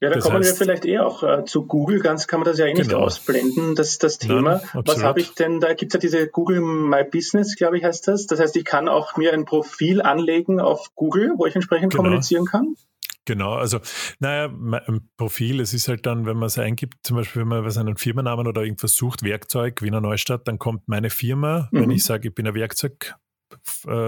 Ja, 0.00 0.10
da 0.10 0.16
das 0.16 0.24
kommen 0.24 0.36
heißt, 0.38 0.60
wir 0.60 0.66
vielleicht 0.66 0.84
eh 0.84 0.98
auch 0.98 1.22
äh, 1.22 1.44
zu 1.46 1.66
Google, 1.66 2.00
ganz 2.00 2.26
kann 2.26 2.40
man 2.40 2.44
das 2.44 2.58
ja 2.58 2.66
eh 2.66 2.74
nicht 2.74 2.90
genau. 2.90 3.02
ausblenden, 3.02 3.74
das, 3.74 3.96
das 3.98 4.18
Thema. 4.18 4.60
Nein, 4.74 4.82
Was 4.84 5.02
habe 5.02 5.20
ich 5.20 5.34
denn, 5.34 5.58
da 5.60 5.72
gibt 5.72 5.92
es 5.92 5.94
ja 5.94 6.00
diese 6.00 6.28
Google 6.28 6.60
My 6.60 7.02
Business, 7.02 7.56
glaube 7.56 7.78
ich, 7.78 7.84
heißt 7.84 8.06
das. 8.06 8.26
Das 8.26 8.38
heißt, 8.38 8.56
ich 8.56 8.66
kann 8.66 8.88
auch 8.88 9.16
mir 9.16 9.32
ein 9.32 9.46
Profil 9.46 10.02
anlegen 10.02 10.60
auf 10.60 10.94
Google, 10.94 11.32
wo 11.38 11.46
ich 11.46 11.54
entsprechend 11.54 11.92
genau. 11.92 12.02
kommunizieren 12.02 12.44
kann. 12.44 12.74
Genau, 13.24 13.54
also 13.54 13.80
naja, 14.20 14.48
mein 14.48 15.08
Profil, 15.16 15.60
es 15.60 15.74
ist 15.74 15.88
halt 15.88 16.06
dann, 16.06 16.26
wenn 16.26 16.36
man 16.36 16.46
es 16.46 16.58
eingibt, 16.58 16.94
zum 17.02 17.16
Beispiel, 17.16 17.42
wenn 17.42 17.48
man 17.48 17.64
was 17.64 17.76
einen 17.76 17.96
Firmennamen 17.96 18.46
oder 18.46 18.62
irgendwas 18.62 18.92
sucht, 18.92 19.22
Werkzeug, 19.24 19.82
Wiener 19.82 20.00
Neustadt, 20.00 20.46
dann 20.46 20.58
kommt 20.58 20.86
meine 20.88 21.10
Firma, 21.10 21.68
mhm. 21.72 21.80
wenn 21.80 21.90
ich 21.90 22.04
sage, 22.04 22.28
ich 22.28 22.34
bin 22.34 22.46
ein 22.46 22.54
Werkzeug, 22.54 23.16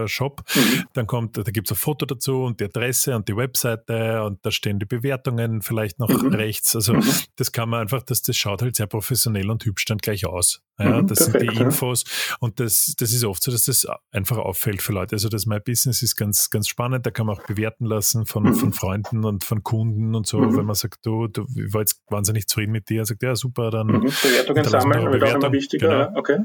Shop. 0.07 0.43
Mhm. 0.55 0.85
Dann 0.93 1.07
kommt, 1.07 1.37
da 1.37 1.43
gibt 1.43 1.69
es 1.69 1.73
ein 1.73 1.77
Foto 1.77 2.07
dazu 2.07 2.43
und 2.43 2.61
die 2.61 2.65
Adresse 2.65 3.15
und 3.15 3.29
die 3.29 3.37
Webseite 3.37 4.23
und 4.25 4.45
da 4.45 4.51
stehen 4.51 4.79
die 4.79 4.87
Bewertungen 4.87 5.63
vielleicht 5.63 5.99
noch 5.99 6.09
mhm. 6.09 6.35
rechts. 6.35 6.75
Also 6.75 6.95
mhm. 6.95 7.05
das 7.37 7.53
kann 7.53 7.69
man 7.69 7.81
einfach, 7.81 8.03
das, 8.03 8.23
das 8.23 8.37
schaut 8.37 8.63
halt 8.63 8.77
sehr 8.77 8.87
professionell 8.87 9.51
und 9.51 9.65
hübsch 9.65 9.85
dann 9.85 9.99
gleich 9.99 10.27
aus. 10.27 10.63
Ja, 10.81 11.03
mhm, 11.03 11.09
das 11.09 11.31
perfekt, 11.31 11.41
sind 11.41 11.59
die 11.59 11.63
Infos 11.63 12.05
und 12.39 12.61
das, 12.61 12.95
das 12.99 13.13
ist 13.13 13.25
oft 13.25 13.43
so, 13.43 13.51
dass 13.51 13.65
das 13.65 13.87
einfach 14.13 14.37
auffällt 14.37 14.81
für 14.81 14.93
Leute. 14.93 15.17
Also 15.17 15.29
das 15.29 15.47
My 15.47 15.59
Business 15.59 16.03
ist 16.03 16.17
ganz, 16.17 16.51
ganz 16.51 16.69
spannend, 16.69 17.05
da 17.05 17.11
kann 17.11 17.27
man 17.27 17.37
auch 17.37 17.47
bewerten 17.47 17.85
lassen 17.85 18.27
von, 18.27 18.55
von 18.55 18.73
Freunden 18.73 19.25
und 19.25 19.43
von 19.43 19.65
Kunden 19.65 20.15
und 20.15 20.27
so, 20.27 20.39
wenn 20.57 20.65
man 20.65 20.77
sagt, 20.77 21.05
du, 21.05 21.27
du 21.27 21.47
ich 21.57 21.75
war 21.75 21.81
jetzt 21.81 22.01
wahnsinnig 22.09 22.47
zufrieden 22.47 22.73
mit 22.73 22.89
dir, 22.89 23.05
sagt, 23.05 23.23
ja 23.23 23.35
super, 23.35 23.71
dann 23.71 23.89
Bewertungen 23.89 24.65
sammeln, 24.65 25.13
wird 25.13 25.25
auch 25.25 25.35
immer 25.35 25.53
wichtiger, 25.53 25.89
genau. 25.89 26.01
ja, 26.01 26.13
okay. 26.15 26.39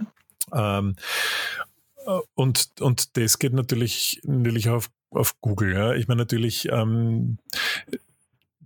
Ähm, 0.52 0.96
und, 2.36 2.70
und 2.80 3.18
das 3.18 3.40
geht 3.40 3.54
natürlich, 3.54 4.22
natürlich 4.24 4.70
auf, 4.70 4.90
auf 5.12 5.40
Google. 5.42 5.74
Ja. 5.74 5.94
Ich 5.94 6.08
meine 6.08 6.22
natürlich, 6.22 6.68
ähm, 6.70 7.38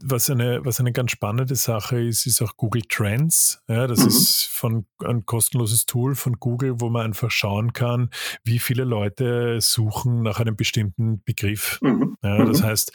was 0.04 0.30
eine, 0.30 0.64
was 0.64 0.80
eine 0.80 0.92
ganz 0.92 1.12
spannende 1.12 1.56
Sache 1.56 2.02
ist, 2.02 2.26
ist 2.26 2.42
auch 2.42 2.56
Google 2.58 2.84
Trends. 2.84 3.62
Ja, 3.68 3.88
das 3.88 4.02
mhm. 4.02 4.08
ist 4.08 4.46
von, 4.46 4.86
ein 5.04 5.26
kostenloses 5.26 5.86
Tool 5.86 6.16
von 6.16 6.34
Google, 6.40 6.80
wo 6.80 6.90
man 6.90 7.06
einfach 7.06 7.32
schauen 7.32 7.74
kann, 7.74 8.10
wie 8.44 8.60
viele 8.60 8.84
Leute 8.84 9.60
suchen 9.62 10.22
nach 10.22 10.40
einem 10.40 10.56
bestimmten 10.56 11.24
Begriff. 11.24 11.80
Mhm. 11.82 12.18
Ja, 12.24 12.44
das 12.46 12.62
mhm. 12.62 12.66
heißt, 12.66 12.92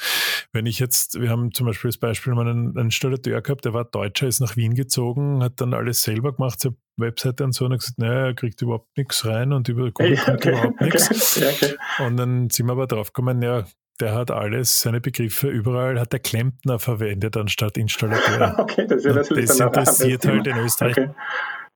wenn 0.53 0.67
ich 0.67 0.79
jetzt, 0.79 1.21
wir 1.21 1.31
haben 1.31 1.53
zum 1.53 1.67
Beispiel 1.67 1.89
das 1.89 1.99
Beispiel 1.99 2.33
einen, 2.33 2.77
einen 2.77 2.87
Installateur 2.87 3.41
gehabt, 3.41 3.65
der 3.65 3.75
war 3.75 3.85
Deutscher, 3.85 4.29
ist 4.29 4.41
nach 4.41 4.57
Wien 4.57 4.75
gezogen, 4.75 5.43
hat 5.43 5.61
dann 5.61 5.75
alles 5.75 6.03
selber 6.03 6.33
gemacht, 6.33 6.61
Webseite 6.97 7.45
und 7.45 7.53
so 7.53 7.65
und 7.65 7.79
gesagt, 7.79 7.99
naja, 7.99 8.27
er 8.27 8.35
kriegt 8.35 8.61
überhaupt 8.63 8.97
nichts 8.97 9.25
rein 9.25 9.53
und 9.53 9.69
über 9.69 9.91
Google 9.91 10.15
ja, 10.17 10.25
kommt 10.25 10.45
überhaupt 10.45 10.81
nichts. 10.81 11.37
Okay, 11.37 11.51
okay. 11.55 12.05
Und 12.05 12.17
dann 12.17 12.51
sind 12.51 12.67
wir 12.67 12.73
aber 12.73 12.87
drauf 12.87 13.13
gekommen, 13.13 13.43
ja, 13.43 13.65
der 14.01 14.15
hat 14.15 14.31
alles, 14.31 14.81
seine 14.81 15.01
Begriffe 15.01 15.49
überall, 15.49 16.01
hat 16.01 16.13
der 16.13 16.21
Klempner 16.21 16.79
verwendet 16.79 17.37
anstatt 17.37 17.77
Installateur. 17.77 18.57
okay, 18.59 18.87
das, 18.87 19.05
ist 19.05 19.31
das 19.31 19.61
interessiert 19.61 20.27
halt 20.27 20.47
in 20.47 20.57
Österreich 20.59 20.99
okay 20.99 21.11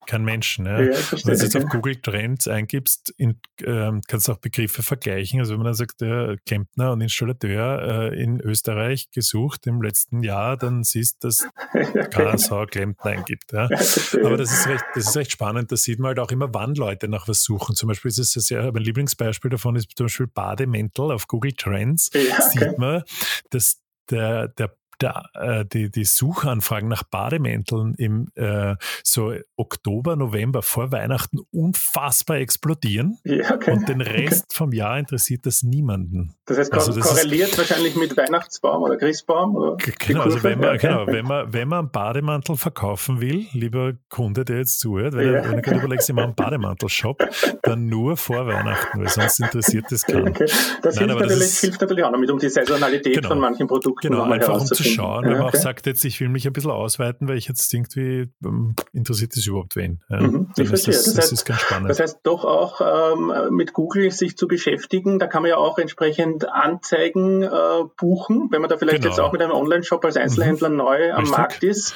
kein 0.07 0.25
Menschen. 0.25 0.67
Ja. 0.67 0.81
Ja, 0.81 0.93
Wenn 1.25 1.37
du 1.37 1.43
jetzt 1.43 1.57
auf 1.57 1.67
Google 1.67 1.97
Trends 1.97 2.49
eingibst, 2.49 3.15
in, 3.17 3.41
ähm, 3.65 4.01
kannst 4.07 4.29
du 4.29 4.33
auch 4.33 4.39
Begriffe 4.39 4.83
vergleichen. 4.83 5.41
Also 5.41 5.53
wenn 5.53 5.59
man 5.59 5.67
dann 5.67 5.75
sagt, 5.75 6.01
der 6.01 6.37
Klempner 6.47 6.93
und 6.93 7.01
Installateur 7.01 8.13
äh, 8.13 8.23
in 8.23 8.41
Österreich 8.41 9.11
gesucht 9.11 9.67
im 9.67 9.83
letzten 9.83 10.23
Jahr, 10.23 10.57
dann 10.57 10.85
siehst 10.85 11.23
du, 11.23 11.29
dass 11.29 11.47
KSH 12.11 12.67
Klempner 12.71 13.11
eingibt. 13.13 13.53
Ja. 13.53 13.65
Aber 13.65 14.37
das 14.37 14.53
ist, 14.53 14.67
recht, 14.67 14.85
das 14.95 15.09
ist 15.09 15.17
recht 15.17 15.33
spannend. 15.33 15.73
Da 15.73 15.77
sieht 15.77 15.99
man 15.99 16.09
halt 16.09 16.19
auch 16.19 16.31
immer, 16.31 16.53
wann 16.53 16.75
Leute 16.75 17.09
nach 17.09 17.29
was 17.29 17.43
suchen. 17.43 17.75
Zum 17.77 17.89
Beispiel 17.89 18.09
ist 18.11 18.19
es 18.19 18.33
sehr, 18.33 18.71
mein 18.73 18.83
Lieblingsbeispiel 18.83 19.51
davon 19.51 19.77
ist 19.77 19.91
zum 19.97 20.07
Beispiel 20.07 20.27
Bademäntel 20.27 21.13
auf 21.13 21.27
Google 21.27 21.53
Trends. 21.53 22.11
Ja, 22.13 22.21
okay. 22.21 22.43
Sieht 22.51 22.79
man, 22.79 23.03
dass 23.51 23.81
der, 24.11 24.49
der 24.49 24.77
der, 25.01 25.25
äh, 25.35 25.65
die, 25.65 25.91
die 25.91 26.05
Suchanfragen 26.05 26.89
nach 26.89 27.03
Bademänteln 27.03 27.95
im 27.95 28.29
äh, 28.35 28.77
so 29.03 29.33
Oktober, 29.57 30.17
November 30.17 30.63
vor 30.63 30.93
Weihnachten 30.93 31.39
unfassbar 31.53 32.39
explodieren. 32.39 33.19
Ja, 33.25 33.55
okay. 33.55 33.73
Und 33.73 33.89
den 33.89 34.01
Rest 34.01 34.47
okay. 34.49 34.57
vom 34.57 34.73
Jahr 34.73 34.99
interessiert 34.99 35.47
das 35.47 35.63
niemanden. 35.63 36.35
Das 36.47 36.59
heißt, 36.59 36.73
also 36.73 36.93
das 36.93 37.09
korreliert 37.09 37.51
ist, 37.51 37.59
wahrscheinlich 37.59 37.97
mit 37.97 38.17
Weihnachtsbaum 38.17 38.83
oder 38.83 38.97
Christbaum? 38.97 39.57
Oder 39.57 39.77
genau, 39.77 40.23
also 40.23 40.43
wenn 40.43 40.61
man, 40.61 40.79
genau 40.79 41.07
wenn, 41.07 41.27
man, 41.27 41.53
wenn 41.53 41.69
man 41.69 41.79
einen 41.81 41.91
Bademantel 41.91 42.57
verkaufen 42.57 43.21
will, 43.21 43.47
lieber 43.53 43.95
Kunde, 44.09 44.45
der 44.45 44.59
jetzt 44.59 44.81
zuhört, 44.81 45.15
wenn, 45.15 45.27
ja. 45.27 45.35
er, 45.35 45.49
wenn 45.49 45.57
du 45.57 45.63
gerade 45.63 45.79
überlegst, 45.79 46.09
ich 46.09 46.15
mache 46.15 46.27
einen 46.27 46.35
Bademantel-Shop, 46.35 47.23
dann 47.63 47.87
nur 47.87 48.17
vor 48.17 48.47
Weihnachten, 48.47 49.01
weil 49.01 49.09
sonst 49.09 49.41
interessiert 49.41 49.87
das 49.91 50.05
keinen. 50.05 50.29
Okay. 50.29 50.47
Das, 50.83 50.97
Nein, 50.97 51.09
hilft, 51.09 51.21
natürlich, 51.21 51.39
das 51.39 51.61
hilft 51.61 51.81
natürlich 51.81 52.05
auch 52.05 52.11
noch 52.11 52.19
mit 52.19 52.31
um 52.31 52.39
die 52.39 52.49
Saisonalität 52.49 53.15
genau, 53.15 53.29
von 53.29 53.41
manchen 53.41 53.67
Produkten. 53.67 54.09
Genau, 54.09 54.23
einfach 54.23 54.61
um 54.61 54.67
zu 54.67 54.86
schauen, 54.87 55.25
wenn 55.25 55.33
man 55.33 55.43
auch 55.43 55.55
sagt, 55.55 55.87
jetzt 55.87 56.05
ich 56.05 56.21
will 56.21 56.29
mich 56.29 56.47
ein 56.47 56.53
bisschen 56.53 56.71
ausweiten, 56.71 57.29
weil 57.29 57.37
ich 57.37 57.49
jetzt 57.49 57.73
irgendwie 57.73 58.31
ähm, 58.45 58.75
interessiert 58.93 59.37
das 59.37 59.47
überhaupt 59.47 59.77
wen. 59.77 60.03
Ja, 60.09 60.21
mhm, 60.21 60.51
ich 60.57 60.69
verstehe. 60.69 60.95
Das, 60.95 61.05
das, 61.05 61.15
das, 61.15 61.25
heißt, 61.25 61.33
ist 61.33 61.45
ganz 61.45 61.61
spannend. 61.61 61.91
Das 61.91 62.01
heißt, 62.01 62.21
doch 62.23 62.45
auch 62.45 62.81
ähm, 62.81 63.55
mit 63.55 63.73
Google 63.73 64.11
sich 64.11 64.37
zu 64.37 64.49
beschäftigen, 64.49 65.19
da 65.19 65.27
kann 65.27 65.43
man 65.43 65.51
ja 65.51 65.57
auch 65.57 65.79
entsprechend 65.79 66.49
Anzeigen 66.49 67.43
äh, 67.43 67.49
buchen, 67.97 68.49
wenn 68.51 68.61
man 68.61 68.71
da 68.71 68.79
vielleicht 68.79 69.03
genau. 69.03 69.15
jetzt 69.15 69.21
auch 69.21 69.33
mit 69.33 69.43
einem 69.43 69.53
Online-Shop 69.53 70.05
als 70.05 70.17
Einzelhändler 70.17 70.71
mhm. 70.71 70.77
neu 70.77 71.13
am 71.13 71.21
Richtig. 71.21 71.39
Markt 71.39 71.63
ist, 71.63 71.95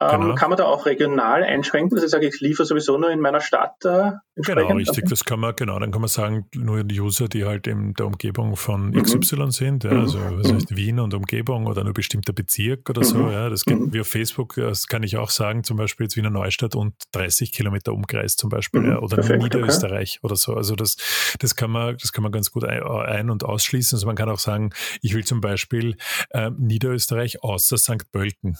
ähm, 0.00 0.20
genau. 0.20 0.34
kann 0.34 0.50
man 0.50 0.56
da 0.56 0.66
auch 0.66 0.86
regional 0.86 1.44
einschränken, 1.44 1.96
dass 1.96 2.04
ich 2.04 2.10
sage, 2.10 2.26
ich 2.26 2.40
liefere 2.40 2.66
sowieso 2.66 2.98
nur 2.98 3.10
in 3.10 3.20
meiner 3.20 3.40
Stadt 3.40 3.84
äh, 3.84 4.12
Genau, 4.44 4.68
richtig. 4.74 5.08
Das 5.08 5.24
kann 5.24 5.40
man, 5.40 5.54
genau, 5.56 5.78
dann 5.78 5.90
kann 5.90 6.00
man 6.00 6.08
sagen, 6.08 6.46
nur 6.54 6.84
die 6.84 7.00
User, 7.00 7.28
die 7.28 7.44
halt 7.44 7.66
in 7.66 7.94
der 7.94 8.06
Umgebung 8.06 8.56
von 8.56 8.92
XY 8.92 9.36
mhm. 9.36 9.50
sind, 9.50 9.84
ja, 9.84 9.90
also 9.90 10.18
was 10.18 10.52
heißt 10.52 10.76
Wien 10.76 11.00
und 11.00 11.14
Umgebung 11.14 11.66
oder 11.66 11.82
nur 11.82 11.94
bestimmter 12.28 12.32
Bezirk 12.32 12.90
oder 12.90 13.04
so. 13.04 13.18
Mhm. 13.18 13.32
Ja, 13.32 13.48
das 13.48 13.64
geht 13.64 13.78
mhm. 13.78 13.92
wie 13.92 14.00
auf 14.00 14.08
Facebook, 14.08 14.54
das 14.56 14.86
kann 14.86 15.02
ich 15.02 15.16
auch 15.16 15.30
sagen, 15.30 15.64
zum 15.64 15.76
Beispiel 15.76 16.04
jetzt 16.04 16.16
Wiener 16.16 16.30
Neustadt 16.30 16.74
und 16.74 16.94
30 17.12 17.52
Kilometer 17.52 17.92
Umkreis 17.92 18.36
zum 18.36 18.50
Beispiel, 18.50 18.80
mhm. 18.80 18.90
ja, 18.90 18.98
oder 18.98 19.16
Perfekt, 19.16 19.42
Niederösterreich 19.42 20.18
okay. 20.18 20.26
oder 20.26 20.36
so. 20.36 20.54
Also 20.54 20.76
das, 20.76 20.96
das 21.38 21.56
kann 21.56 21.70
man, 21.70 21.96
das 22.00 22.12
kann 22.12 22.22
man 22.22 22.32
ganz 22.32 22.50
gut 22.50 22.64
ein- 22.64 23.30
und 23.30 23.44
ausschließen. 23.44 23.96
Also 23.96 24.06
man 24.06 24.16
kann 24.16 24.28
auch 24.28 24.38
sagen, 24.38 24.70
ich 25.02 25.14
will 25.14 25.24
zum 25.24 25.40
Beispiel 25.40 25.96
äh, 26.30 26.50
Niederösterreich 26.56 27.42
außer 27.42 27.78
St. 27.78 28.10
Pölten. 28.12 28.56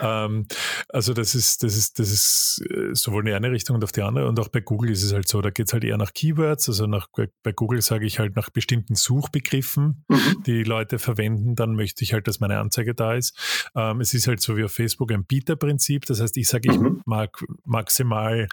Ähm, 0.00 0.46
also 0.88 1.12
das 1.12 1.34
ist, 1.34 1.62
das 1.62 1.76
ist, 1.76 1.98
das 1.98 2.10
ist 2.10 2.64
äh, 2.70 2.94
sowohl 2.94 3.22
in 3.22 3.26
die 3.26 3.32
eine 3.32 3.50
Richtung 3.50 3.76
und 3.76 3.84
auf 3.84 3.92
die 3.92 4.02
andere. 4.02 4.28
Und 4.28 4.38
auch 4.40 4.48
bei 4.48 4.60
Google 4.60 4.90
ist 4.90 5.02
es 5.02 5.12
halt 5.12 5.28
so, 5.28 5.40
da 5.40 5.50
geht 5.50 5.66
es 5.66 5.72
halt 5.72 5.84
eher 5.84 5.96
nach 5.96 6.12
Keywords. 6.12 6.68
Also 6.68 6.86
nach, 6.86 7.08
bei 7.42 7.52
Google 7.52 7.82
sage 7.82 8.06
ich 8.06 8.18
halt 8.18 8.36
nach 8.36 8.50
bestimmten 8.50 8.94
Suchbegriffen, 8.94 10.04
mhm. 10.08 10.42
die 10.46 10.62
Leute 10.62 10.98
verwenden, 10.98 11.54
dann 11.54 11.74
möchte 11.74 12.04
ich 12.04 12.12
halt, 12.12 12.26
dass 12.28 12.40
meine 12.40 12.58
Anzeige 12.58 12.94
da 12.94 13.09
ist. 13.16 13.70
Ähm, 13.74 14.00
es 14.00 14.14
ist 14.14 14.26
halt 14.26 14.40
so 14.40 14.56
wie 14.56 14.64
auf 14.64 14.72
Facebook 14.72 15.12
ein 15.12 15.24
Bieterprinzip. 15.24 16.06
Das 16.06 16.20
heißt, 16.20 16.36
ich 16.36 16.48
sage, 16.48 16.70
ich 16.70 16.78
mhm. 16.78 17.02
mag 17.04 17.44
maximal 17.64 18.48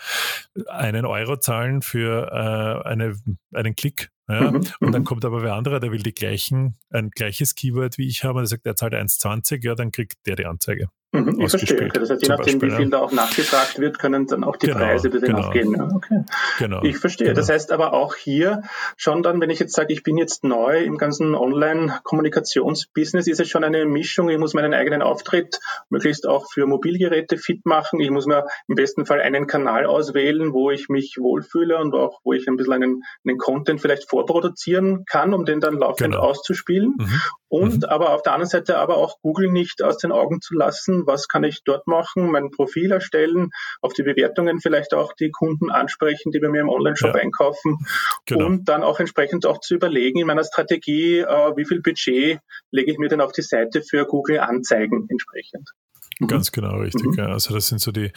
einen 0.68 1.06
Euro 1.06 1.38
zahlen 1.38 1.82
für 1.82 2.32
äh, 2.32 2.88
eine, 2.88 3.16
einen 3.54 3.76
Klick. 3.76 4.12
Ja? 4.28 4.52
Mhm. 4.52 4.58
Und 4.80 4.92
dann 4.92 5.02
mhm. 5.02 5.06
kommt 5.06 5.26
aber 5.26 5.42
wer 5.42 5.56
anderer, 5.56 5.80
der 5.80 5.92
will 5.92 6.04
die 6.04 6.14
gleichen, 6.14 6.76
ein 6.90 7.10
gleiches 7.12 7.56
Keyword 7.56 7.98
wie 7.98 8.08
ich 8.08 8.24
habe, 8.24 8.40
der 8.40 8.48
sagt, 8.48 8.66
er 8.66 8.76
zahlt 8.76 8.94
1,20, 8.94 9.64
ja, 9.64 9.76
dann 9.76 9.92
kriegt 9.92 10.26
der 10.26 10.36
die 10.36 10.46
Anzeige. 10.46 10.90
Mhm, 11.14 11.40
ich 11.40 11.50
verstehe. 11.50 11.78
Okay. 11.78 11.90
Das 11.94 12.10
heißt, 12.10 12.22
je 12.22 12.28
nachdem, 12.28 12.60
Beispiel, 12.60 12.72
wie 12.72 12.76
viel 12.76 12.90
da 12.90 13.00
auch 13.00 13.14
nachgefragt 13.14 13.80
wird, 13.80 13.98
können 13.98 14.28
dann 14.28 14.44
auch 14.44 14.58
die 14.58 14.68
genau, 14.68 14.80
Preise 14.80 15.08
ein 15.08 15.12
bisschen 15.12 15.28
genau. 15.28 15.48
aufgehen. 15.48 15.74
Ja, 15.74 15.90
okay. 15.96 16.24
Genau, 16.60 16.84
ich 16.84 16.98
verstehe. 16.98 17.28
Genau. 17.28 17.40
Das 17.40 17.50
heißt 17.50 17.72
aber 17.72 17.94
auch 17.94 18.16
hier 18.16 18.64
schon 18.98 19.24
dann, 19.24 19.40
wenn 19.40 19.50
ich 19.50 19.60
jetzt 19.60 19.74
sage, 19.74 19.94
ich 19.94 20.04
bin 20.04 20.18
jetzt 20.18 20.44
neu 20.44 20.84
im 20.84 20.98
ganzen 20.98 21.34
Online-Kommunikationsbusiness, 21.34 23.28
ist 23.28 23.40
es 23.40 23.48
schon 23.48 23.64
eine 23.64 23.86
Mischung. 23.86 24.30
Ich 24.30 24.38
muss 24.38 24.54
meinen 24.54 24.74
eigenen 24.74 25.02
Auftritt 25.02 25.60
möglichst 25.90 26.28
auch 26.28 26.52
für 26.52 26.66
Mobilgeräte 26.66 27.38
fit 27.38 27.66
machen. 27.66 28.02
Ich 28.02 28.12
muss 28.12 28.26
mir 28.26 28.46
im 28.68 28.76
besten 28.76 29.06
Fall 29.06 29.22
einen 29.22 29.48
Kanal 29.48 29.86
auswählen, 29.86 30.52
wo 30.52 30.72
ich 30.72 30.90
mich 30.90 31.18
wohlfühle 31.20 31.78
und 31.78 31.96
auch 31.96 32.20
wo 32.26 32.34
ich 32.34 32.50
ein 32.50 32.58
bisschen 32.58 32.74
einen, 32.74 33.04
einen 33.26 33.38
Content 33.38 33.80
vielleicht 33.80 34.10
vorproduzieren 34.10 35.06
kann, 35.06 35.34
um 35.34 35.46
den 35.46 35.62
dann 35.62 35.78
laufend 35.78 36.12
genau. 36.12 36.20
auszuspielen. 36.20 36.96
Mhm. 36.98 37.22
Und 37.50 37.78
mhm. 37.78 37.84
aber 37.86 38.14
auf 38.14 38.24
der 38.24 38.34
anderen 38.34 38.50
Seite 38.50 38.78
aber 38.78 38.98
auch 38.98 39.20
Google 39.22 39.50
nicht 39.50 39.82
aus 39.82 39.98
den 39.98 40.12
Augen 40.12 40.42
zu 40.42 40.54
lassen, 40.54 41.08
was 41.08 41.28
kann 41.28 41.44
ich 41.44 41.64
dort 41.64 41.88
machen, 41.88 42.30
mein 42.32 42.52
Profil 42.52 42.92
erstellen, 42.92 43.52
auf 43.82 43.94
die 43.94 44.04
Bewertungen 44.04 44.60
vielleicht 44.60 44.94
auch 44.94 45.14
die 45.14 45.32
Kunden 45.32 45.72
ansprechen, 45.72 46.32
die 46.32 46.40
bei 46.40 46.50
mir 46.50 46.62
im 46.62 46.70
Online-Shop 46.70 47.16
ja. 47.16 47.22
einkaufen 47.22 47.78
genau. 48.26 48.46
und 48.46 48.66
dann 48.66 48.84
auch 48.84 49.00
entsprechend 49.00 49.46
auch 49.46 49.60
zu 49.60 49.76
überlegen 49.76 50.20
in 50.20 50.28
meiner 50.28 50.44
Strategie, 50.44 51.20
äh, 51.20 51.56
wie 51.56 51.66
viel 51.66 51.82
Budget 51.82 52.40
lege 52.72 52.92
ich 52.92 52.98
mir 52.98 53.08
denn 53.08 53.22
auf 53.22 53.32
die 53.32 53.42
Seite 53.42 53.82
für 53.82 54.06
Google 54.06 54.40
Anzeigen 54.40 55.08
entsprechend. 55.10 55.72
Mhm. 56.20 56.28
Ganz 56.28 56.52
genau, 56.52 56.78
richtig. 56.78 57.06
Mhm. 57.06 57.14
Ja. 57.18 57.26
Also 57.28 57.54
das 57.54 57.68
sind 57.68 57.80
so 57.80 57.92
die, 57.92 58.12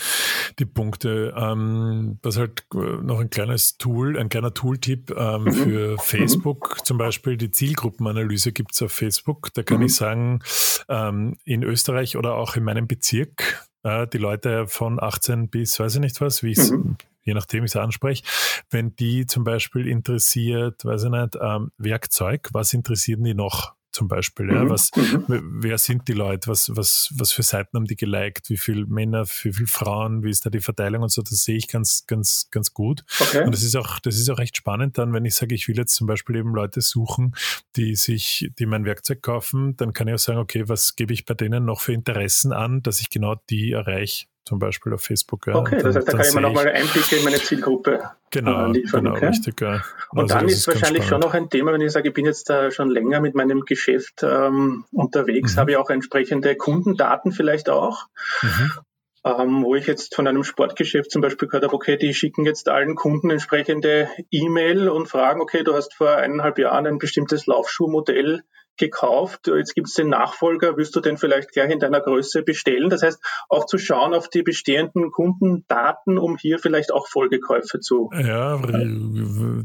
die 0.59 0.65
Punkte. 0.65 1.35
Ähm, 1.37 2.19
das 2.23 2.39
halt 2.39 2.65
noch 2.73 3.21
ein 3.21 3.31
kleines 3.31 3.79
Tool, 3.79 4.19
ein 4.19 4.29
kleiner 4.29 4.55
Tooltip 4.55 5.11
ähm, 5.17 5.45
mhm. 5.45 5.53
für 5.53 5.93
mhm. 5.93 5.99
Facebook 5.99 6.79
zum 6.85 6.99
Beispiel. 6.99 7.37
Die 7.37 7.51
Zielgruppenanalyse 7.51 8.53
gibt 8.53 8.73
es 8.75 8.83
auf 8.83 8.93
Facebook. 8.93 9.53
Da 9.55 9.63
kann 9.63 9.79
mhm. 9.79 9.87
ich 9.87 9.95
sagen, 9.95 10.41
ähm, 10.89 11.37
in 11.45 11.63
Österreich 11.63 12.17
oder 12.17 12.35
auch 12.35 12.57
in 12.57 12.65
meinem 12.65 12.87
Bezirk, 12.87 13.67
äh, 13.83 14.07
die 14.07 14.19
Leute 14.19 14.67
von 14.67 15.03
18 15.03 15.49
bis, 15.49 15.79
weiß 15.79 15.97
ich 15.97 16.01
nicht 16.01 16.21
was, 16.21 16.43
wie 16.43 16.53
ich 16.53 16.59
es 16.59 16.71
mhm 16.71 16.97
je 17.23 17.35
nachdem 17.35 17.65
ich 17.65 17.73
es 17.73 17.77
anspreche, 17.77 18.25
wenn 18.71 18.97
die 18.97 19.27
zum 19.27 19.45
Beispiel 19.45 19.87
interessiert, 19.87 20.85
weiß 20.85 21.05
ich 21.05 21.11
nicht, 21.11 21.37
ähm, 21.41 21.71
Werkzeug, 21.79 22.49
was 22.53 22.73
interessieren 22.73 23.25
die 23.25 23.35
noch? 23.35 23.75
Zum 23.93 24.09
Beispiel. 24.09 24.51
Ja? 24.51 24.65
Mhm. 24.65 24.71
Was, 24.71 24.91
mhm. 24.95 25.25
Wer 25.61 25.79
sind 25.79 26.09
die 26.09 26.13
Leute? 26.13 26.49
Was, 26.49 26.71
was, 26.75 27.13
was 27.17 27.33
für 27.33 27.43
Seiten 27.43 27.77
haben 27.77 27.87
die 27.87 27.97
geliked? 27.97 28.49
Wie 28.51 28.57
viele 28.57 28.87
Männer, 28.87 29.27
wie 29.27 29.53
viele 29.53 29.67
Frauen? 29.67 30.23
Wie 30.23 30.31
ist 30.31 30.47
da 30.47 30.51
die 30.51 30.61
Verteilung 30.61 31.03
und 31.03 31.11
so? 31.11 31.23
Das 31.23 31.43
sehe 31.43 31.57
ich 31.57 31.69
ganz, 31.69 32.05
ganz, 32.07 32.49
ganz 32.51 32.73
gut. 32.73 33.05
Okay. 33.21 33.45
Und 33.45 33.53
das 33.53 33.63
ist 33.63 33.77
auch, 33.77 33.99
das 33.99 34.17
ist 34.17 34.31
auch 34.31 34.39
recht 34.39 34.57
spannend 34.57 34.99
dann, 34.99 35.13
wenn 35.13 35.25
ich 35.25 35.35
sage, 35.35 35.55
ich 35.55 35.69
will 35.69 35.77
jetzt 35.77 35.95
zum 35.95 36.07
Beispiel 36.07 36.37
eben 36.37 36.55
Leute 36.55 36.81
suchen, 36.81 37.35
die 37.77 37.95
sich, 37.97 38.51
die 38.59 38.67
mein 38.67 38.85
Werkzeug 38.85 39.23
kaufen, 39.23 39.77
dann 39.77 39.93
kann 39.93 40.09
ich 40.09 40.15
auch 40.15 40.19
sagen, 40.19 40.39
okay, 40.39 40.69
was 40.69 40.97
gebe 40.97 41.13
ich 41.13 41.25
bei 41.25 41.35
denen 41.35 41.65
noch 41.65 41.81
für 41.81 41.93
Interessen 41.93 42.53
an, 42.53 42.83
dass 42.83 43.01
ich 43.01 43.11
genau 43.11 43.37
die 43.51 43.73
erreiche 43.73 44.27
zum 44.51 44.59
Beispiel 44.59 44.93
auf 44.93 45.03
Facebook. 45.03 45.47
Ja. 45.47 45.55
Okay, 45.55 45.81
das 45.81 45.95
heißt, 45.95 46.09
da 46.09 46.13
kann 46.13 46.27
ich 46.27 46.35
mir 46.35 46.41
nochmal 46.41 46.69
Einblicke 46.69 47.15
in 47.15 47.23
meine 47.23 47.37
Zielgruppe 47.37 48.11
genau, 48.33 48.67
äh, 48.67 48.73
liefern. 48.73 49.05
Genau, 49.05 49.15
okay? 49.15 49.29
richtig. 49.29 49.61
Ja. 49.61 49.85
Und 50.11 50.23
also 50.23 50.35
dann 50.35 50.49
ist, 50.49 50.59
ist 50.59 50.67
wahrscheinlich 50.67 51.05
schon 51.05 51.21
noch 51.21 51.35
ein 51.35 51.49
Thema, 51.49 51.73
wenn 51.73 51.81
ich 51.81 51.93
sage, 51.93 52.09
ich 52.09 52.15
bin 52.15 52.25
jetzt 52.25 52.51
da 52.51 52.73
schon 52.73 52.91
länger 52.91 53.21
mit 53.21 53.37
meinem 53.37 53.61
Geschäft 53.61 54.25
ähm, 54.25 54.87
unterwegs, 54.91 55.55
mhm. 55.55 55.61
habe 55.61 55.71
ich 55.71 55.77
auch 55.77 55.89
entsprechende 55.89 56.57
Kundendaten 56.57 57.31
vielleicht 57.31 57.71
auch. 57.71 58.07
Mhm. 58.43 58.73
Ähm, 59.23 59.63
wo 59.63 59.77
ich 59.77 59.87
jetzt 59.87 60.17
von 60.17 60.27
einem 60.27 60.43
Sportgeschäft 60.43 61.13
zum 61.13 61.23
Beispiel 61.23 61.47
gehört 61.47 61.63
habe, 61.63 61.75
okay, 61.75 61.97
die 61.97 62.13
schicken 62.13 62.45
jetzt 62.45 62.69
allen 62.69 62.97
Kunden 62.97 63.31
entsprechende 63.31 64.09
E-Mail 64.33 64.89
und 64.89 65.07
fragen, 65.07 65.41
okay, 65.43 65.63
du 65.63 65.75
hast 65.75 65.95
vor 65.95 66.17
eineinhalb 66.17 66.59
Jahren 66.59 66.89
ein 66.89 66.99
bestimmtes 66.99 67.47
Laufschuhmodell 67.47 68.43
gekauft, 68.81 69.47
jetzt 69.47 69.75
gibt 69.75 69.89
es 69.89 69.95
den 69.95 70.09
Nachfolger, 70.09 70.77
willst 70.77 70.97
du 70.97 71.01
den 71.01 71.19
vielleicht 71.19 71.53
gleich 71.53 71.71
in 71.71 71.79
deiner 71.79 72.01
Größe 72.01 72.43
bestellen? 72.43 72.91
Das 72.91 73.03
heißt, 73.03 73.23
auch 73.49 73.67
zu 73.67 73.79
schauen 73.79 74.15
auf 74.15 74.29
die 74.29 74.43
bestehenden 74.43 75.13
Kundendaten, 75.13 76.19
um 76.19 76.37
hier 76.37 76.59
vielleicht 76.59 76.93
auch 76.93 77.07
Folgekäufe 77.07 77.79
zu. 77.79 78.11
Ja, 78.13 78.59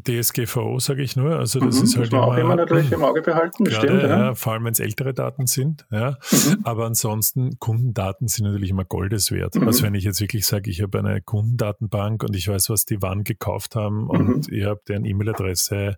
DSGVO 0.04 0.80
sage 0.80 1.02
ich 1.02 1.16
nur. 1.16 1.40
Also 1.40 1.60
das 1.60 1.78
mhm, 1.78 1.84
ist 1.86 1.98
halt 1.98 2.12
muss 2.12 2.12
man 2.12 2.22
immer, 2.22 2.28
auch 2.28 2.38
immer 2.38 2.56
natürlich 2.56 2.92
im 2.92 3.04
Auge 3.04 3.22
behalten. 3.22 3.64
Gerade, 3.64 3.88
stimmt, 3.88 4.04
ja. 4.04 4.10
Ja, 4.10 4.36
vor 4.36 4.54
allem 4.54 4.66
wenn 4.66 4.74
es 4.74 4.80
ältere 4.80 5.14
Daten 5.14 5.48
sind. 5.48 5.86
Ja. 5.92 6.18
Mhm. 6.32 6.60
Aber 6.64 6.86
ansonsten 6.86 7.58
Kundendaten 7.58 8.28
sind 8.28 8.46
natürlich 8.46 8.70
immer 8.70 8.86
Goldes 8.86 9.32
wert. 9.32 9.56
Mhm. 9.56 9.68
Also 9.68 9.84
wenn 9.84 9.96
ich 9.96 10.04
jetzt 10.04 10.20
wirklich 10.20 10.46
sage, 10.46 10.70
ich 10.70 10.82
habe 10.82 11.00
eine 11.00 11.22
Kundendatenbank 11.22 12.24
und 12.24 12.36
ich 12.36 12.48
weiß, 12.50 12.70
was 12.70 12.86
die 12.86 13.02
wann 13.02 13.24
gekauft 13.24 13.76
haben 13.76 14.10
und 14.10 14.48
mhm. 14.48 14.54
ich 14.54 14.66
habe 14.66 14.82
deren 14.88 15.06
E-Mail-Adresse, 15.06 15.96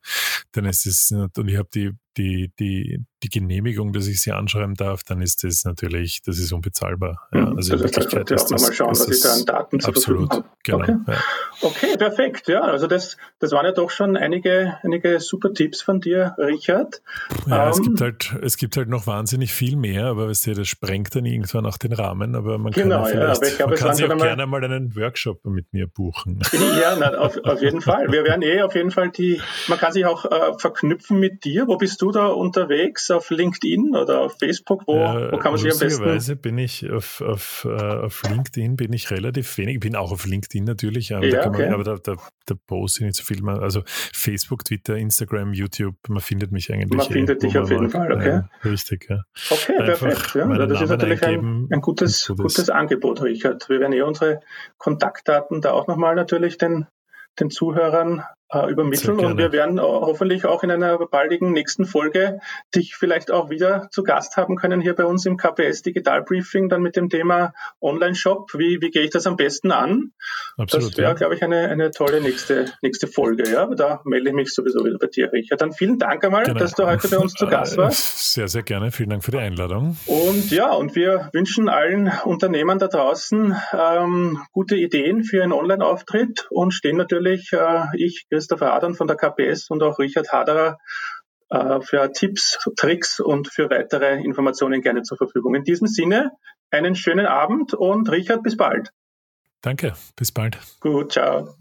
dann 0.52 0.66
ist 0.66 0.86
es 0.86 1.12
und 1.12 1.48
ich 1.48 1.58
habe 1.58 1.70
die 1.74 1.94
die, 2.18 2.52
die, 2.60 3.06
die 3.24 3.30
Genehmigung, 3.30 3.94
dass 3.94 4.08
ich 4.08 4.22
sie 4.22 4.32
anschreiben 4.32 4.76
darf, 4.76 5.04
dann 5.04 5.22
ist 5.22 5.44
das 5.44 5.64
natürlich, 5.66 6.22
das 6.24 6.40
ist 6.40 6.52
unbezahlbar. 6.52 7.28
Ja, 7.34 7.42
mhm. 7.42 7.58
also 7.58 7.76
das 7.76 7.96
heißt, 7.96 8.14
da 8.14 8.22
auch 8.22 8.50
nochmal 8.50 8.74
schauen, 8.74 8.92
was 8.92 9.08
ich 9.08 9.22
da 9.22 9.34
an 9.34 9.46
Daten 9.46 9.80
zur 9.80 9.90
Absolut, 9.90 10.44
genau. 10.64 10.84
Okay. 10.84 10.98
Ja. 11.08 11.18
okay, 11.62 11.98
perfekt. 11.98 12.48
Ja, 12.48 12.62
also 12.62 12.88
das, 12.88 13.18
das 13.40 13.52
waren 13.52 13.66
ja 13.66 13.72
doch 13.72 13.90
schon 13.90 14.18
einige, 14.18 14.78
einige 14.84 15.20
super 15.20 15.54
Tipps 15.54 15.82
von 15.82 16.02
dir, 16.02 16.36
Richard. 16.38 17.02
Ja, 17.48 17.66
ähm, 17.66 17.72
es 17.72 17.82
gibt 17.82 18.02
halt, 18.02 18.36
es 18.42 18.58
gibt 18.58 18.78
halt 18.78 18.90
noch 18.90 19.08
wahnsinnig 19.08 19.54
viel 19.54 19.78
mehr, 19.78 20.06
aber 20.06 20.30
weißt 20.30 20.48
du, 20.48 20.54
das 20.54 20.68
sprengt 20.68 21.16
dann 21.16 21.26
irgendwann 21.26 21.66
auch 21.66 21.78
den 21.78 21.94
Rahmen, 21.94 22.36
aber 22.36 22.58
man 22.58 22.72
genau, 22.72 23.04
kann, 23.04 23.18
ja, 23.18 23.32
ich 23.32 23.58
glaube, 23.58 23.72
man 23.72 23.80
kann 23.80 23.96
sich 23.96 24.06
auch 24.06 24.18
gerne 24.18 24.46
mal 24.46 24.64
einen 24.64 24.96
Workshop 24.96 25.46
mit 25.46 25.74
mir 25.74 25.88
buchen. 25.88 26.42
Ja, 26.78 26.96
nein, 26.96 27.16
auf, 27.16 27.38
auf 27.44 27.62
jeden 27.62 27.82
Fall. 27.82 28.12
Wir 28.12 28.24
werden 28.24 28.42
eh 28.42 28.62
auf 28.62 28.76
jeden 28.76 28.92
Fall 28.92 29.10
die, 29.10 29.42
man 29.68 29.80
kann 29.80 29.94
sich 29.94 30.06
auch 30.06 30.26
äh, 30.26 30.54
verknüpfen 30.58 31.20
mit 31.20 31.44
dir. 31.44 31.68
Wo 31.68 31.78
bist 31.78 32.02
du 32.02 32.07
da 32.12 32.28
unterwegs? 32.28 33.12
Auf 33.12 33.30
LinkedIn 33.30 33.96
oder 33.96 34.22
auf 34.22 34.38
Facebook? 34.40 34.84
Wo, 34.88 34.96
ja, 34.96 35.32
wo 35.32 35.38
kann 35.38 35.52
man 35.52 35.62
sich 35.62 35.74
am 35.74 36.04
besten? 36.04 36.38
bin 36.38 36.58
ich 36.58 36.90
auf, 36.90 37.22
auf, 37.22 37.66
uh, 37.66 38.06
auf 38.06 38.24
LinkedIn 38.24 38.76
bin 38.76 38.94
ich 38.94 39.12
relativ 39.12 39.58
wenig. 39.58 39.76
Ich 39.76 39.80
bin 39.80 39.96
auch 39.96 40.12
auf 40.12 40.26
LinkedIn 40.26 40.64
natürlich, 40.64 41.16
aber, 41.16 41.26
ja, 41.26 41.44
da, 41.44 41.50
okay. 41.50 41.66
man, 41.66 41.74
aber 41.74 41.84
da, 41.84 41.98
da, 41.98 42.16
da 42.46 42.56
poste 42.68 43.02
ich 43.02 43.06
nicht 43.08 43.16
so 43.16 43.24
viel. 43.24 43.48
Also 43.48 43.82
Facebook, 43.86 44.66
Twitter, 44.66 44.96
Instagram, 44.96 45.54
YouTube, 45.54 45.96
man 46.08 46.22
findet 46.22 46.52
mich 46.52 46.72
eigentlich. 46.72 46.98
Man 46.98 47.08
findet 47.08 47.44
dich 47.44 47.58
auf 47.58 47.70
jeden 47.70 47.84
mag. 47.84 47.92
Fall, 47.92 48.14
okay. 48.14 48.30
Ja, 48.30 48.50
richtig, 48.70 49.08
ja. 49.10 49.24
Okay, 49.50 49.78
Einfach 49.78 50.08
perfekt. 50.08 50.36
Ja. 50.36 50.66
Das 50.66 50.82
ist 50.82 50.90
natürlich 50.90 51.24
ein, 51.24 51.68
ein 51.72 51.82
gutes, 51.82 52.28
gutes 52.28 52.70
Angebot, 52.70 53.22
Richard. 53.22 53.68
Wir 53.70 53.80
werden 53.80 53.94
eh 53.94 54.02
unsere 54.02 54.40
Kontaktdaten 54.78 55.62
da 55.62 55.72
auch 55.72 55.88
nochmal 55.88 56.16
natürlich 56.16 56.58
den 56.58 56.88
den 57.40 57.50
Zuhörern 57.50 58.24
äh, 58.50 58.70
übermitteln. 58.70 59.20
Und 59.20 59.38
wir 59.38 59.52
werden 59.52 59.80
hoffentlich 59.82 60.46
auch 60.46 60.64
in 60.64 60.72
einer 60.72 60.98
baldigen 60.98 61.52
nächsten 61.52 61.86
Folge 61.86 62.40
dich 62.76 62.96
vielleicht 62.96 63.32
auch 63.32 63.50
wieder 63.50 63.90
zu 63.92 64.04
Gast 64.04 64.38
haben 64.38 64.56
können 64.56 64.82
hier 64.82 64.96
bei 64.96 65.06
uns 65.06 65.26
im 65.26 65.38
KPS 65.38 65.82
Digital 65.82 66.24
Briefing, 66.24 66.70
dann 66.70 66.82
mit 66.82 66.96
dem 66.96 67.10
Thema 67.10 67.54
Online-Shop. 67.82 68.52
Wie, 68.56 68.80
wie 68.82 68.90
gehe 68.90 69.04
ich 69.04 69.12
das 69.12 69.28
am 69.28 69.36
besten 69.36 69.72
an? 69.72 70.12
Absolut, 70.58 70.92
das 70.92 70.98
wäre, 70.98 71.10
ja. 71.10 71.14
glaube 71.14 71.36
ich, 71.36 71.44
eine, 71.44 71.70
eine 71.70 71.92
tolle 71.92 72.22
nächste, 72.22 72.74
nächste 72.82 73.08
Folge. 73.08 73.50
Ja, 73.50 73.68
da 73.68 74.02
melde 74.06 74.30
ich 74.30 74.36
mich 74.36 74.54
sowieso 74.54 74.84
wieder 74.86 74.98
bei 74.98 75.08
dir, 75.08 75.32
Richard. 75.32 75.62
Dann 75.62 75.72
vielen 75.72 76.00
Dank 76.00 76.24
einmal, 76.24 76.46
genau. 76.46 76.60
dass 76.60 76.74
du 76.74 76.86
heute 76.86 77.08
bei 77.08 77.18
uns 77.18 77.34
zu 77.34 77.48
Gast 77.48 77.76
äh, 77.76 77.78
warst. 77.78 78.34
Sehr, 78.34 78.48
sehr 78.48 78.64
gerne. 78.64 78.92
Vielen 78.92 79.10
Dank 79.10 79.24
für 79.24 79.32
die 79.32 79.38
Einladung. 79.38 79.98
Und 80.06 80.52
ja, 80.52 80.72
und 80.72 80.96
wir 80.96 81.30
wünschen 81.34 81.70
allen 81.70 82.12
Unternehmern 82.26 82.80
da 82.80 82.88
draußen 82.88 83.56
ähm, 83.74 84.40
gute 84.52 84.76
Ideen 84.76 85.24
für 85.24 85.44
einen 85.44 85.54
Online-Auftritt 85.54 86.48
und 86.50 86.72
stehen 86.74 86.98
natürlich 86.98 87.52
äh, 87.54 87.86
ich, 87.96 88.26
Christopher 88.38 88.72
Adern 88.74 88.94
von 88.94 89.08
der 89.08 89.18
KPS 89.18 89.72
und 89.72 89.82
auch 89.82 89.98
Richard 89.98 90.32
Haderer 90.32 90.78
äh, 91.50 91.82
für 91.82 92.12
Tipps, 92.12 92.60
Tricks 92.76 93.20
und 93.20 93.48
für 93.48 93.68
weitere 93.72 94.22
Informationen 94.24 94.84
gerne 94.84 95.02
zur 95.02 95.18
Verfügung. 95.18 95.56
In 95.56 95.64
diesem 95.64 95.88
Sinne, 95.88 96.34
einen 96.70 96.94
schönen 96.94 97.26
Abend 97.26 97.74
und 97.74 98.12
Richard, 98.12 98.44
bis 98.44 98.56
bald. 98.56 98.92
Danke, 99.62 99.94
bis 100.16 100.32
bald. 100.32 100.60
Gut, 100.82 101.14
ciao. 101.14 101.56